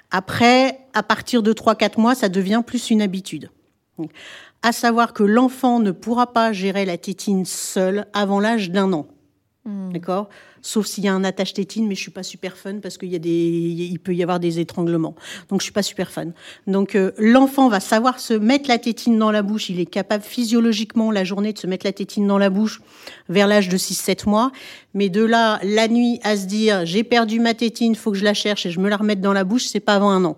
Après, 0.09 0.79
à 0.93 1.03
partir 1.03 1.43
de 1.43 1.53
3-4 1.53 1.99
mois, 1.99 2.15
ça 2.15 2.29
devient 2.29 2.63
plus 2.65 2.89
une 2.89 3.01
habitude. 3.01 3.49
À 4.63 4.71
savoir 4.71 5.13
que 5.13 5.23
l'enfant 5.23 5.79
ne 5.79 5.91
pourra 5.91 6.33
pas 6.33 6.51
gérer 6.51 6.85
la 6.85 6.97
tétine 6.97 7.45
seul 7.45 8.07
avant 8.13 8.39
l'âge 8.39 8.71
d'un 8.71 8.93
an. 8.93 9.07
Mmh. 9.65 9.91
D'accord 9.93 10.29
sauf 10.67 10.85
s'il 10.85 11.05
y 11.05 11.07
a 11.07 11.13
un 11.13 11.23
attache 11.23 11.53
tétine, 11.53 11.87
mais 11.87 11.95
je 11.95 12.01
suis 12.01 12.11
pas 12.11 12.23
super 12.23 12.57
fun 12.57 12.79
parce 12.81 12.97
qu'il 12.97 13.09
y 13.09 13.15
a 13.15 13.19
des, 13.19 13.29
il 13.29 13.99
peut 13.99 14.13
y 14.13 14.21
avoir 14.21 14.41
des 14.41 14.59
étranglements. 14.59 15.15
Donc 15.47 15.61
je 15.61 15.63
suis 15.63 15.71
pas 15.71 15.81
super 15.81 16.11
fan. 16.11 16.33
Donc 16.67 16.95
euh, 16.95 17.11
l'enfant 17.17 17.69
va 17.69 17.79
savoir 17.79 18.19
se 18.19 18.33
mettre 18.33 18.67
la 18.67 18.77
tétine 18.77 19.17
dans 19.17 19.31
la 19.31 19.43
bouche. 19.43 19.69
Il 19.69 19.79
est 19.79 19.85
capable 19.85 20.25
physiologiquement 20.25 21.09
la 21.09 21.23
journée 21.23 21.53
de 21.53 21.57
se 21.57 21.67
mettre 21.67 21.85
la 21.85 21.93
tétine 21.93 22.27
dans 22.27 22.37
la 22.37 22.49
bouche 22.49 22.81
vers 23.29 23.47
l'âge 23.47 23.69
de 23.69 23.77
6-7 23.77 24.27
mois. 24.27 24.51
Mais 24.93 25.07
de 25.07 25.23
là, 25.23 25.59
la 25.63 25.87
nuit, 25.87 26.19
à 26.23 26.35
se 26.35 26.45
dire 26.45 26.85
j'ai 26.85 27.05
perdu 27.05 27.39
ma 27.39 27.53
tétine, 27.53 27.95
faut 27.95 28.11
que 28.11 28.17
je 28.17 28.25
la 28.25 28.33
cherche 28.33 28.65
et 28.65 28.71
je 28.71 28.81
me 28.81 28.89
la 28.89 28.97
remette 28.97 29.21
dans 29.21 29.33
la 29.33 29.45
bouche, 29.45 29.67
c'est 29.67 29.79
pas 29.79 29.95
avant 29.95 30.09
un 30.09 30.25
an. 30.25 30.37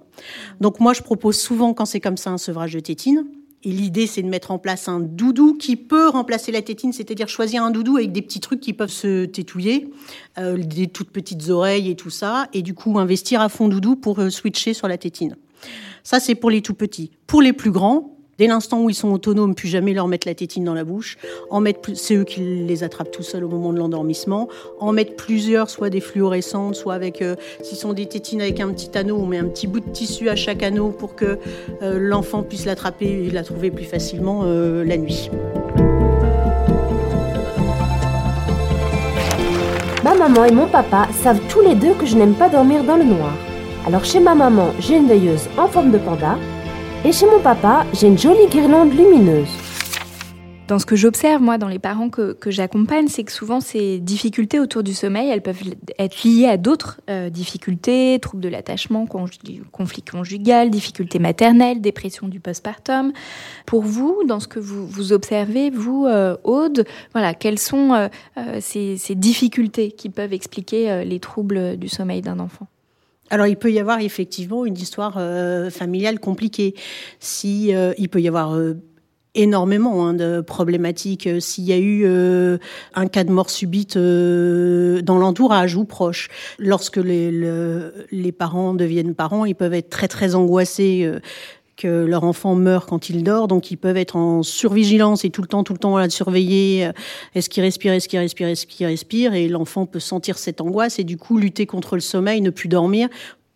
Donc 0.62 0.80
moi 0.80 0.94
je 0.94 1.02
propose 1.02 1.40
souvent 1.40 1.74
quand 1.74 1.86
c'est 1.86 2.02
comme 2.02 2.18
ça 2.18 2.30
un 2.30 2.38
sevrage 2.38 2.74
de 2.74 2.80
tétine. 2.80 3.26
Et 3.64 3.72
l'idée, 3.72 4.08
c'est 4.08 4.22
de 4.22 4.30
mettre 4.30 4.52
en 4.52 4.58
place 4.58 4.88
un 4.88 5.02
doudou 5.02 5.56
qui 5.56 5.76
peut 5.76 6.08
remplacer 6.08 6.52
la 6.52 6.62
tétine, 6.62 6.94
c'est-à-dire 6.94 7.28
choisir 7.28 7.64
un 7.64 7.72
doudou 7.72 7.98
avec 7.98 8.12
des 8.14 8.22
petits 8.22 8.40
trucs 8.40 8.62
qui 8.62 8.72
peuvent 8.72 8.90
se 8.90 9.26
tétouiller, 9.26 9.90
euh, 10.38 10.58
des 10.58 10.88
toutes 10.88 11.10
petites 11.10 11.50
oreilles 11.50 11.90
et 11.90 11.96
tout 11.96 12.10
ça, 12.10 12.48
et 12.54 12.62
du 12.62 12.74
coup 12.74 12.98
investir 13.00 13.42
à 13.42 13.50
fond 13.50 13.68
doudou 13.68 13.98
pour 13.98 14.20
euh, 14.20 14.30
switcher 14.30 14.74
sur 14.74 14.88
la 14.88 14.98
tétine. 14.98 15.36
Ça, 16.04 16.22
c'est 16.22 16.36
pour 16.36 16.50
les 16.50 16.62
tout 16.62 16.74
petits. 16.74 17.12
Pour 17.28 17.42
les 17.42 17.52
plus 17.52 17.72
grands, 17.72 18.19
Dès 18.40 18.48
l'instant 18.48 18.82
où 18.82 18.90
ils 18.90 18.96
sont 18.96 19.12
autonomes, 19.12 19.54
plus 19.54 19.68
jamais 19.68 19.94
leur 19.94 20.08
mettre 20.08 20.28
la 20.28 20.34
tétine 20.34 20.64
dans 20.64 20.74
la 20.74 20.84
bouche. 20.84 21.18
En 21.50 21.60
mettre, 21.60 21.92
c'est 21.94 22.16
eux 22.16 22.24
qui 22.24 22.40
les 22.40 22.84
attrapent 22.84 23.12
tout 23.12 23.22
seuls 23.22 23.44
au 23.44 23.50
moment 23.50 23.74
de 23.74 23.78
l'endormissement. 23.78 24.48
En 24.80 24.94
mettre 24.94 25.16
plusieurs, 25.16 25.70
soit 25.70 25.90
des 25.90 26.00
fluorescentes, 26.00 26.76
soit 26.76 26.94
avec, 26.94 27.22
euh, 27.22 27.36
s'ils 27.62 27.78
sont 27.78 27.94
des 27.94 28.08
tétines 28.08 28.42
avec 28.42 28.60
un 28.62 28.70
petit 28.70 28.98
anneau, 28.98 29.18
on 29.18 29.26
met 29.26 29.38
un 29.38 29.48
petit 29.50 29.68
bout 29.68 29.82
de 29.82 29.90
tissu 29.92 30.30
à 30.30 30.36
chaque 30.36 30.64
anneau 30.64 30.90
pour 30.90 31.16
que 31.16 31.38
euh, 31.84 32.00
l'enfant 32.00 32.42
puisse 32.42 32.66
l'attraper 32.66 33.26
et 33.28 33.30
la 33.30 33.44
trouver 33.44 33.72
plus 33.72 33.86
facilement 33.86 34.44
euh, 34.46 34.84
la 34.86 34.98
nuit. 34.98 35.30
maman 40.20 40.44
et 40.44 40.52
mon 40.52 40.68
papa 40.68 41.08
savent 41.24 41.40
tous 41.48 41.62
les 41.62 41.76
deux 41.76 41.94
que 41.94 42.06
je 42.06 42.18
n'aime 42.18 42.34
pas 42.34 42.50
dormir 42.50 42.84
dans 42.84 42.98
le 42.98 43.06
noir. 43.06 43.32
Alors 43.88 44.04
chez 44.04 44.20
ma 44.20 44.36
maman, 44.36 44.74
j'ai 44.80 44.98
une 44.98 45.08
veilleuse 45.08 45.48
en 45.58 45.68
forme 45.68 45.92
de 45.92 45.98
panda. 45.98 46.38
Et 47.06 47.14
chez 47.14 47.26
mon 47.28 47.40
papa, 47.40 47.86
j'ai 47.94 48.08
une 48.08 48.18
jolie 48.18 48.48
guirlande 48.48 48.94
lumineuse. 48.94 49.48
Dans 50.68 50.80
ce 50.80 50.86
que 50.86 50.98
j'observe, 50.98 51.42
moi, 51.42 51.58
dans 51.58 51.70
les 51.70 51.80
parents 51.80 52.10
que, 52.10 52.34
que 52.34 52.52
j'accompagne, 52.52 53.08
c'est 53.08 53.24
que 53.24 53.32
souvent 53.32 53.62
ces 53.62 54.00
difficultés 54.00 54.60
autour 54.60 54.84
du 54.84 54.94
sommeil, 54.94 55.30
elles 55.30 55.42
peuvent 55.42 55.64
être 55.98 56.24
liées 56.26 56.46
à 56.46 56.58
d'autres 56.58 57.00
euh, 57.10 57.30
difficultés, 57.30 58.20
troubles 58.22 58.44
de 58.44 58.50
l'attachement, 58.50 59.06
conflits 59.06 59.62
conjugal, 60.12 60.70
difficultés 60.70 61.20
maternelles, 61.20 61.80
dépression 61.80 62.28
du 62.28 62.42
postpartum. 62.42 63.14
Pour 63.66 63.84
vous, 63.84 64.22
dans 64.28 64.42
ce 64.42 64.50
que 64.50 64.60
vous, 64.60 64.86
vous 64.86 65.14
observez, 65.14 65.70
vous, 65.70 66.06
euh, 66.06 66.36
Aude, 66.44 66.86
voilà, 67.14 67.34
quelles 67.34 67.60
sont 67.60 67.94
euh, 67.94 68.10
ces, 68.60 69.16
difficultés 69.16 69.92
qui 69.92 70.10
peuvent 70.10 70.34
expliquer 70.34 71.06
les 71.06 71.22
troubles 71.22 71.78
du 71.78 71.88
sommeil 71.88 72.22
d'un 72.22 72.40
enfant? 72.40 72.68
Alors, 73.30 73.48
il 73.48 73.58
peut 73.58 73.72
y 73.72 73.80
avoir 73.80 74.00
effectivement 74.00 74.66
une 74.66 74.78
histoire 74.78 75.16
euh, 75.18 75.70
familiale 75.70 76.20
compliquée. 76.20 76.74
Si 77.20 77.76
euh, 77.76 77.94
il 77.98 78.10
peut 78.10 78.22
y 78.22 78.28
avoir 78.28 78.56
euh, 78.56 78.76
énormément 79.36 80.08
hein, 80.08 80.14
de 80.16 80.42
problématiques. 80.42 81.28
Euh, 81.28 81.40
s'il 81.40 81.66
y 81.66 81.74
a 81.74 81.78
eu 81.78 82.06
un 82.96 83.08
cas 83.08 83.24
de 83.24 83.32
mort 83.32 83.50
subite 83.50 83.98
dans 83.98 85.18
l'entourage 85.18 85.76
ou 85.76 85.86
proche, 85.86 86.30
lorsque 86.58 86.98
les, 86.98 87.32
le, 87.32 87.94
les 88.12 88.32
parents 88.32 88.74
deviennent 88.74 89.14
parents, 89.14 89.46
ils 89.46 89.56
peuvent 89.56 89.74
être 89.74 89.90
très 89.90 90.08
très 90.08 90.34
angoissés. 90.34 91.10
Euh, 91.86 92.08
leur 92.08 92.24
enfant 92.24 92.56
meurt 92.56 92.88
quand 92.90 93.10
il 93.10 93.24
dort, 93.24 93.48
donc 93.48 93.72
ils 93.72 93.78
peuvent 93.78 93.98
être 93.98 94.16
en 94.16 94.44
survigilance 94.44 95.26
et 95.26 95.30
tout 95.30 95.42
le 95.42 95.48
temps, 95.48 95.64
tout 95.64 95.74
le 95.74 95.80
temps, 95.80 95.98
là, 95.98 96.08
de 96.08 96.12
surveiller 96.12 96.92
est-ce 97.36 97.50
qu'il 97.50 97.64
respire, 97.64 97.94
est-ce 97.94 98.08
qu'il 98.08 98.20
respire, 98.20 98.48
est-ce 98.48 98.66
qu'il 98.66 98.86
respire, 98.86 99.34
et 99.34 99.48
l'enfant 99.48 99.86
peut 99.86 100.00
sentir 100.00 100.38
cette 100.38 100.62
angoisse 100.62 101.00
et 101.00 101.04
du 101.04 101.18
coup 101.18 101.38
lutter 101.38 101.66
contre 101.66 101.96
le 101.96 102.02
sommeil, 102.02 102.42
ne 102.42 102.50
plus 102.50 102.70
dormir, 102.70 103.10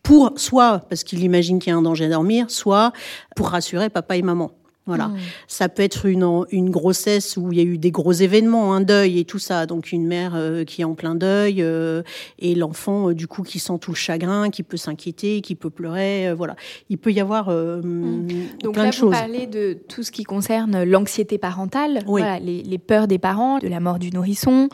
pour 0.04 0.34
soit 0.36 0.80
parce 0.90 1.04
qu'il 1.04 1.24
imagine 1.24 1.60
qu'il 1.60 1.72
y 1.72 1.74
a 1.74 1.78
un 1.78 1.82
danger 1.82 2.06
à 2.06 2.10
dormir, 2.10 2.46
soit 2.50 2.92
pour 3.36 3.48
rassurer 3.48 3.90
papa 3.90 4.18
et 4.18 4.22
maman. 4.22 4.52
Voilà. 4.86 5.08
Mmh. 5.08 5.18
Ça 5.48 5.70
peut 5.70 5.82
être 5.82 6.06
une, 6.06 6.46
une 6.52 6.70
grossesse 6.70 7.38
où 7.38 7.54
il 7.54 7.58
y 7.58 7.62
a 7.62 7.64
eu 7.64 7.78
des 7.78 7.92
gros 7.92 8.12
événements, 8.12 8.74
un 8.74 8.82
deuil 8.82 9.18
et 9.20 9.24
tout 9.24 9.40
ça. 9.40 9.66
Donc 9.66 9.94
une 9.94 10.06
mère 10.06 10.34
euh, 10.36 10.66
qui 10.66 10.82
est 10.82 10.86
en 10.86 10.94
plein 10.94 11.16
deuil 11.16 11.62
euh, 11.62 12.04
et 12.38 12.54
l'enfant 12.54 13.10
euh, 13.10 13.14
du 13.14 13.28
coup 13.28 13.44
qui 13.44 13.60
sent 13.60 13.78
tout 13.80 13.92
le 13.92 13.96
chagrin, 13.96 14.50
qui 14.50 14.62
peut 14.62 14.76
s'inquiéter, 14.76 15.40
qui 15.40 15.56
peut 15.56 15.70
pleurer. 15.70 16.34
Voilà. 16.34 16.58
Il 16.90 16.98
peut 16.98 17.14
y 17.14 17.22
avoir 17.22 17.50
mmh. 17.50 18.28
Donc 18.62 18.74
plein 18.74 18.84
là, 18.84 18.90
de 18.90 18.94
choses. 18.94 19.14
vous 19.14 19.18
parlez 19.20 19.48
de 19.48 19.78
tout 19.88 20.04
ce 20.04 20.12
qui 20.12 20.24
concerne 20.24 20.84
l'anxiété 20.84 21.38
parentale, 21.38 22.00
oui. 22.08 22.22
voilà, 22.22 22.40
les, 22.40 22.62
les, 22.62 22.78
peurs 22.78 23.08
des 23.08 23.20
parents, 23.20 23.60
de 23.60 23.68
la 23.70 23.80
mort 23.80 24.00
du 24.00 24.12
nourrisson. 24.12 24.68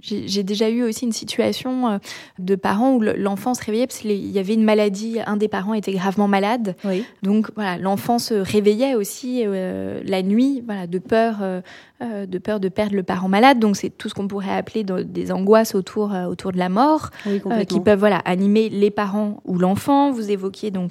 J'ai 0.00 0.44
déjà 0.44 0.68
eu 0.68 0.82
aussi 0.84 1.06
une 1.06 1.12
situation 1.12 1.98
de 2.38 2.54
parents 2.54 2.94
où 2.94 3.00
l'enfant 3.00 3.54
se 3.54 3.64
réveillait 3.64 3.86
parce 3.86 4.00
qu'il 4.00 4.30
y 4.30 4.38
avait 4.38 4.54
une 4.54 4.62
maladie, 4.62 5.18
un 5.26 5.36
des 5.36 5.48
parents 5.48 5.74
était 5.74 5.92
gravement 5.92 6.28
malade. 6.28 6.76
Oui. 6.84 7.04
Donc 7.22 7.50
voilà, 7.56 7.78
l'enfant 7.78 8.18
se 8.18 8.34
réveillait 8.34 8.94
aussi 8.94 9.44
euh, 9.56 10.00
la 10.04 10.22
nuit, 10.22 10.62
voilà, 10.64 10.86
de 10.86 10.98
peur, 10.98 11.38
euh, 11.40 11.60
de 12.00 12.38
peur 12.38 12.60
de 12.60 12.68
perdre 12.68 12.94
le 12.94 13.02
parent 13.02 13.28
malade. 13.28 13.58
Donc 13.58 13.76
c'est 13.76 13.90
tout 13.90 14.08
ce 14.08 14.14
qu'on 14.14 14.28
pourrait 14.28 14.54
appeler 14.54 14.84
de, 14.84 15.02
des 15.02 15.32
angoisses 15.32 15.74
autour 15.74 16.14
euh, 16.14 16.26
autour 16.26 16.52
de 16.52 16.58
la 16.58 16.68
mort, 16.68 17.10
oui, 17.26 17.40
qui 17.68 17.80
peuvent 17.80 17.98
voilà 17.98 18.18
animer 18.18 18.68
les 18.68 18.90
parents 18.90 19.40
ou 19.44 19.58
l'enfant. 19.58 20.12
Vous 20.12 20.30
évoquiez 20.30 20.70
donc 20.70 20.90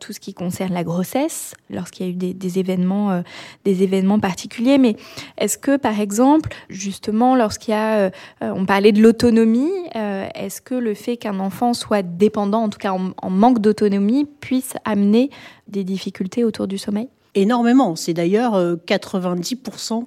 tout 0.00 0.12
ce 0.12 0.20
qui 0.20 0.34
concerne 0.34 0.72
la 0.72 0.84
grossesse, 0.84 1.54
lorsqu'il 1.70 2.06
y 2.06 2.08
a 2.08 2.12
eu 2.12 2.14
des, 2.14 2.34
des 2.34 2.58
événements, 2.58 3.22
des 3.64 3.82
événements 3.82 4.20
particuliers. 4.20 4.78
Mais 4.78 4.96
est-ce 5.38 5.58
que 5.58 5.76
par 5.76 6.00
exemple, 6.00 6.50
justement, 6.68 7.36
lorsqu'il 7.36 7.72
y 7.72 7.76
a, 7.76 8.10
on 8.40 8.64
parlait 8.66 8.92
de 8.92 9.02
l'autonomie, 9.02 9.72
est-ce 9.94 10.60
que 10.60 10.74
le 10.74 10.94
fait 10.94 11.16
qu'un 11.16 11.40
enfant 11.40 11.74
soit 11.74 12.02
dépendant, 12.02 12.62
en 12.62 12.68
tout 12.68 12.78
cas 12.78 12.92
en, 12.92 13.10
en 13.20 13.30
manque 13.30 13.60
d'autonomie, 13.60 14.26
puisse 14.40 14.74
amener 14.84 15.30
des 15.68 15.84
difficultés 15.84 16.44
autour 16.44 16.66
du 16.66 16.78
sommeil? 16.78 17.08
Énormément. 17.36 17.96
C'est 17.96 18.14
d'ailleurs 18.14 18.54
euh, 18.54 18.76
90% 18.86 20.04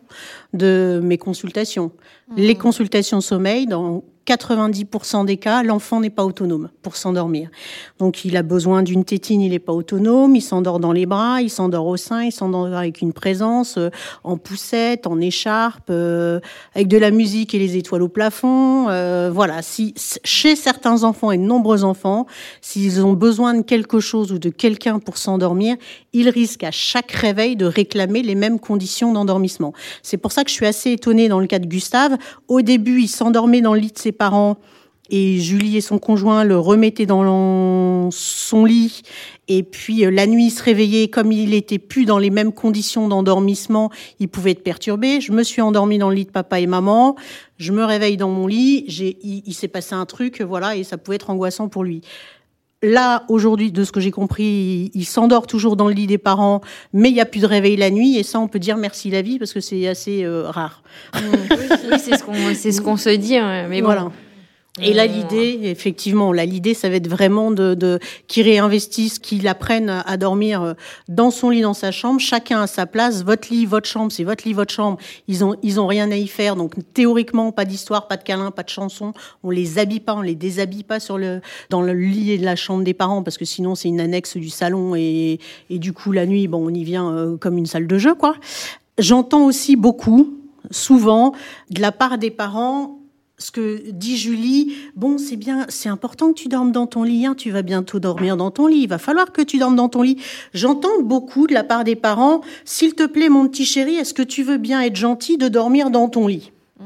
de 0.53 0.99
mes 1.03 1.17
consultations. 1.17 1.91
Mmh. 2.29 2.33
Les 2.37 2.55
consultations 2.55 3.21
sommeil, 3.21 3.67
dans 3.67 4.03
90% 4.29 5.25
des 5.25 5.37
cas, 5.37 5.63
l'enfant 5.63 5.99
n'est 5.99 6.11
pas 6.11 6.23
autonome 6.23 6.69
pour 6.83 6.95
s'endormir. 6.95 7.49
Donc 7.97 8.25
il 8.25 8.37
a 8.37 8.43
besoin 8.43 8.83
d'une 8.83 9.03
tétine, 9.03 9.41
il 9.41 9.49
n'est 9.49 9.59
pas 9.59 9.73
autonome, 9.73 10.35
il 10.35 10.41
s'endort 10.41 10.79
dans 10.79 10.91
les 10.91 11.07
bras, 11.07 11.41
il 11.41 11.49
s'endort 11.49 11.87
au 11.87 11.97
sein, 11.97 12.23
il 12.23 12.31
s'endort 12.31 12.67
avec 12.67 13.01
une 13.01 13.11
présence, 13.11 13.77
euh, 13.77 13.89
en 14.23 14.37
poussette, 14.37 15.07
en 15.07 15.19
écharpe, 15.19 15.89
euh, 15.89 16.39
avec 16.75 16.87
de 16.87 16.97
la 16.97 17.09
musique 17.09 17.55
et 17.55 17.59
les 17.59 17.75
étoiles 17.75 18.03
au 18.03 18.07
plafond. 18.07 18.87
Euh, 18.89 19.31
voilà, 19.33 19.63
si 19.63 19.95
chez 20.23 20.55
certains 20.55 21.03
enfants 21.03 21.31
et 21.31 21.37
de 21.37 21.43
nombreux 21.43 21.83
enfants, 21.83 22.27
s'ils 22.61 23.03
ont 23.03 23.13
besoin 23.13 23.55
de 23.55 23.61
quelque 23.63 23.99
chose 23.99 24.31
ou 24.31 24.37
de 24.37 24.49
quelqu'un 24.49 24.99
pour 24.99 25.17
s'endormir, 25.17 25.75
ils 26.13 26.29
risquent 26.29 26.63
à 26.63 26.71
chaque 26.71 27.11
réveil 27.11 27.55
de 27.55 27.65
réclamer 27.65 28.21
les 28.21 28.35
mêmes 28.35 28.59
conditions 28.59 29.13
d'endormissement. 29.13 29.73
C'est 30.01 30.17
pour 30.17 30.31
ça 30.31 30.43
que 30.43 30.49
je 30.49 30.55
suis 30.55 30.65
assez 30.65 30.91
étonnée 30.91 31.29
dans 31.29 31.39
le 31.39 31.47
cas 31.47 31.59
de 31.59 31.67
Gustave. 31.67 32.17
Au 32.47 32.61
début, 32.61 33.01
il 33.01 33.07
s'endormait 33.07 33.61
dans 33.61 33.73
le 33.73 33.79
lit 33.79 33.91
de 33.91 33.99
ses 33.99 34.11
parents 34.11 34.57
et 35.09 35.39
Julie 35.39 35.77
et 35.77 35.81
son 35.81 35.97
conjoint 35.97 36.43
le 36.43 36.57
remettaient 36.57 37.05
dans 37.05 38.09
son 38.11 38.65
lit 38.65 39.01
et 39.47 39.63
puis 39.63 40.05
euh, 40.05 40.11
la 40.11 40.27
nuit 40.27 40.45
il 40.45 40.51
se 40.51 40.63
réveillait 40.63 41.07
comme 41.07 41.31
il 41.31 41.53
était 41.53 41.79
plus 41.79 42.05
dans 42.05 42.19
les 42.19 42.29
mêmes 42.29 42.53
conditions 42.53 43.07
d'endormissement, 43.07 43.89
il 44.19 44.29
pouvait 44.29 44.51
être 44.51 44.63
perturbé. 44.63 45.19
Je 45.21 45.31
me 45.31 45.43
suis 45.43 45.61
endormie 45.61 45.97
dans 45.97 46.09
le 46.09 46.15
lit 46.15 46.25
de 46.25 46.31
papa 46.31 46.59
et 46.59 46.67
maman, 46.67 47.15
je 47.57 47.71
me 47.71 47.83
réveille 47.83 48.17
dans 48.17 48.29
mon 48.29 48.45
lit, 48.45 48.85
il, 48.87 49.43
il 49.45 49.53
s'est 49.53 49.67
passé 49.67 49.95
un 49.95 50.05
truc 50.05 50.41
voilà 50.41 50.75
et 50.75 50.83
ça 50.83 50.97
pouvait 50.97 51.15
être 51.15 51.29
angoissant 51.29 51.69
pour 51.69 51.83
lui. 51.83 52.01
Là, 52.81 53.25
aujourd'hui, 53.27 53.71
de 53.71 53.83
ce 53.83 53.91
que 53.91 53.99
j'ai 53.99 54.11
compris, 54.11 54.89
il, 54.93 55.05
s'endort 55.05 55.47
toujours 55.47 55.75
dans 55.75 55.87
le 55.87 55.93
lit 55.93 56.07
des 56.07 56.17
parents, 56.17 56.61
mais 56.93 57.09
il 57.09 57.13
n'y 57.13 57.19
a 57.19 57.25
plus 57.25 57.41
de 57.41 57.45
réveil 57.45 57.75
la 57.75 57.89
nuit, 57.89 58.17
et 58.17 58.23
ça, 58.23 58.39
on 58.39 58.47
peut 58.47 58.59
dire 58.59 58.77
merci 58.77 59.09
la 59.09 59.21
vie, 59.21 59.37
parce 59.37 59.51
que 59.51 59.59
c'est 59.59 59.87
assez 59.87 60.23
euh, 60.23 60.49
rare. 60.49 60.81
Mmh. 61.13 61.17
oui, 61.91 61.99
c'est 61.99 62.15
ce 62.71 62.81
qu'on 62.81 62.95
ce 62.95 63.09
se 63.09 63.15
dit, 63.15 63.37
mais 63.69 63.81
bon. 63.81 63.87
Voilà. 63.87 64.11
Et 64.81 64.93
là, 64.93 65.05
l'idée, 65.07 65.59
effectivement, 65.63 66.31
là, 66.33 66.45
l'idée, 66.45 66.73
ça 66.73 66.89
va 66.89 66.95
être 66.95 67.07
vraiment 67.07 67.51
de, 67.51 67.73
de 67.73 67.99
qu'ils 68.27 68.43
réinvestissent, 68.43 69.19
qu'ils 69.19 69.47
apprennent 69.47 69.89
à 70.05 70.17
dormir 70.17 70.75
dans 71.07 71.31
son 71.31 71.49
lit, 71.49 71.61
dans 71.61 71.73
sa 71.73 71.91
chambre, 71.91 72.19
chacun 72.19 72.61
à 72.61 72.67
sa 72.67 72.85
place. 72.85 73.23
Votre 73.23 73.49
lit, 73.49 73.65
votre 73.65 73.87
chambre, 73.87 74.11
c'est 74.11 74.23
votre 74.23 74.47
lit, 74.47 74.53
votre 74.53 74.73
chambre. 74.73 74.97
Ils 75.27 75.43
ont, 75.43 75.55
ils 75.63 75.79
ont 75.79 75.87
rien 75.87 76.11
à 76.11 76.15
y 76.15 76.27
faire. 76.27 76.55
Donc, 76.55 76.73
théoriquement, 76.93 77.51
pas 77.51 77.65
d'histoire, 77.65 78.07
pas 78.07 78.17
de 78.17 78.23
câlin, 78.23 78.51
pas 78.51 78.63
de 78.63 78.69
chanson. 78.69 79.13
On 79.43 79.49
les 79.49 79.79
habille 79.79 79.99
pas, 79.99 80.15
on 80.15 80.21
les 80.21 80.35
déshabille 80.35 80.83
pas 80.83 80.99
sur 80.99 81.17
le, 81.17 81.41
dans 81.69 81.81
le 81.81 81.93
lit 81.93 82.31
et 82.31 82.37
la 82.37 82.55
chambre 82.55 82.83
des 82.83 82.93
parents, 82.93 83.23
parce 83.23 83.37
que 83.37 83.45
sinon, 83.45 83.75
c'est 83.75 83.87
une 83.87 83.99
annexe 83.99 84.37
du 84.37 84.49
salon 84.49 84.95
et, 84.95 85.39
et 85.69 85.79
du 85.79 85.93
coup, 85.93 86.11
la 86.11 86.25
nuit, 86.25 86.47
bon, 86.47 86.67
on 86.67 86.73
y 86.73 86.83
vient 86.83 87.11
euh, 87.11 87.37
comme 87.37 87.57
une 87.57 87.65
salle 87.65 87.87
de 87.87 87.97
jeu, 87.97 88.15
quoi. 88.15 88.35
J'entends 88.97 89.45
aussi 89.45 89.75
beaucoup, 89.75 90.37
souvent, 90.71 91.33
de 91.69 91.81
la 91.81 91.91
part 91.91 92.17
des 92.17 92.31
parents, 92.31 92.98
ce 93.39 93.51
que 93.51 93.89
dit 93.89 94.17
Julie, 94.17 94.75
bon, 94.95 95.17
c'est 95.17 95.37
bien, 95.37 95.65
c'est 95.69 95.89
important 95.89 96.29
que 96.29 96.39
tu 96.39 96.49
dormes 96.49 96.71
dans 96.71 96.87
ton 96.87 97.03
lit, 97.03 97.25
hein, 97.25 97.35
tu 97.35 97.51
vas 97.51 97.61
bientôt 97.61 97.99
dormir 97.99 98.37
dans 98.37 98.51
ton 98.51 98.67
lit, 98.67 98.81
il 98.81 98.89
va 98.89 98.97
falloir 98.97 99.31
que 99.31 99.41
tu 99.41 99.57
dormes 99.57 99.75
dans 99.75 99.89
ton 99.89 100.01
lit. 100.01 100.17
J'entends 100.53 101.01
beaucoup 101.01 101.47
de 101.47 101.53
la 101.53 101.63
part 101.63 101.83
des 101.83 101.95
parents, 101.95 102.41
s'il 102.65 102.93
te 102.93 103.05
plaît, 103.05 103.29
mon 103.29 103.47
petit 103.47 103.65
chéri, 103.65 103.95
est-ce 103.95 104.13
que 104.13 104.21
tu 104.21 104.43
veux 104.43 104.57
bien 104.57 104.81
être 104.81 104.97
gentil 104.97 105.37
de 105.37 105.47
dormir 105.47 105.89
dans 105.89 106.09
ton 106.09 106.27
lit? 106.27 106.51
Mmh. 106.79 106.85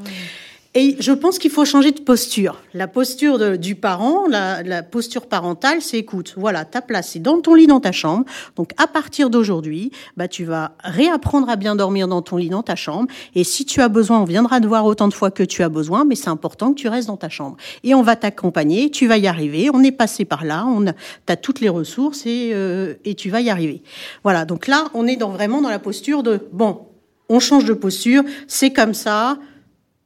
Et 0.76 0.96
je 0.98 1.12
pense 1.12 1.38
qu'il 1.38 1.52
faut 1.52 1.64
changer 1.64 1.92
de 1.92 2.00
posture. 2.00 2.60
La 2.74 2.88
posture 2.88 3.58
du 3.58 3.76
parent, 3.76 4.26
la, 4.28 4.64
la 4.64 4.82
posture 4.82 5.26
parentale, 5.26 5.80
c'est 5.80 5.98
écoute, 5.98 6.34
voilà, 6.36 6.64
ta 6.64 6.82
place, 6.82 7.10
c'est 7.12 7.20
dans 7.20 7.40
ton 7.40 7.54
lit, 7.54 7.68
dans 7.68 7.78
ta 7.78 7.92
chambre. 7.92 8.24
Donc 8.56 8.72
à 8.76 8.88
partir 8.88 9.30
d'aujourd'hui, 9.30 9.92
bah 10.16 10.26
tu 10.26 10.44
vas 10.44 10.72
réapprendre 10.82 11.48
à 11.48 11.54
bien 11.54 11.76
dormir 11.76 12.08
dans 12.08 12.22
ton 12.22 12.38
lit, 12.38 12.48
dans 12.48 12.64
ta 12.64 12.74
chambre. 12.74 13.06
Et 13.36 13.44
si 13.44 13.64
tu 13.64 13.82
as 13.82 13.88
besoin, 13.88 14.18
on 14.20 14.24
viendra 14.24 14.60
te 14.60 14.66
voir 14.66 14.84
autant 14.84 15.06
de 15.06 15.14
fois 15.14 15.30
que 15.30 15.44
tu 15.44 15.62
as 15.62 15.68
besoin, 15.68 16.04
mais 16.04 16.16
c'est 16.16 16.28
important 16.28 16.72
que 16.72 16.80
tu 16.80 16.88
restes 16.88 17.06
dans 17.06 17.16
ta 17.16 17.28
chambre. 17.28 17.56
Et 17.84 17.94
on 17.94 18.02
va 18.02 18.16
t'accompagner, 18.16 18.90
tu 18.90 19.06
vas 19.06 19.16
y 19.16 19.28
arriver. 19.28 19.70
On 19.72 19.80
est 19.84 19.92
passé 19.92 20.24
par 20.24 20.44
là, 20.44 20.66
on 20.66 20.84
as 20.86 21.36
toutes 21.36 21.60
les 21.60 21.68
ressources 21.68 22.26
et, 22.26 22.50
euh, 22.52 22.94
et 23.04 23.14
tu 23.14 23.30
vas 23.30 23.40
y 23.40 23.48
arriver. 23.48 23.84
Voilà. 24.24 24.44
Donc 24.44 24.66
là, 24.66 24.88
on 24.92 25.06
est 25.06 25.16
dans, 25.16 25.30
vraiment 25.30 25.62
dans 25.62 25.70
la 25.70 25.78
posture 25.78 26.24
de 26.24 26.40
bon, 26.52 26.80
on 27.28 27.38
change 27.38 27.64
de 27.64 27.74
posture, 27.74 28.24
c'est 28.48 28.72
comme 28.72 28.92
ça 28.92 29.38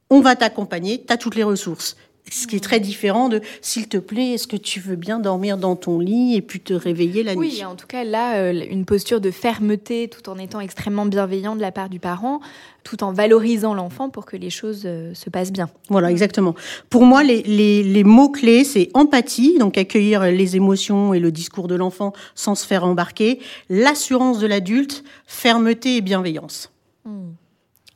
on 0.09 0.21
va 0.21 0.35
t'accompagner, 0.35 1.03
tu 1.05 1.13
as 1.13 1.17
toutes 1.17 1.35
les 1.35 1.43
ressources. 1.43 1.95
Ce 2.31 2.45
qui 2.45 2.57
est 2.57 2.63
très 2.63 2.79
différent 2.79 3.27
de 3.27 3.41
s'il 3.61 3.87
te 3.87 3.97
plaît, 3.97 4.33
est-ce 4.33 4.47
que 4.47 4.57
tu 4.57 4.79
veux 4.79 4.95
bien 4.95 5.19
dormir 5.19 5.57
dans 5.57 5.75
ton 5.75 5.97
lit 5.97 6.35
et 6.35 6.41
puis 6.41 6.59
te 6.59 6.73
réveiller 6.73 7.23
la 7.23 7.33
nuit? 7.33 7.55
Oui, 7.57 7.65
en 7.65 7.75
tout 7.75 7.87
cas, 7.87 8.03
là, 8.03 8.35
euh, 8.35 8.65
une 8.69 8.85
posture 8.85 9.19
de 9.19 9.31
fermeté 9.31 10.07
tout 10.09 10.29
en 10.29 10.37
étant 10.37 10.59
extrêmement 10.59 11.07
bienveillant 11.07 11.55
de 11.55 11.61
la 11.61 11.71
part 11.71 11.89
du 11.89 11.99
parent, 11.99 12.39
tout 12.83 13.03
en 13.03 13.13
valorisant 13.13 13.73
l'enfant 13.73 14.09
pour 14.09 14.25
que 14.25 14.37
les 14.37 14.51
choses 14.51 14.83
euh, 14.85 15.13
se 15.15 15.31
passent 15.31 15.51
bien. 15.51 15.69
Voilà, 15.89 16.11
exactement. 16.11 16.53
Pour 16.91 17.03
moi, 17.03 17.23
les, 17.23 17.41
les, 17.43 17.81
les 17.81 18.03
mots-clés, 18.03 18.63
c'est 18.63 18.89
empathie, 18.93 19.57
donc 19.57 19.77
accueillir 19.77 20.23
les 20.25 20.55
émotions 20.55 21.15
et 21.15 21.19
le 21.19 21.31
discours 21.31 21.67
de 21.67 21.75
l'enfant 21.75 22.13
sans 22.35 22.53
se 22.53 22.67
faire 22.67 22.85
embarquer, 22.85 23.39
l'assurance 23.69 24.37
de 24.37 24.45
l'adulte, 24.45 25.03
fermeté 25.25 25.95
et 25.95 26.01
bienveillance. 26.01 26.71
Hmm. 27.05 27.31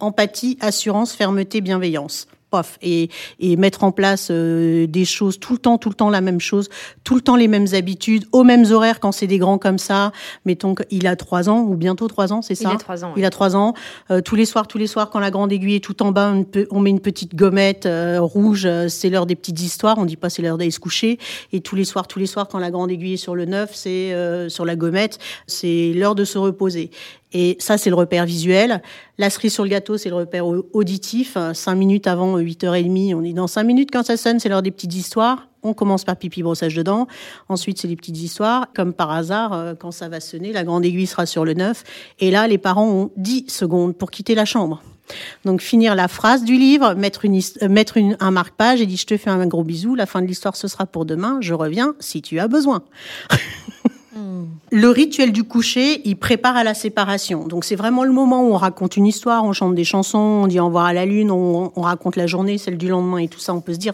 Empathie, 0.03 0.57
assurance, 0.59 1.13
fermeté, 1.13 1.61
bienveillance. 1.61 2.27
pof, 2.51 2.77
et, 2.83 3.09
et 3.39 3.55
mettre 3.55 3.83
en 3.83 3.91
place 3.91 4.27
euh, 4.29 4.85
des 4.85 5.05
choses 5.05 5.39
tout 5.39 5.53
le 5.53 5.57
temps, 5.57 5.79
tout 5.79 5.89
le 5.89 5.95
temps 5.95 6.11
la 6.11 6.21
même 6.21 6.39
chose, 6.39 6.69
tout 7.03 7.15
le 7.15 7.21
temps 7.21 7.35
les 7.35 7.47
mêmes 7.47 7.65
habitudes, 7.73 8.25
aux 8.31 8.43
mêmes 8.43 8.65
horaires 8.71 8.99
quand 8.99 9.11
c'est 9.11 9.25
des 9.25 9.39
grands 9.39 9.57
comme 9.57 9.79
ça. 9.79 10.11
Mettons 10.45 10.75
qu'il 10.75 11.07
a 11.07 11.15
trois 11.15 11.49
ans 11.49 11.61
ou 11.61 11.73
bientôt 11.75 12.07
trois 12.07 12.31
ans, 12.31 12.43
c'est 12.43 12.53
ça 12.53 12.69
Il 12.69 12.75
a 12.75 12.77
trois 12.77 13.03
ans. 13.05 13.13
Il 13.17 13.25
a 13.25 13.31
trois 13.31 13.55
ans. 13.55 13.73
Euh, 14.11 14.21
tous 14.21 14.35
les 14.35 14.45
soirs, 14.45 14.67
tous 14.67 14.77
les 14.77 14.85
soirs, 14.85 15.09
quand 15.09 15.17
la 15.19 15.31
grande 15.31 15.51
aiguille 15.51 15.77
est 15.77 15.83
tout 15.83 16.03
en 16.03 16.11
bas, 16.11 16.31
on, 16.31 16.43
peut- 16.43 16.67
on 16.69 16.79
met 16.79 16.91
une 16.91 16.99
petite 16.99 17.33
gommette 17.33 17.87
euh, 17.87 18.19
rouge. 18.21 18.65
euh, 18.67 18.87
c'est 18.87 19.09
l'heure 19.09 19.25
des 19.25 19.35
petites 19.35 19.59
histoires. 19.61 19.97
On 19.97 20.05
dit 20.05 20.15
pas 20.17 20.29
c'est 20.29 20.43
l'heure 20.43 20.59
d'aller 20.59 20.69
se 20.69 20.79
coucher. 20.79 21.17
Et 21.53 21.59
tous 21.61 21.75
les 21.75 21.85
soirs, 21.85 22.07
tous 22.07 22.19
les 22.19 22.27
soirs, 22.27 22.47
quand 22.49 22.59
la 22.59 22.69
grande 22.69 22.91
aiguille 22.91 23.13
est 23.13 23.17
sur 23.17 23.33
le 23.33 23.45
neuf, 23.45 23.71
c'est 23.73 24.13
sur 24.49 24.63
la 24.65 24.75
gommette, 24.75 25.17
c'est 25.47 25.91
l'heure 25.95 26.13
de 26.13 26.23
se 26.23 26.37
reposer. 26.37 26.91
Et 27.33 27.57
ça, 27.59 27.77
c'est 27.77 27.89
le 27.89 27.95
repère 27.95 28.25
visuel. 28.25 28.81
La 29.17 29.29
cerise 29.29 29.53
sur 29.53 29.63
le 29.63 29.69
gâteau, 29.69 29.97
c'est 29.97 30.09
le 30.09 30.15
repère 30.15 30.45
au- 30.45 30.67
auditif. 30.73 31.33
Euh, 31.35 31.53
Cinq 31.53 31.75
minutes 31.75 32.05
avant 32.07 32.37
8h30, 32.37 33.15
on 33.15 33.23
est 33.23 33.33
dans 33.33 33.47
cinq 33.47 33.63
minutes 33.63 33.89
quand 33.91 34.03
ça 34.03 34.17
sonne, 34.17 34.39
c'est 34.39 34.49
l'heure 34.49 34.61
des 34.61 34.71
petites 34.71 34.93
histoires. 34.93 35.47
On 35.63 35.73
commence 35.73 36.03
par 36.03 36.15
pipi 36.17 36.43
brossage 36.43 36.75
de 36.75 36.83
dents. 36.83 37.07
Ensuite, 37.49 37.79
c'est 37.79 37.87
les 37.87 37.95
petites 37.95 38.17
histoires. 38.17 38.67
Comme 38.75 38.93
par 38.93 39.11
hasard, 39.11 39.53
euh, 39.53 39.73
quand 39.75 39.91
ça 39.91 40.09
va 40.09 40.19
sonner, 40.19 40.51
la 40.51 40.63
grande 40.63 40.85
aiguille 40.85 41.07
sera 41.07 41.25
sur 41.25 41.45
le 41.45 41.53
neuf. 41.53 41.83
Et 42.19 42.31
là, 42.31 42.47
les 42.47 42.57
parents 42.57 42.87
ont 42.89 43.11
10 43.17 43.45
secondes 43.49 43.95
pour 43.97 44.11
quitter 44.11 44.35
la 44.35 44.45
chambre. 44.45 44.83
Donc 45.43 45.61
finir 45.61 45.95
la 45.95 46.07
phrase 46.07 46.43
du 46.45 46.55
livre, 46.57 46.93
mettre, 46.93 47.25
euh, 47.27 48.15
un 48.21 48.31
marque-page 48.31 48.79
et 48.81 48.85
dit 48.85 48.95
je 48.95 49.05
te 49.05 49.17
fais 49.17 49.29
un 49.29 49.45
gros 49.47 49.63
bisou, 49.65 49.95
la 49.95 50.05
fin 50.05 50.21
de 50.21 50.27
l'histoire 50.27 50.55
ce 50.55 50.69
sera 50.69 50.85
pour 50.85 51.05
demain, 51.05 51.39
je 51.41 51.53
reviens 51.53 51.93
si 51.99 52.21
tu 52.21 52.39
as 52.39 52.47
besoin. 52.47 52.83
Le 54.71 54.89
rituel 54.89 55.31
du 55.31 55.43
coucher, 55.43 56.01
il 56.05 56.15
prépare 56.15 56.55
à 56.55 56.63
la 56.63 56.73
séparation. 56.73 57.47
Donc 57.47 57.65
c'est 57.65 57.75
vraiment 57.75 58.03
le 58.03 58.11
moment 58.11 58.43
où 58.43 58.53
on 58.53 58.57
raconte 58.57 58.97
une 58.97 59.05
histoire, 59.05 59.43
on 59.43 59.53
chante 59.53 59.75
des 59.75 59.83
chansons, 59.83 60.17
on 60.17 60.47
dit 60.47 60.59
au 60.59 60.65
revoir 60.65 60.85
à 60.85 60.93
la 60.93 61.05
lune, 61.05 61.31
on, 61.31 61.71
on 61.75 61.81
raconte 61.81 62.15
la 62.15 62.27
journée, 62.27 62.57
celle 62.57 62.77
du 62.77 62.87
lendemain 62.87 63.17
et 63.17 63.27
tout 63.27 63.39
ça. 63.39 63.53
On 63.53 63.61
peut 63.61 63.73
se 63.73 63.79
dire, 63.79 63.93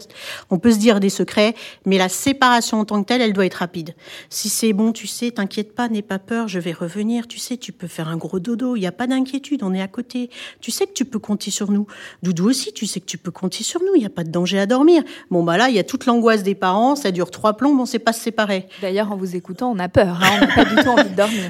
on 0.50 0.58
peut 0.58 0.72
se 0.72 0.78
dire 0.78 1.00
des 1.00 1.10
secrets, 1.10 1.56
mais 1.86 1.98
la 1.98 2.10
séparation 2.10 2.80
en 2.80 2.86
tant 2.86 3.02
que 3.02 3.08
telle, 3.08 3.22
elle 3.22 3.34
doit 3.34 3.46
être 3.46 3.56
rapide. 3.56 3.96
Si 4.30 4.50
c'est 4.50 4.74
bon, 4.74 4.92
tu 4.92 5.08
sais, 5.08 5.32
t'inquiète 5.32 5.76
pas, 5.76 5.90
n'aie 5.90 6.02
pas 6.02 6.20
peur, 6.20 6.48
je 6.48 6.60
vais 6.60 6.74
revenir. 6.74 7.28
Tu 7.28 7.40
sais, 7.40 7.58
tu 7.58 7.72
peux 7.72 7.88
faire 7.88 8.08
un 8.08 8.18
gros 8.18 8.40
dodo, 8.40 8.76
il 8.76 8.82
n'y 8.82 8.88
a 8.88 8.92
pas 8.92 9.08
d'inquiétude, 9.08 9.64
on 9.64 9.74
est 9.74 9.82
à 9.82 9.88
côté. 9.88 10.30
Tu 10.60 10.72
sais 10.72 10.86
que 10.86 10.94
tu 10.94 11.06
peux 11.06 11.20
compter 11.20 11.52
sur 11.52 11.72
nous. 11.72 11.88
Doudou 12.24 12.50
aussi, 12.50 12.74
tu 12.74 12.86
sais 12.86 13.00
que 13.00 13.06
tu 13.06 13.18
peux 13.18 13.32
compter 13.32 13.64
sur 13.64 13.82
nous, 13.82 13.96
il 13.96 14.00
n'y 14.00 14.06
a 14.06 14.10
pas 14.10 14.24
de 14.24 14.32
danger 14.32 14.60
à 14.60 14.66
dormir. 14.66 15.04
Bon 15.32 15.44
bah 15.44 15.58
là, 15.58 15.70
il 15.70 15.76
y 15.76 15.80
a 15.80 15.84
toute 15.84 16.06
l'angoisse 16.06 16.44
des 16.44 16.56
parents, 16.56 16.96
ça 16.96 17.12
dure 17.12 17.32
trois 17.32 17.54
plombs, 17.54 17.80
on 17.80 17.86
sait 17.86 18.00
pas 18.00 18.14
se 18.14 18.22
séparer. 18.22 18.68
D'ailleurs, 18.82 19.12
en 19.12 19.16
vous 19.16 19.36
écoutant, 19.36 19.72
on 19.72 19.80
a 19.80 19.88
peur. 19.88 20.09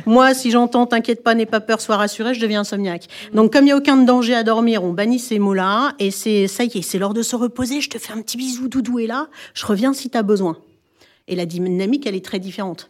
Moi, 0.06 0.34
si 0.34 0.52
j'entends 0.52 0.86
t'inquiète 0.86 1.24
pas, 1.24 1.36
n'aie 1.36 1.46
pas 1.46 1.60
peur, 1.60 1.82
sois 1.82 1.98
rassuré, 1.98 2.34
je 2.34 2.42
deviens 2.42 2.62
insomniaque. 2.62 3.08
Donc, 3.34 3.54
comme 3.54 3.64
il 3.64 3.68
n'y 3.68 3.72
a 3.72 3.78
aucun 3.78 3.98
danger 3.98 4.36
à 4.36 4.44
dormir, 4.44 4.84
on 4.84 4.94
bannit 4.94 5.20
ces 5.20 5.40
mots-là, 5.40 5.94
et 6.00 6.12
c'est, 6.12 6.48
ça 6.48 6.64
y 6.64 6.78
est, 6.78 6.82
c'est 6.82 7.00
l'heure 7.00 7.14
de 7.14 7.22
se 7.22 7.36
reposer, 7.36 7.82
je 7.82 7.90
te 7.90 7.98
fais 7.98 8.14
un 8.14 8.22
petit 8.22 8.38
bisou, 8.38 8.68
doudou 8.68 9.00
est 9.00 9.08
là, 9.08 9.28
je 9.54 9.66
reviens 9.66 9.94
si 9.94 10.10
t'as 10.10 10.24
besoin. 10.24 10.58
Et 11.28 11.36
la 11.36 11.46
dynamique, 11.46 12.08
elle 12.08 12.16
est 12.16 12.26
très 12.26 12.40
différente. 12.40 12.90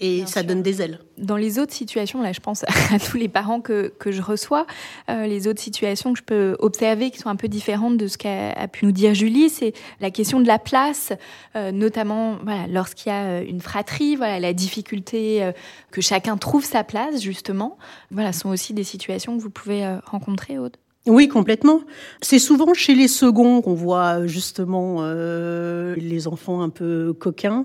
Et 0.00 0.24
ça 0.26 0.42
donne 0.42 0.62
des 0.62 0.80
ailes. 0.80 0.98
Dans 1.18 1.36
les 1.36 1.58
autres 1.58 1.74
situations, 1.74 2.22
là, 2.22 2.32
je 2.32 2.40
pense 2.40 2.64
à 2.92 2.98
tous 2.98 3.18
les 3.18 3.28
parents 3.28 3.60
que, 3.60 3.92
que 3.98 4.10
je 4.10 4.22
reçois, 4.22 4.66
euh, 5.10 5.26
les 5.26 5.46
autres 5.46 5.60
situations 5.60 6.14
que 6.14 6.18
je 6.18 6.24
peux 6.24 6.56
observer 6.58 7.10
qui 7.10 7.18
sont 7.18 7.28
un 7.28 7.36
peu 7.36 7.48
différentes 7.48 7.98
de 7.98 8.08
ce 8.08 8.16
qu'a 8.16 8.52
a 8.52 8.66
pu 8.66 8.86
nous 8.86 8.92
dire 8.92 9.14
Julie, 9.14 9.50
c'est 9.50 9.74
la 10.00 10.10
question 10.10 10.40
de 10.40 10.46
la 10.46 10.58
place, 10.58 11.12
euh, 11.54 11.70
notamment 11.70 12.38
voilà, 12.42 12.66
lorsqu'il 12.66 13.12
y 13.12 13.14
a 13.14 13.24
euh, 13.24 13.44
une 13.46 13.60
fratrie, 13.60 14.16
voilà, 14.16 14.40
la 14.40 14.52
difficulté 14.52 15.42
euh, 15.42 15.52
que 15.90 16.00
chacun 16.00 16.36
trouve 16.36 16.64
sa 16.64 16.84
place, 16.84 17.20
justement. 17.20 17.76
Voilà, 18.10 18.32
ce 18.32 18.40
sont 18.40 18.50
aussi 18.50 18.72
des 18.72 18.84
situations 18.84 19.36
que 19.36 19.42
vous 19.42 19.50
pouvez 19.50 19.84
euh, 19.84 19.98
rencontrer, 20.06 20.58
Aude. 20.58 20.76
Oui, 21.06 21.28
complètement. 21.28 21.80
C'est 22.20 22.38
souvent 22.38 22.74
chez 22.74 22.94
les 22.94 23.08
seconds 23.08 23.62
qu'on 23.62 23.72
voit 23.72 24.26
justement 24.26 24.98
euh, 25.00 25.94
les 25.96 26.28
enfants 26.28 26.60
un 26.60 26.68
peu 26.68 27.14
coquins. 27.14 27.64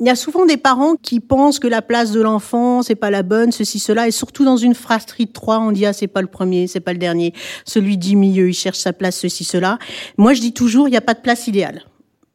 Il 0.00 0.06
y 0.06 0.10
a 0.10 0.16
souvent 0.16 0.44
des 0.44 0.56
parents 0.56 0.96
qui 0.96 1.20
pensent 1.20 1.60
que 1.60 1.68
la 1.68 1.82
place 1.82 2.10
de 2.10 2.20
l'enfant 2.20 2.82
c'est 2.82 2.96
pas 2.96 3.10
la 3.10 3.22
bonne, 3.22 3.52
ceci, 3.52 3.78
cela, 3.78 4.08
et 4.08 4.10
surtout 4.10 4.44
dans 4.44 4.56
une 4.56 4.74
fratrie 4.74 5.26
de 5.26 5.32
trois, 5.32 5.60
on 5.60 5.70
dit 5.70 5.86
ah 5.86 5.92
c'est 5.92 6.08
pas 6.08 6.20
le 6.20 6.26
premier, 6.26 6.66
c'est 6.66 6.80
pas 6.80 6.92
le 6.92 6.98
dernier, 6.98 7.32
celui 7.64 7.96
du 7.96 8.16
milieu, 8.16 8.48
il 8.48 8.54
cherche 8.54 8.78
sa 8.78 8.92
place, 8.92 9.20
ceci, 9.20 9.44
cela. 9.44 9.78
Moi 10.18 10.34
je 10.34 10.40
dis 10.40 10.52
toujours 10.52 10.88
il 10.88 10.90
n'y 10.90 10.96
a 10.96 11.00
pas 11.00 11.14
de 11.14 11.20
place 11.20 11.46
idéale. 11.46 11.84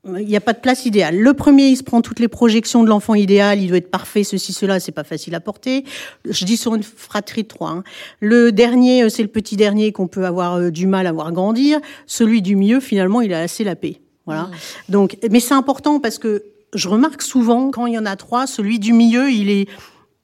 Il 0.06 0.26
n'y 0.26 0.38
a 0.38 0.42
pas 0.42 0.54
de 0.54 0.60
place 0.60 0.86
idéale. 0.86 1.18
Le 1.18 1.34
premier, 1.34 1.68
il 1.68 1.76
se 1.76 1.84
prend 1.84 2.02
toutes 2.02 2.20
les 2.20 2.30
projections 2.30 2.84
de 2.84 2.88
l'enfant 2.90 3.16
idéal, 3.16 3.62
il 3.62 3.68
doit 3.68 3.78
être 3.78 3.92
parfait, 3.92 4.24
ceci, 4.24 4.54
cela, 4.54 4.80
c'est 4.80 4.94
pas 4.94 5.04
facile 5.04 5.36
à 5.36 5.42
porter. 5.42 5.84
Je 6.24 6.46
dis 6.46 6.56
sur 6.56 6.74
une 6.74 6.84
fratrie 6.84 7.44
de 7.44 7.50
trois. 7.50 7.72
hein. 7.72 7.84
Le 8.22 8.54
dernier, 8.54 9.04
euh, 9.04 9.10
c'est 9.10 9.24
le 9.24 9.28
petit 9.30 9.58
dernier 9.58 9.92
qu'on 9.92 10.08
peut 10.08 10.26
avoir 10.26 10.56
euh, 10.56 10.70
du 10.72 10.88
mal 10.88 11.06
à 11.06 11.12
voir 11.12 11.34
grandir. 11.34 11.80
Celui 12.08 12.42
du 12.42 12.56
milieu, 12.56 12.80
finalement, 12.80 13.20
il 13.20 13.34
a 13.34 13.42
assez 13.42 13.66
la 13.66 13.76
paix. 13.76 14.00
Voilà. 14.26 14.50
Donc, 14.88 15.18
mais 15.30 15.42
c'est 15.42 15.54
important 15.54 16.00
parce 16.00 16.18
que 16.18 16.44
je 16.74 16.88
remarque 16.88 17.22
souvent 17.22 17.72
quand 17.72 17.86
il 17.88 17.96
y 17.96 17.98
en 17.98 18.06
a 18.06 18.16
trois, 18.16 18.48
celui 18.48 18.80
du 18.80 18.94
milieu, 18.94 19.30
il 19.30 19.50
est 19.50 19.68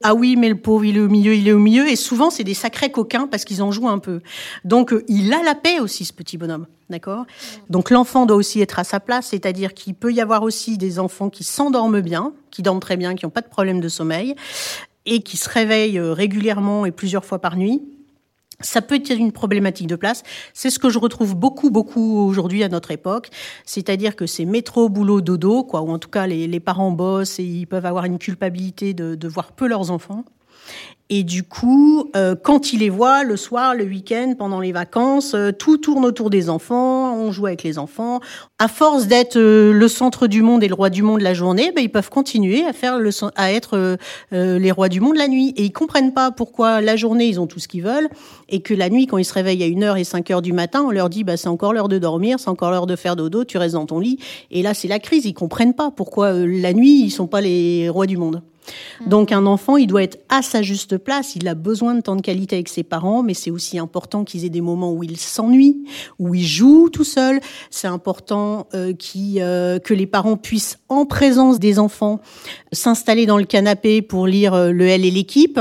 ah 0.04 0.14
oui, 0.14 0.36
mais 0.36 0.50
le 0.50 0.58
pauvre, 0.58 0.84
il 0.84 0.98
est 0.98 1.02
au 1.02 1.08
milieu, 1.08 1.34
il 1.34 1.48
est 1.48 1.54
au 1.54 1.60
milieu. 1.60 1.88
Et 1.88 1.96
souvent, 1.96 2.30
c'est 2.30 2.44
des 2.44 2.54
sacrés 2.54 2.92
coquins 2.92 3.28
parce 3.28 3.46
qu'ils 3.46 3.64
en 3.64 3.72
jouent 3.72 3.88
un 3.88 4.00
peu. 4.00 4.22
Donc, 4.66 4.92
euh, 4.92 5.04
il 5.08 5.34
a 5.34 5.42
la 5.42 5.56
paix 5.56 5.80
aussi, 5.80 6.04
ce 6.06 6.14
petit 6.14 6.38
bonhomme. 6.38 6.68
D'accord? 6.90 7.26
Donc, 7.70 7.90
l'enfant 7.90 8.26
doit 8.26 8.36
aussi 8.36 8.62
être 8.62 8.78
à 8.78 8.84
sa 8.84 9.00
place. 9.00 9.28
C'est-à-dire 9.28 9.74
qu'il 9.74 9.96
peut 9.96 10.12
y 10.12 10.20
avoir 10.20 10.44
aussi 10.44 10.78
des 10.78 11.00
enfants 11.00 11.30
qui 11.30 11.44
s'endorment 11.44 12.02
bien, 12.02 12.34
qui 12.52 12.62
dorment 12.62 12.82
très 12.82 12.98
bien, 12.98 13.16
qui 13.16 13.26
n'ont 13.26 13.32
pas 13.32 13.42
de 13.42 13.48
problème 13.48 13.80
de 13.80 13.88
sommeil 13.88 14.36
et 15.06 15.22
qui 15.22 15.38
se 15.38 15.50
réveillent 15.50 16.00
euh, 16.00 16.14
régulièrement 16.14 16.86
et 16.86 16.92
plusieurs 16.92 17.24
fois 17.24 17.40
par 17.40 17.56
nuit. 17.56 17.82
Ça 18.62 18.82
peut 18.82 18.96
être 18.96 19.10
une 19.10 19.32
problématique 19.32 19.88
de 19.88 19.96
place. 19.96 20.24
C'est 20.54 20.70
ce 20.70 20.80
que 20.80 20.90
je 20.90 21.00
retrouve 21.00 21.36
beaucoup, 21.36 21.72
beaucoup 21.72 22.20
aujourd'hui 22.20 22.64
à 22.64 22.70
notre 22.70 22.92
époque. 22.92 23.30
C'est-à-dire 23.66 24.16
que 24.16 24.26
c'est 24.26 24.46
métro, 24.46 24.90
boulot, 24.90 25.22
dodo, 25.22 25.64
quoi. 25.64 25.82
Ou 25.82 25.92
en 25.92 26.00
tout 26.00 26.10
cas, 26.10 26.28
les, 26.28 26.60
parents 26.60 26.92
bossent 26.92 27.40
et 27.40 27.44
ils 27.44 27.66
peuvent 27.66 27.86
avoir 27.86 28.06
une 28.06 28.18
culpabilité 28.18 28.94
de 28.94 29.28
voir 29.28 29.52
peu 29.52 29.68
leurs 29.68 29.92
enfants. 29.92 30.24
Et 31.10 31.24
du 31.24 31.44
coup, 31.44 32.10
euh, 32.16 32.36
quand 32.36 32.74
ils 32.74 32.80
les 32.80 32.90
voient 32.90 33.24
le 33.24 33.38
soir, 33.38 33.76
le 33.76 33.84
week-end, 33.84 34.34
pendant 34.38 34.60
les 34.60 34.72
vacances, 34.72 35.36
euh, 35.36 35.52
tout 35.52 35.78
tourne 35.78 36.04
autour 36.04 36.32
des 36.32 36.50
enfants, 36.50 37.16
on 37.16 37.32
joue 37.32 37.46
avec 37.46 37.62
les 37.62 37.78
enfants. 37.78 38.22
À 38.58 38.70
force 38.70 39.08
d'être 39.08 39.36
euh, 39.36 39.74
le 39.74 39.88
centre 39.90 40.28
du 40.28 40.42
monde 40.42 40.64
et 40.64 40.70
le 40.70 40.74
roi 40.74 40.90
du 40.90 41.04
monde 41.04 41.20
la 41.20 41.34
journée, 41.34 41.74
ben, 41.76 41.82
ils 41.82 41.92
peuvent 41.92 42.10
continuer 42.10 42.66
à 42.66 42.72
faire 42.72 42.98
le, 42.98 43.10
à 43.36 43.52
être 43.52 43.78
euh, 43.78 43.98
euh, 44.32 44.58
les 44.58 44.72
rois 44.72 44.88
du 44.88 45.02
monde 45.02 45.18
la 45.18 45.28
nuit. 45.28 45.54
Et 45.58 45.64
ils 45.66 45.74
comprennent 45.74 46.14
pas 46.14 46.32
pourquoi 46.32 46.80
la 46.80 46.96
journée 46.96 47.28
ils 47.28 47.40
ont 47.40 47.48
tout 47.48 47.60
ce 47.60 47.68
qu'ils 47.68 47.84
veulent 47.84 48.08
et 48.48 48.62
que 48.62 48.74
la 48.74 48.90
nuit, 48.90 49.08
quand 49.08 49.18
ils 49.18 49.26
se 49.26 49.34
réveillent 49.34 49.64
à 49.64 49.68
1h 49.68 50.00
et 50.00 50.04
5h 50.04 50.42
du 50.42 50.54
matin, 50.54 50.84
on 50.88 50.92
leur 50.92 51.10
dit 51.10 51.26
bah 51.26 51.36
c'est 51.36 51.50
encore 51.50 51.74
l'heure 51.74 51.90
de 51.90 52.00
dormir, 52.00 52.40
c'est 52.40 52.50
encore 52.50 52.72
l'heure 52.72 52.88
de 52.88 52.96
faire 52.96 53.16
dodo, 53.16 53.44
tu 53.44 53.58
restes 53.58 53.76
dans 53.76 53.86
ton 53.86 54.00
lit. 54.00 54.20
Et 54.52 54.64
là, 54.64 54.74
c'est 54.74 54.88
la 54.88 55.00
crise. 55.00 55.26
Ils 55.26 55.34
comprennent 55.34 55.74
pas 55.74 55.92
pourquoi 55.92 56.28
euh, 56.28 56.48
la 56.48 56.74
nuit 56.74 57.02
ils 57.04 57.12
sont 57.12 57.28
pas 57.28 57.42
les 57.42 57.90
rois 57.90 58.08
du 58.08 58.16
monde. 58.18 58.42
Donc 59.08 59.32
un 59.32 59.46
enfant, 59.46 59.78
il 59.78 59.88
doit 59.88 60.04
être 60.04 60.20
à 60.30 60.42
sa 60.42 60.62
juste 60.62 60.98
place, 60.98 61.36
il 61.36 61.48
a 61.48 61.56
besoin 61.56 61.96
de 61.96 62.02
temps 62.02 62.16
de 62.16 62.22
qualité 62.22 62.56
avec 62.56 62.70
ses 62.70 62.84
parents, 62.84 63.24
mais 63.24 63.34
c'est 63.34 63.52
aussi 63.52 63.78
important 63.78 64.24
qu'ils 64.24 64.46
aient 64.46 64.50
des 64.50 64.62
moments 64.62 64.94
où 64.94 65.04
il 65.04 65.18
s'ennuie, 65.18 65.86
où 66.20 66.36
il 66.36 66.46
joue 66.46 66.90
tout 66.90 67.04
seul. 67.04 67.40
C'est 67.70 67.88
important 67.88 68.68
euh, 68.74 68.94
euh, 69.16 69.80
que 69.80 69.94
les 69.94 70.08
parents 70.08 70.38
puissent, 70.38 70.80
en 70.90 71.06
présence 71.06 71.60
des 71.60 71.80
enfants, 71.80 72.20
s'installer 72.72 73.26
dans 73.26 73.38
le 73.38 73.46
canapé 73.46 74.02
pour 74.02 74.28
lire 74.28 74.54
euh, 74.54 74.72
le 74.72 74.88
L 74.88 75.06
et 75.06 75.12
l'équipe. 75.12 75.60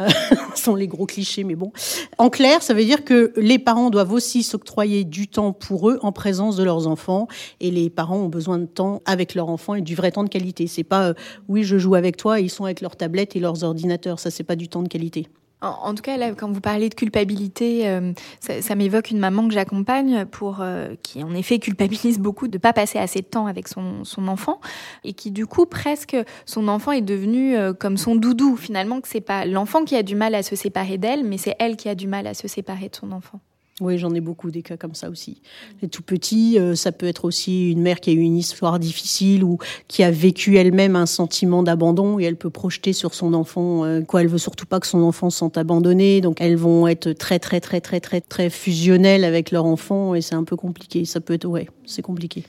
Euh, 0.00 0.08
Ce 0.54 0.64
sont 0.64 0.74
les 0.74 0.88
gros 0.88 1.06
clichés, 1.06 1.44
mais 1.44 1.54
bon. 1.54 1.72
En 2.18 2.30
clair, 2.30 2.62
ça 2.62 2.74
veut 2.74 2.84
dire 2.84 3.04
que 3.04 3.32
les 3.36 3.58
parents 3.58 3.90
doivent 3.90 4.12
aussi 4.12 4.42
s'octroyer 4.42 5.04
du 5.04 5.28
temps 5.28 5.52
pour 5.52 5.90
eux 5.90 5.98
en 6.02 6.12
présence 6.12 6.56
de 6.56 6.64
leurs 6.64 6.86
enfants, 6.86 7.28
et 7.60 7.70
les 7.70 7.90
parents 7.90 8.18
ont 8.18 8.28
besoin 8.28 8.58
de 8.58 8.66
temps 8.66 9.02
avec 9.04 9.34
leurs 9.34 9.48
enfants 9.48 9.74
et 9.74 9.82
du 9.82 9.94
vrai 9.94 10.12
temps 10.12 10.24
de 10.24 10.28
qualité. 10.28 10.66
C'est 10.66 10.84
pas 10.84 11.08
euh, 11.08 11.14
oui, 11.48 11.64
je 11.64 11.78
joue 11.78 11.94
avec 11.94 12.16
toi, 12.16 12.40
ils 12.40 12.50
sont 12.50 12.64
avec 12.64 12.80
leurs 12.80 12.96
tablettes 12.96 13.36
et 13.36 13.40
leurs 13.40 13.64
ordinateurs. 13.64 14.18
Ça, 14.18 14.30
c'est 14.30 14.44
pas 14.44 14.56
du 14.56 14.68
temps 14.68 14.82
de 14.82 14.88
qualité. 14.88 15.28
En, 15.62 15.68
en 15.68 15.94
tout 15.94 16.02
cas, 16.02 16.16
là, 16.16 16.32
quand 16.32 16.50
vous 16.50 16.60
parlez 16.60 16.88
de 16.88 16.94
culpabilité, 16.94 17.88
euh, 17.88 18.12
ça, 18.40 18.62
ça 18.62 18.74
m'évoque 18.74 19.10
une 19.10 19.18
maman 19.18 19.46
que 19.46 19.54
j'accompagne 19.54 20.24
pour 20.26 20.60
euh, 20.60 20.94
qui 21.02 21.22
en 21.22 21.34
effet 21.34 21.58
culpabilise 21.58 22.18
beaucoup 22.18 22.48
de 22.48 22.58
pas 22.58 22.72
passer 22.72 22.98
assez 22.98 23.20
de 23.20 23.26
temps 23.26 23.46
avec 23.46 23.68
son, 23.68 24.04
son 24.04 24.28
enfant 24.28 24.60
et 25.04 25.12
qui 25.12 25.30
du 25.30 25.46
coup 25.46 25.66
presque 25.66 26.16
son 26.46 26.68
enfant 26.68 26.92
est 26.92 27.02
devenu 27.02 27.56
euh, 27.56 27.72
comme 27.74 27.96
son 27.96 28.16
doudou 28.16 28.56
finalement 28.56 29.00
que 29.00 29.08
c'est 29.08 29.20
pas 29.20 29.44
l'enfant 29.44 29.84
qui 29.84 29.96
a 29.96 30.02
du 30.02 30.14
mal 30.14 30.34
à 30.34 30.42
se 30.42 30.56
séparer 30.56 30.98
d'elle, 30.98 31.24
mais 31.24 31.38
c'est 31.38 31.56
elle 31.58 31.76
qui 31.76 31.88
a 31.88 31.94
du 31.94 32.06
mal 32.06 32.26
à 32.26 32.34
se 32.34 32.48
séparer 32.48 32.88
de 32.88 32.96
son 32.96 33.12
enfant. 33.12 33.40
Oui, 33.80 33.96
j'en 33.96 34.14
ai 34.14 34.20
beaucoup 34.20 34.50
des 34.50 34.62
cas 34.62 34.76
comme 34.76 34.94
ça 34.94 35.08
aussi. 35.08 35.40
Les 35.80 35.88
tout 35.88 36.02
petits, 36.02 36.58
euh, 36.58 36.74
ça 36.74 36.92
peut 36.92 37.06
être 37.06 37.24
aussi 37.24 37.70
une 37.70 37.80
mère 37.80 38.00
qui 38.00 38.10
a 38.10 38.12
eu 38.12 38.20
une 38.20 38.36
histoire 38.36 38.78
difficile 38.78 39.42
ou 39.42 39.58
qui 39.88 40.02
a 40.02 40.10
vécu 40.10 40.58
elle-même 40.58 40.96
un 40.96 41.06
sentiment 41.06 41.62
d'abandon 41.62 42.20
et 42.20 42.24
elle 42.24 42.36
peut 42.36 42.50
projeter 42.50 42.92
sur 42.92 43.14
son 43.14 43.32
enfant 43.32 43.84
euh, 43.84 44.02
quoi. 44.02 44.20
Elle 44.20 44.28
veut 44.28 44.38
surtout 44.38 44.66
pas 44.66 44.80
que 44.80 44.86
son 44.86 45.02
enfant 45.02 45.30
se 45.30 45.38
sente 45.38 45.56
abandonné, 45.56 46.20
donc 46.20 46.40
elles 46.40 46.56
vont 46.56 46.86
être 46.88 47.12
très 47.12 47.38
très 47.38 47.60
très 47.60 47.80
très 47.80 48.00
très 48.00 48.20
très 48.20 48.50
fusionnelles 48.50 49.24
avec 49.24 49.50
leur 49.50 49.64
enfant 49.64 50.14
et 50.14 50.20
c'est 50.20 50.34
un 50.34 50.44
peu 50.44 50.56
compliqué. 50.56 51.06
Ça 51.06 51.20
peut 51.20 51.34
être 51.34 51.46
ouais, 51.46 51.68
c'est 51.86 52.02
compliqué. 52.02 52.44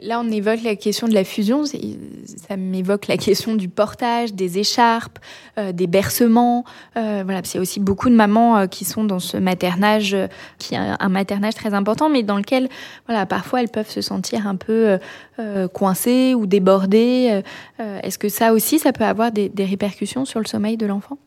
Là, 0.00 0.20
on 0.20 0.30
évoque 0.30 0.62
la 0.62 0.74
question 0.74 1.06
de 1.06 1.12
la 1.12 1.22
fusion. 1.22 1.64
Ça 1.66 2.56
m'évoque 2.56 3.08
la 3.08 3.18
question 3.18 3.54
du 3.54 3.68
portage, 3.68 4.32
des 4.32 4.58
écharpes, 4.58 5.18
euh, 5.58 5.72
des 5.72 5.86
bercements. 5.86 6.64
Euh, 6.96 7.22
voilà, 7.24 7.40
a 7.40 7.58
aussi 7.58 7.78
beaucoup 7.78 8.08
de 8.08 8.14
mamans 8.14 8.56
euh, 8.56 8.66
qui 8.68 8.86
sont 8.86 9.04
dans 9.04 9.18
ce 9.18 9.36
maternage, 9.36 10.14
euh, 10.14 10.28
qui 10.58 10.74
est 10.74 10.78
un, 10.78 10.96
un 10.98 11.08
maternage 11.10 11.54
très 11.54 11.74
important, 11.74 12.08
mais 12.08 12.22
dans 12.22 12.38
lequel, 12.38 12.70
voilà, 13.06 13.26
parfois 13.26 13.60
elles 13.60 13.68
peuvent 13.68 13.90
se 13.90 14.00
sentir 14.00 14.46
un 14.46 14.56
peu 14.56 14.98
euh, 15.38 15.68
coincées 15.68 16.34
ou 16.34 16.46
débordées. 16.46 17.42
Est-ce 17.78 18.18
que 18.18 18.30
ça 18.30 18.54
aussi, 18.54 18.78
ça 18.78 18.94
peut 18.94 19.04
avoir 19.04 19.30
des, 19.30 19.50
des 19.50 19.66
répercussions 19.66 20.24
sur 20.24 20.40
le 20.40 20.46
sommeil 20.46 20.78
de 20.78 20.86
l'enfant? 20.86 21.18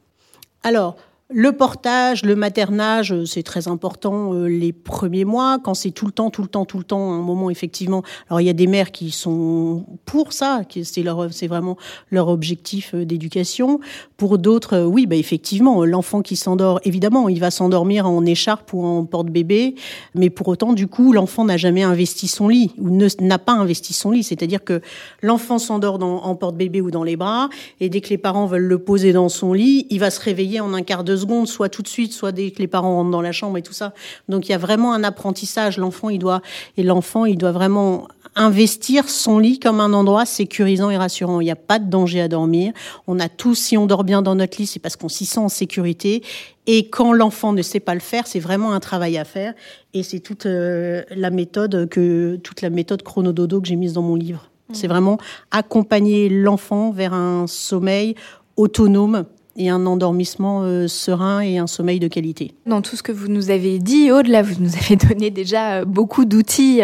Alors, 0.64 0.98
le 1.32 1.52
portage, 1.52 2.26
le 2.26 2.36
maternage, 2.36 3.14
euh, 3.14 3.24
c'est 3.24 3.44
très 3.44 3.68
important 3.68 4.34
euh, 4.34 4.48
les 4.48 4.74
premiers 4.74 5.26
mois. 5.26 5.60
Quand 5.64 5.76
c'est 5.76 5.92
tout 5.92 6.08
le 6.08 6.12
temps, 6.12 6.32
tout 6.32 6.42
le 6.42 6.48
temps, 6.48 6.66
tout 6.66 6.80
le 6.80 6.84
temps, 6.84 7.14
un 7.14 7.22
moment 7.22 7.52
effectivement. 7.52 8.02
Alors 8.30 8.42
il 8.42 8.48
y 8.48 8.50
a 8.50 8.54
des 8.54 8.66
mères 8.66 8.92
qui 8.92 9.12
sont 9.12 9.86
pour 10.06 10.34
ça, 10.34 10.64
c'est 10.84 11.04
leur, 11.04 11.32
c'est 11.32 11.46
vraiment 11.46 11.78
leur 12.10 12.30
objectif 12.30 12.96
euh, 12.96 13.06
d'éducation. 13.06 13.80
Pour 14.18 14.40
d'autres, 14.40 14.82
oui, 14.82 15.06
bah 15.06 15.18
effectivement, 15.18 15.86
l'enfant 15.86 16.24
qui 16.24 16.36
s'endort, 16.36 16.80
évidemment, 16.84 17.30
il 17.30 17.40
va 17.40 17.52
s'endormir 17.52 18.08
en 18.08 18.26
écharpe 18.26 18.74
ou 18.74 18.84
en 18.84 19.06
porte-bébé, 19.06 19.76
mais 20.16 20.32
pour 20.32 20.48
autant, 20.48 20.74
du 20.74 20.88
coup, 20.88 21.14
l'enfant 21.14 21.46
n'a 21.46 21.58
jamais 21.58 21.84
investi 21.84 22.28
son 22.28 22.48
lit 22.48 22.72
ou 22.80 22.90
ne 22.90 23.08
n'a 23.22 23.38
pas 23.38 23.54
investi 23.54 23.94
son 23.94 24.10
lit. 24.10 24.24
C'est-à-dire 24.24 24.64
que 24.64 24.82
l'enfant 25.22 25.60
s'endort 25.60 26.04
en 26.04 26.36
porte-bébé 26.36 26.82
ou 26.82 26.90
dans 26.90 27.04
les 27.04 27.16
bras, 27.16 27.50
et 27.80 27.90
dès 27.90 28.02
que 28.02 28.10
les 28.10 28.18
parents 28.18 28.48
veulent 28.48 28.62
le 28.64 28.80
poser 28.80 29.14
dans 29.14 29.30
son 29.30 29.54
lit, 29.54 29.86
il 29.92 30.00
va 30.00 30.10
se 30.10 30.20
réveiller 30.20 30.60
en 30.60 30.74
un 30.74 30.82
quart 30.82 31.04
de 31.04 31.19
secondes, 31.20 31.48
soit 31.48 31.70
tout 31.70 31.82
de 31.82 31.88
suite, 31.88 32.14
soit 32.14 32.32
dès 32.32 32.52
que 32.52 32.60
les 32.60 32.68
parents 32.68 32.96
rentrent 32.96 33.12
dans 33.12 33.22
la 33.22 33.32
chambre 33.32 33.58
et 33.58 33.62
tout 33.62 33.74
ça. 33.74 33.94
Donc 34.28 34.48
il 34.48 34.52
y 34.52 34.56
a 34.56 34.58
vraiment 34.58 34.94
un 34.94 35.04
apprentissage. 35.04 35.78
L'enfant, 35.78 36.10
il 36.10 36.20
doit 36.20 36.42
et 36.78 36.84
l'enfant, 36.84 37.26
il 37.26 37.38
doit 37.38 37.52
vraiment 37.52 38.08
investir 38.36 39.10
son 39.10 39.40
lit 39.40 39.60
comme 39.60 39.80
un 39.80 39.94
endroit 39.94 40.26
sécurisant 40.26 40.90
et 40.90 40.98
rassurant. 40.98 41.42
Il 41.42 41.46
n'y 41.46 41.52
a 41.52 41.56
pas 41.56 41.80
de 41.80 41.90
danger 41.90 42.22
à 42.22 42.28
dormir. 42.28 42.74
On 43.08 43.20
a 43.20 43.30
tous, 43.30 43.56
si 43.56 43.78
on 43.78 43.86
dort 43.86 44.04
bien 44.04 44.22
dans 44.22 44.36
notre 44.36 44.58
lit, 44.58 44.68
c'est 44.68 44.80
parce 44.80 44.96
qu'on 44.96 45.10
s'y 45.10 45.26
sent 45.26 45.40
en 45.40 45.50
sécurité. 45.50 46.24
Et 46.68 46.90
quand 46.90 47.14
l'enfant 47.14 47.54
ne 47.54 47.62
sait 47.62 47.80
pas 47.80 47.94
le 47.94 48.00
faire, 48.00 48.28
c'est 48.28 48.40
vraiment 48.40 48.74
un 48.74 48.80
travail 48.80 49.18
à 49.18 49.26
faire. 49.26 49.54
Et 49.94 50.04
c'est 50.04 50.20
toute 50.20 50.46
euh, 50.46 51.04
la 51.16 51.32
méthode 51.32 51.90
que 51.90 52.38
toute 52.38 52.62
la 52.62 52.70
méthode 52.70 53.04
chronododo 53.04 53.62
que 53.62 53.68
j'ai 53.68 53.76
mise 53.76 53.94
dans 53.94 54.04
mon 54.04 54.16
livre. 54.16 54.50
C'est 54.72 54.88
vraiment 54.88 55.18
accompagner 55.50 56.30
l'enfant 56.30 56.92
vers 56.92 57.14
un 57.14 57.48
sommeil 57.48 58.16
autonome 58.56 59.26
et 59.60 59.70
un 59.70 59.86
endormissement 59.86 60.64
euh, 60.64 60.88
serein 60.88 61.42
et 61.42 61.58
un 61.58 61.68
sommeil 61.68 62.00
de 62.00 62.08
qualité. 62.08 62.54
Dans 62.66 62.82
tout 62.82 62.96
ce 62.96 63.04
que 63.04 63.12
vous 63.12 63.28
nous 63.28 63.52
avez 63.52 63.78
dit, 63.78 64.10
Aude, 64.10 64.28
là, 64.28 64.42
vous 64.42 64.56
nous 64.60 64.72
avez 64.76 64.96
donné 65.08 65.30
déjà 65.30 65.82
euh, 65.82 65.86
beaucoup 65.86 66.24
d'outils 66.24 66.82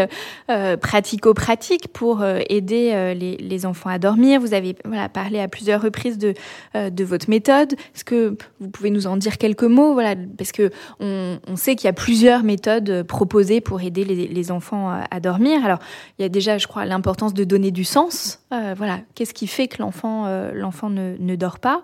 euh, 0.50 0.78
pratico-pratiques 0.78 1.88
pour 1.88 2.24
aider 2.50 3.16
les, 3.16 3.66
enfants 3.66 3.90
à 3.90 3.98
dormir. 3.98 4.42
Vous 4.42 4.54
avez 4.54 4.76
parlé 5.14 5.40
à 5.40 5.48
plusieurs 5.48 5.82
reprises 5.82 6.18
de, 6.18 6.34
votre 7.06 7.30
méthode. 7.30 7.74
Est-ce 7.96 8.04
que 8.04 8.36
vous 8.60 8.70
pouvez 8.70 8.90
nous 8.90 9.08
en 9.08 9.16
dire 9.16 9.38
quelques 9.38 9.64
mots 9.64 9.94
voilà, 9.94 10.16
Parce 10.38 10.52
que 10.52 10.72
on, 11.00 11.38
sait 11.56 11.76
qu'il 11.78 11.86
y 11.86 11.90
a 11.90 11.94
plusieurs 11.94 12.44
méthodes 12.44 13.04
proposées 13.04 13.62
pour 13.62 13.82
aider 13.82 14.04
les, 14.04 14.52
enfants 14.52 14.90
à, 14.90 15.06
à, 15.10 15.20
dormir. 15.22 15.64
Alors, 15.64 15.80
il 16.20 16.24
y 16.24 16.26
a 16.26 16.30
déjà, 16.30 16.58
je 16.58 16.68
crois, 16.68 16.84
l'importance 16.86 17.34
de 17.34 17.46
donner 17.46 17.72
du 17.72 17.86
sens. 17.86 18.40
voilà, 18.52 19.00
qu'est-ce 19.16 19.34
qui 19.34 19.48
fait 19.48 19.70
que 19.70 19.82
l'enfant 19.82 20.28
l'enfant 20.54 20.90
ne, 20.90 21.16
ne 21.18 21.36
dort 21.36 21.60
pas? 21.60 21.84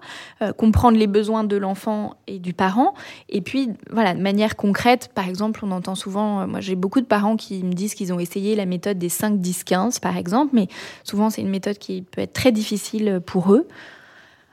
Comprendre 0.57 0.80
les 0.89 1.07
besoins 1.07 1.43
de 1.43 1.55
l'enfant 1.57 2.15
et 2.27 2.39
du 2.39 2.53
parent. 2.53 2.93
Et 3.29 3.41
puis, 3.41 3.69
voilà, 3.91 4.13
de 4.13 4.21
manière 4.21 4.55
concrète, 4.55 5.09
par 5.13 5.27
exemple, 5.27 5.61
on 5.63 5.71
entend 5.71 5.95
souvent, 5.95 6.47
moi 6.47 6.59
j'ai 6.59 6.75
beaucoup 6.75 7.01
de 7.01 7.05
parents 7.05 7.37
qui 7.37 7.63
me 7.63 7.73
disent 7.73 7.93
qu'ils 7.93 8.13
ont 8.13 8.19
essayé 8.19 8.55
la 8.55 8.65
méthode 8.65 8.97
des 8.97 9.09
5, 9.09 9.39
10, 9.39 9.63
15, 9.63 9.99
par 9.99 10.17
exemple, 10.17 10.51
mais 10.53 10.67
souvent 11.03 11.29
c'est 11.29 11.41
une 11.41 11.49
méthode 11.49 11.77
qui 11.77 12.01
peut 12.01 12.21
être 12.21 12.33
très 12.33 12.51
difficile 12.51 13.21
pour 13.25 13.53
eux. 13.53 13.67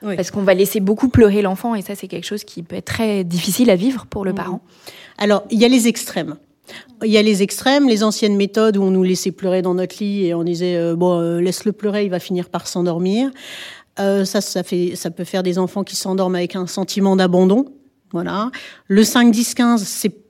Oui. 0.03 0.15
Parce 0.15 0.31
qu'on 0.31 0.43
va 0.43 0.55
laisser 0.55 0.79
beaucoup 0.79 1.09
pleurer 1.09 1.43
l'enfant 1.43 1.75
et 1.75 1.83
ça 1.83 1.97
c'est 1.97 2.07
quelque 2.07 2.27
chose 2.27 2.45
qui 2.45 2.63
peut 2.63 2.77
être 2.77 2.85
très 2.85 3.25
difficile 3.25 3.69
à 3.69 3.75
vivre 3.75 4.07
pour 4.07 4.25
le 4.25 4.31
mmh. 4.33 4.37
parent. 4.37 4.61
Alors, 5.19 5.43
il 5.51 5.59
y 5.59 5.65
a 5.65 5.69
les 5.69 5.89
extrêmes. 5.89 6.37
Il 7.05 7.11
y 7.11 7.17
a 7.17 7.23
les 7.23 7.43
extrêmes, 7.43 7.89
les 7.89 8.03
anciennes 8.03 8.37
méthodes 8.37 8.77
où 8.77 8.83
on 8.83 8.91
nous 8.91 9.03
laissait 9.03 9.31
pleurer 9.31 9.63
dans 9.63 9.75
notre 9.75 10.03
lit 10.03 10.27
et 10.27 10.35
on 10.35 10.45
disait 10.45 10.77
euh, 10.77 10.97
bon 10.97 11.19
euh, 11.19 11.41
laisse-le 11.41 11.73
pleurer, 11.73 12.05
il 12.05 12.11
va 12.11 12.19
finir 12.19 12.49
par 12.49 12.67
s'endormir. 12.67 13.31
Euh, 14.01 14.25
ça, 14.25 14.41
ça 14.41 14.63
fait, 14.63 14.95
ça 14.97 15.11
peut 15.11 15.25
faire 15.25 15.43
des 15.43 15.59
enfants 15.59 15.85
qui 15.85 15.97
s'endorment 15.97 16.37
avec 16.37 16.57
un 16.57 16.67
sentiment 16.67 17.17
d'abandon. 17.17 17.67
Voilà. 18.13 18.51
Le 18.87 19.05
5, 19.05 19.31
10, 19.31 19.55
15, 19.55 19.83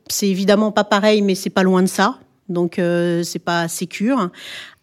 c'est, 0.08 0.28
évidemment 0.28 0.72
pas 0.72 0.84
pareil, 0.84 1.22
mais 1.22 1.34
c'est 1.34 1.50
pas 1.50 1.62
loin 1.62 1.82
de 1.82 1.88
ça. 1.88 2.18
Donc, 2.48 2.78
euh, 2.78 3.22
c'est 3.22 3.38
pas 3.38 3.68
sécure. 3.68 4.30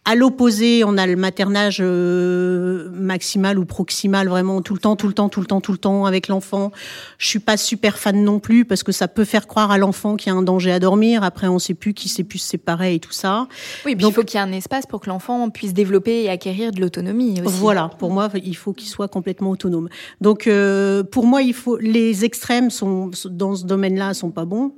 À 0.08 0.14
l'opposé, 0.14 0.84
on 0.84 0.98
a 0.98 1.08
le 1.08 1.16
maternage 1.16 1.80
euh, 1.82 2.90
maximal 2.94 3.58
ou 3.58 3.66
proximal, 3.66 4.28
vraiment 4.28 4.62
tout 4.62 4.76
le 4.76 4.80
temps, 4.80 4.96
tout 4.96 5.08
le 5.08 5.14
temps, 5.14 5.30
tout 5.30 5.40
le 5.40 5.48
temps, 5.48 5.62
tout 5.62 5.72
le 5.72 5.80
temps 5.80 6.06
avec 6.06 6.28
l'enfant. 6.28 6.72
Je 7.18 7.28
suis 7.28 7.40
pas 7.40 7.58
super 7.58 7.98
fan 7.98 8.24
non 8.24 8.40
plus 8.40 8.66
parce 8.66 8.84
que 8.84 8.92
ça 8.92 9.08
peut 9.08 9.26
faire 9.26 9.48
croire 9.48 9.72
à 9.72 9.80
l'enfant 9.80 10.16
qu'il 10.16 10.32
y 10.32 10.36
a 10.36 10.38
un 10.38 10.44
danger 10.44 10.72
à 10.72 10.80
dormir. 10.80 11.24
Après, 11.24 11.48
on 11.48 11.58
sait 11.58 11.74
plus 11.74 11.96
qui 11.96 12.08
sait 12.08 12.24
plus 12.24 12.38
se 12.38 12.50
séparer 12.50 12.94
et 12.94 13.00
tout 13.00 13.12
ça. 13.12 13.48
Oui, 13.84 13.96
puis 13.96 14.06
il 14.06 14.14
faut 14.14 14.24
qu'il 14.24 14.40
y 14.40 14.44
ait 14.44 14.46
un 14.46 14.52
espace 14.52 14.86
pour 14.86 15.02
que 15.02 15.10
l'enfant 15.10 15.50
puisse 15.50 15.74
développer 15.74 16.24
et 16.24 16.30
acquérir 16.30 16.72
de 16.72 16.82
l'autonomie. 16.82 17.42
Voilà, 17.44 17.90
pour 17.98 18.12
moi, 18.12 18.30
il 18.36 18.56
faut 18.56 18.74
qu'il 18.74 18.88
soit 18.88 19.08
complètement 19.08 19.50
autonome. 19.50 19.90
Donc, 20.22 20.46
euh, 20.46 21.04
pour 21.04 21.26
moi, 21.26 21.42
il 21.42 21.54
faut 21.56 21.78
les 21.78 22.26
extrêmes 22.26 22.70
sont 22.70 23.10
dans 23.26 23.56
ce 23.56 23.66
domaine-là 23.66 24.14
sont 24.14 24.32
pas 24.32 24.46
bons 24.46 24.74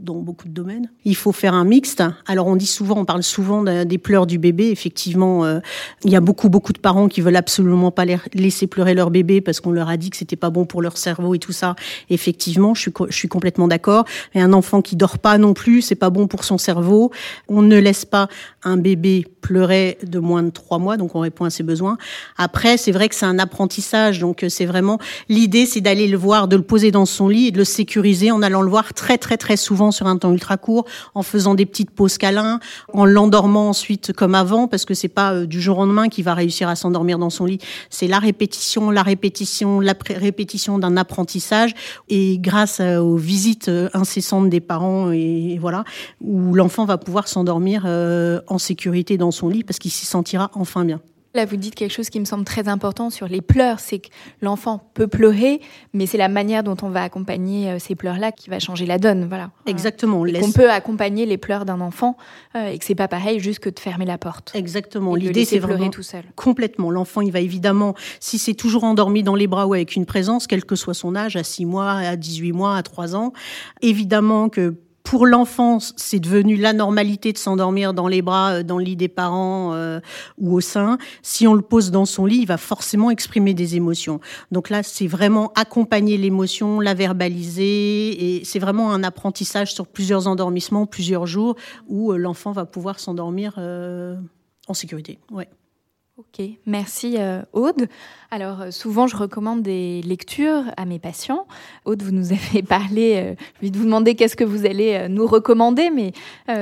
dans 0.00 0.14
beaucoup 0.14 0.48
de 0.48 0.52
domaines. 0.52 0.90
Il 1.04 1.16
faut 1.16 1.32
faire 1.32 1.54
un 1.54 1.64
mixte. 1.64 2.02
Alors 2.26 2.46
on 2.46 2.56
dit 2.56 2.66
souvent, 2.66 2.98
on 2.98 3.04
parle 3.04 3.22
souvent 3.22 3.62
des 3.62 3.98
pleurs 3.98 4.26
du 4.26 4.38
bébé. 4.38 4.70
Effectivement, 4.70 5.44
euh, 5.44 5.60
il 6.04 6.10
y 6.10 6.16
a 6.16 6.20
beaucoup 6.20 6.48
beaucoup 6.48 6.72
de 6.72 6.78
parents 6.78 7.08
qui 7.08 7.20
veulent 7.20 7.36
absolument 7.36 7.90
pas 7.90 8.04
laisser 8.34 8.66
pleurer 8.66 8.94
leur 8.94 9.10
bébé 9.10 9.40
parce 9.40 9.60
qu'on 9.60 9.72
leur 9.72 9.88
a 9.88 9.96
dit 9.96 10.10
que 10.10 10.16
c'était 10.16 10.36
pas 10.36 10.50
bon 10.50 10.64
pour 10.64 10.82
leur 10.82 10.96
cerveau 10.96 11.34
et 11.34 11.38
tout 11.38 11.52
ça. 11.52 11.76
Effectivement, 12.08 12.74
je 12.74 12.82
suis 12.82 12.92
je 13.08 13.16
suis 13.16 13.28
complètement 13.28 13.68
d'accord. 13.68 14.04
Mais 14.34 14.40
un 14.40 14.52
enfant 14.52 14.82
qui 14.82 14.96
dort 14.96 15.18
pas 15.18 15.38
non 15.38 15.54
plus, 15.54 15.82
c'est 15.82 15.94
pas 15.94 16.10
bon 16.10 16.26
pour 16.26 16.44
son 16.44 16.58
cerveau. 16.58 17.10
On 17.48 17.62
ne 17.62 17.78
laisse 17.78 18.04
pas 18.04 18.28
un 18.62 18.76
bébé 18.76 19.26
pleurer 19.40 19.98
de 20.02 20.18
moins 20.18 20.42
de 20.42 20.50
trois 20.50 20.78
mois, 20.78 20.96
donc 20.96 21.14
on 21.14 21.20
répond 21.20 21.44
à 21.44 21.50
ses 21.50 21.62
besoins. 21.62 21.96
Après, 22.36 22.76
c'est 22.76 22.92
vrai 22.92 23.08
que 23.08 23.14
c'est 23.14 23.26
un 23.26 23.38
apprentissage, 23.38 24.20
donc 24.20 24.44
c'est 24.48 24.66
vraiment 24.66 24.98
l'idée, 25.28 25.66
c'est 25.66 25.80
d'aller 25.80 26.08
le 26.08 26.16
voir, 26.16 26.48
de 26.48 26.56
le 26.56 26.62
poser 26.62 26.90
dans 26.90 27.06
son 27.06 27.28
lit 27.28 27.48
et 27.48 27.50
de 27.50 27.58
le 27.58 27.64
sécuriser 27.64 28.30
en 28.30 28.42
allant 28.42 28.62
le 28.62 28.70
voir 28.70 28.92
très 28.94 29.18
très 29.18 29.36
très 29.36 29.56
souvent 29.56 29.89
sur 29.90 30.06
un 30.06 30.16
temps 30.16 30.32
ultra 30.32 30.56
court, 30.56 30.84
en 31.14 31.22
faisant 31.22 31.54
des 31.54 31.66
petites 31.66 31.90
pauses 31.90 32.18
câlins, 32.18 32.60
en 32.92 33.04
l'endormant 33.04 33.68
ensuite 33.68 34.12
comme 34.12 34.34
avant, 34.34 34.68
parce 34.68 34.84
que 34.84 34.94
c'est 34.94 35.08
pas 35.08 35.32
euh, 35.32 35.46
du 35.46 35.60
jour 35.60 35.78
au 35.78 35.84
lendemain 35.84 36.08
qu'il 36.08 36.24
va 36.24 36.34
réussir 36.34 36.68
à 36.68 36.76
s'endormir 36.76 37.18
dans 37.18 37.30
son 37.30 37.44
lit. 37.44 37.58
C'est 37.90 38.06
la 38.06 38.18
répétition, 38.18 38.90
la 38.90 39.02
répétition, 39.02 39.80
la 39.80 39.94
répétition 40.08 40.78
d'un 40.78 40.96
apprentissage, 40.96 41.74
et 42.08 42.38
grâce 42.38 42.80
euh, 42.80 42.98
aux 42.98 43.16
visites 43.16 43.68
euh, 43.68 43.88
incessantes 43.94 44.50
des 44.50 44.60
parents, 44.60 45.10
et, 45.10 45.58
voilà, 45.60 45.84
où 46.20 46.54
l'enfant 46.54 46.84
va 46.84 46.98
pouvoir 46.98 47.28
s'endormir 47.28 47.84
en 47.84 48.58
sécurité 48.58 49.16
dans 49.18 49.30
son 49.30 49.48
lit, 49.48 49.64
parce 49.64 49.78
qu'il 49.78 49.90
s'y 49.90 50.06
sentira 50.06 50.50
enfin 50.54 50.84
bien. 50.84 51.00
Là, 51.34 51.44
vous 51.44 51.56
dites 51.56 51.74
quelque 51.74 51.92
chose 51.92 52.10
qui 52.10 52.18
me 52.20 52.24
semble 52.24 52.44
très 52.44 52.68
important 52.68 53.10
sur 53.10 53.28
les 53.28 53.40
pleurs, 53.40 53.80
c'est 53.80 54.00
que 54.00 54.08
l'enfant 54.40 54.90
peut 54.94 55.06
pleurer, 55.06 55.60
mais 55.92 56.06
c'est 56.06 56.18
la 56.18 56.28
manière 56.28 56.62
dont 56.62 56.76
on 56.82 56.88
va 56.88 57.02
accompagner 57.02 57.78
ces 57.78 57.94
pleurs-là 57.94 58.32
qui 58.32 58.50
va 58.50 58.58
changer 58.58 58.86
la 58.86 58.98
donne, 58.98 59.26
voilà. 59.28 59.50
Exactement. 59.66 60.26
Et 60.26 60.32
laisse... 60.32 60.44
On 60.44 60.52
peut 60.52 60.70
accompagner 60.70 61.26
les 61.26 61.38
pleurs 61.38 61.64
d'un 61.64 61.80
enfant 61.80 62.16
euh, 62.56 62.68
et 62.68 62.78
que 62.78 62.84
c'est 62.84 62.94
pas 62.94 63.08
pareil 63.08 63.40
juste 63.40 63.60
que 63.60 63.70
de 63.70 63.78
fermer 63.78 64.04
la 64.04 64.18
porte. 64.18 64.52
Exactement. 64.54 65.14
L'idée, 65.14 65.44
c'est 65.44 65.58
vraiment 65.58 65.90
tout 65.90 66.02
seul. 66.02 66.24
Complètement. 66.36 66.90
L'enfant, 66.90 67.20
il 67.20 67.32
va 67.32 67.40
évidemment, 67.40 67.94
si 68.18 68.38
c'est 68.38 68.54
toujours 68.54 68.84
endormi 68.84 69.22
dans 69.22 69.34
les 69.34 69.46
bras 69.46 69.66
ou 69.66 69.74
avec 69.74 69.96
une 69.96 70.06
présence, 70.06 70.46
quel 70.46 70.64
que 70.64 70.76
soit 70.76 70.94
son 70.94 71.14
âge, 71.14 71.36
à 71.36 71.44
6 71.44 71.64
mois, 71.64 71.92
à 71.92 72.16
18 72.16 72.52
mois, 72.52 72.76
à 72.76 72.82
3 72.82 73.16
ans, 73.16 73.32
évidemment 73.82 74.48
que 74.48 74.74
pour 75.02 75.26
l'enfance, 75.26 75.92
c'est 75.96 76.20
devenu 76.20 76.56
la 76.56 76.72
normalité 76.72 77.32
de 77.32 77.38
s'endormir 77.38 77.94
dans 77.94 78.08
les 78.08 78.22
bras, 78.22 78.62
dans 78.62 78.78
le 78.78 78.84
lit 78.84 78.96
des 78.96 79.08
parents 79.08 79.72
euh, 79.74 80.00
ou 80.38 80.54
au 80.54 80.60
sein. 80.60 80.98
Si 81.22 81.46
on 81.46 81.54
le 81.54 81.62
pose 81.62 81.90
dans 81.90 82.04
son 82.04 82.26
lit, 82.26 82.38
il 82.38 82.46
va 82.46 82.58
forcément 82.58 83.10
exprimer 83.10 83.54
des 83.54 83.76
émotions. 83.76 84.20
Donc 84.52 84.70
là, 84.70 84.82
c'est 84.82 85.06
vraiment 85.06 85.52
accompagner 85.54 86.16
l'émotion, 86.16 86.80
la 86.80 86.94
verbaliser, 86.94 88.38
et 88.38 88.44
c'est 88.44 88.58
vraiment 88.58 88.92
un 88.92 89.02
apprentissage 89.02 89.72
sur 89.74 89.86
plusieurs 89.86 90.26
endormissements, 90.26 90.86
plusieurs 90.86 91.26
jours, 91.26 91.56
où 91.88 92.12
euh, 92.12 92.16
l'enfant 92.16 92.52
va 92.52 92.66
pouvoir 92.66 93.00
s'endormir 93.00 93.54
euh, 93.58 94.16
en 94.68 94.74
sécurité. 94.74 95.18
Ouais. 95.30 95.48
Ok, 96.20 96.44
merci 96.66 97.16
euh, 97.16 97.40
Aude. 97.54 97.88
Alors 98.30 98.60
euh, 98.60 98.70
souvent 98.70 99.06
je 99.06 99.16
recommande 99.16 99.62
des 99.62 100.02
lectures 100.02 100.64
à 100.76 100.84
mes 100.84 100.98
patients. 100.98 101.46
Aude, 101.86 102.02
vous 102.02 102.10
nous 102.10 102.32
avez 102.52 102.62
parlé, 102.62 103.14
euh, 103.16 103.34
je 103.54 103.66
vais 103.66 103.78
vous 103.78 103.86
demander 103.86 104.14
qu'est-ce 104.14 104.36
que 104.36 104.44
vous 104.44 104.66
allez 104.66 105.08
nous 105.08 105.26
recommander, 105.26 105.88
mais 105.88 106.12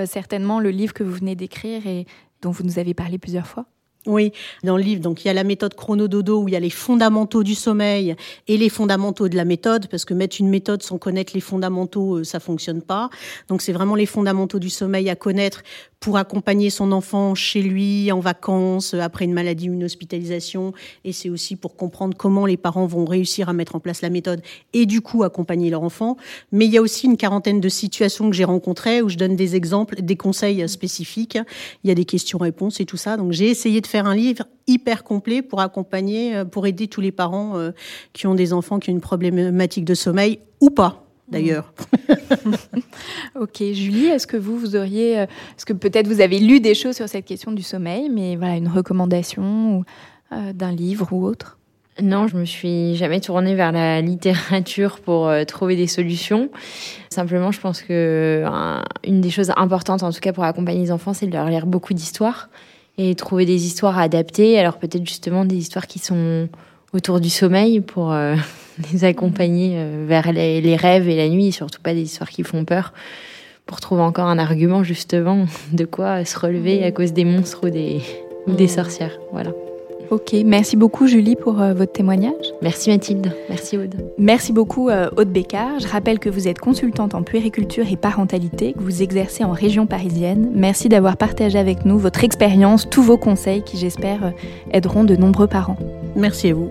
certainement 0.06 0.60
le 0.60 0.70
livre 0.70 0.94
que 0.94 1.02
vous 1.02 1.12
venez 1.12 1.34
d'écrire 1.34 1.88
et 1.88 2.06
dont 2.40 2.52
vous 2.52 2.62
nous 2.62 2.78
avez 2.78 2.94
parlé 2.94 3.18
plusieurs 3.18 3.48
fois. 3.48 3.66
Oui, 4.08 4.32
dans 4.64 4.78
le 4.78 4.82
livre, 4.82 5.02
donc 5.02 5.22
il 5.22 5.28
y 5.28 5.30
a 5.30 5.34
la 5.34 5.44
méthode 5.44 5.74
chronododo 5.74 6.40
où 6.40 6.48
il 6.48 6.52
y 6.52 6.56
a 6.56 6.60
les 6.60 6.70
fondamentaux 6.70 7.42
du 7.42 7.54
sommeil 7.54 8.16
et 8.46 8.56
les 8.56 8.70
fondamentaux 8.70 9.28
de 9.28 9.36
la 9.36 9.44
méthode, 9.44 9.86
parce 9.88 10.06
que 10.06 10.14
mettre 10.14 10.38
une 10.40 10.48
méthode 10.48 10.82
sans 10.82 10.96
connaître 10.96 11.32
les 11.34 11.42
fondamentaux, 11.42 12.24
ça 12.24 12.40
fonctionne 12.40 12.80
pas. 12.80 13.10
Donc 13.48 13.60
c'est 13.60 13.74
vraiment 13.74 13.94
les 13.94 14.06
fondamentaux 14.06 14.58
du 14.58 14.70
sommeil 14.70 15.10
à 15.10 15.14
connaître 15.14 15.62
pour 16.00 16.16
accompagner 16.16 16.70
son 16.70 16.92
enfant 16.92 17.34
chez 17.34 17.60
lui 17.60 18.12
en 18.12 18.20
vacances 18.20 18.94
après 18.94 19.24
une 19.24 19.32
maladie 19.32 19.68
ou 19.68 19.72
une 19.72 19.84
hospitalisation 19.84 20.72
et 21.04 21.12
c'est 21.12 21.28
aussi 21.28 21.56
pour 21.56 21.76
comprendre 21.76 22.16
comment 22.16 22.46
les 22.46 22.56
parents 22.56 22.86
vont 22.86 23.04
réussir 23.04 23.48
à 23.48 23.52
mettre 23.52 23.74
en 23.74 23.80
place 23.80 24.00
la 24.00 24.10
méthode 24.10 24.40
et 24.72 24.86
du 24.86 25.00
coup 25.00 25.24
accompagner 25.24 25.70
leur 25.70 25.82
enfant. 25.82 26.16
Mais 26.52 26.66
il 26.66 26.72
y 26.72 26.78
a 26.78 26.82
aussi 26.82 27.06
une 27.06 27.16
quarantaine 27.16 27.60
de 27.60 27.68
situations 27.68 28.30
que 28.30 28.36
j'ai 28.36 28.44
rencontrées 28.44 29.02
où 29.02 29.08
je 29.08 29.16
donne 29.16 29.34
des 29.34 29.56
exemples, 29.56 30.00
des 30.00 30.16
conseils 30.16 30.68
spécifiques. 30.68 31.38
Il 31.82 31.88
y 31.88 31.90
a 31.90 31.94
des 31.94 32.04
questions-réponses 32.04 32.80
et 32.80 32.84
tout 32.84 32.96
ça. 32.96 33.16
Donc 33.16 33.32
j'ai 33.32 33.48
essayé 33.48 33.80
de 33.80 33.86
faire 33.86 33.97
un 34.06 34.14
livre 34.14 34.44
hyper 34.66 35.04
complet 35.04 35.42
pour 35.42 35.60
accompagner, 35.60 36.44
pour 36.50 36.66
aider 36.66 36.88
tous 36.88 37.00
les 37.00 37.12
parents 37.12 37.54
qui 38.12 38.26
ont 38.26 38.34
des 38.34 38.52
enfants 38.52 38.78
qui 38.78 38.90
ont 38.90 38.94
une 38.94 39.00
problématique 39.00 39.84
de 39.84 39.94
sommeil 39.94 40.40
ou 40.60 40.70
pas 40.70 41.08
d'ailleurs. 41.30 41.72
ok, 43.40 43.62
Julie, 43.72 44.06
est-ce 44.06 44.26
que 44.26 44.36
vous, 44.36 44.58
vous 44.58 44.76
auriez, 44.76 45.20
euh, 45.20 45.24
est-ce 45.24 45.66
que 45.66 45.72
peut-être 45.72 46.06
vous 46.06 46.20
avez 46.20 46.38
lu 46.38 46.60
des 46.60 46.74
choses 46.74 46.96
sur 46.96 47.08
cette 47.08 47.24
question 47.24 47.52
du 47.52 47.62
sommeil, 47.62 48.08
mais 48.08 48.36
voilà, 48.36 48.56
une 48.56 48.68
recommandation 48.68 49.84
euh, 50.32 50.52
d'un 50.52 50.72
livre 50.72 51.08
ou 51.12 51.24
autre? 51.24 51.58
Non, 52.00 52.28
je 52.28 52.36
me 52.36 52.44
suis 52.44 52.94
jamais 52.94 53.20
tournée 53.20 53.56
vers 53.56 53.72
la 53.72 54.00
littérature 54.00 55.00
pour 55.00 55.28
euh, 55.28 55.44
trouver 55.44 55.74
des 55.74 55.88
solutions. 55.88 56.48
Simplement, 57.10 57.50
je 57.50 57.60
pense 57.60 57.82
que 57.82 58.44
une 59.04 59.20
des 59.20 59.30
choses 59.30 59.52
importantes, 59.56 60.02
en 60.02 60.12
tout 60.12 60.20
cas 60.20 60.32
pour 60.32 60.44
accompagner 60.44 60.80
les 60.80 60.92
enfants, 60.92 61.12
c'est 61.12 61.26
de 61.26 61.32
leur 61.32 61.48
lire 61.48 61.66
beaucoup 61.66 61.94
d'histoires 61.94 62.48
et 62.98 63.14
trouver 63.14 63.46
des 63.46 63.64
histoires 63.64 63.98
adaptées. 63.98 64.58
Alors 64.58 64.78
peut-être 64.78 65.06
justement 65.06 65.44
des 65.44 65.56
histoires 65.56 65.86
qui 65.86 66.00
sont 66.00 66.48
autour 66.92 67.20
du 67.20 67.30
sommeil 67.30 67.80
pour 67.80 68.12
euh, 68.12 68.34
les 68.92 69.04
accompagner 69.04 69.74
euh, 69.76 70.04
vers 70.06 70.32
les, 70.32 70.76
rêves 70.76 71.08
et 71.08 71.16
la 71.16 71.28
nuit, 71.28 71.46
et 71.46 71.52
surtout 71.52 71.80
pas 71.80 71.94
des 71.94 72.02
histoires 72.02 72.28
qui 72.28 72.42
font 72.42 72.64
peur, 72.64 72.92
pour 73.66 73.80
trouver 73.80 74.02
encore 74.02 74.26
un 74.26 74.38
argument 74.38 74.82
justement 74.82 75.46
de 75.72 75.84
quoi 75.84 76.24
se 76.24 76.38
relever 76.38 76.84
à 76.84 76.92
cause 76.92 77.12
des 77.12 77.24
monstres 77.24 77.66
ou 77.66 77.70
des, 77.70 78.00
ou 78.46 78.52
des 78.52 78.68
sorcières. 78.68 79.18
Voilà. 79.32 79.52
Ok, 80.10 80.34
merci 80.44 80.76
beaucoup 80.76 81.06
Julie 81.06 81.36
pour 81.36 81.60
euh, 81.60 81.74
votre 81.74 81.92
témoignage. 81.92 82.54
Merci 82.62 82.88
Mathilde, 82.88 83.30
merci 83.50 83.76
Aude. 83.76 83.94
Merci 84.16 84.54
beaucoup 84.54 84.88
euh, 84.88 85.10
Aude 85.18 85.28
Bécard. 85.28 85.80
Je 85.80 85.86
rappelle 85.86 86.18
que 86.18 86.30
vous 86.30 86.48
êtes 86.48 86.58
consultante 86.58 87.14
en 87.14 87.22
puériculture 87.22 87.84
et 87.90 87.96
parentalité, 87.96 88.72
que 88.72 88.80
vous 88.80 89.02
exercez 89.02 89.44
en 89.44 89.52
région 89.52 89.86
parisienne. 89.86 90.50
Merci 90.54 90.88
d'avoir 90.88 91.18
partagé 91.18 91.58
avec 91.58 91.84
nous 91.84 91.98
votre 91.98 92.24
expérience, 92.24 92.88
tous 92.88 93.02
vos 93.02 93.18
conseils 93.18 93.62
qui 93.62 93.76
j'espère 93.76 94.24
euh, 94.24 94.30
aideront 94.72 95.04
de 95.04 95.14
nombreux 95.14 95.46
parents. 95.46 95.76
Merci 96.16 96.48
à 96.48 96.54
vous. 96.54 96.70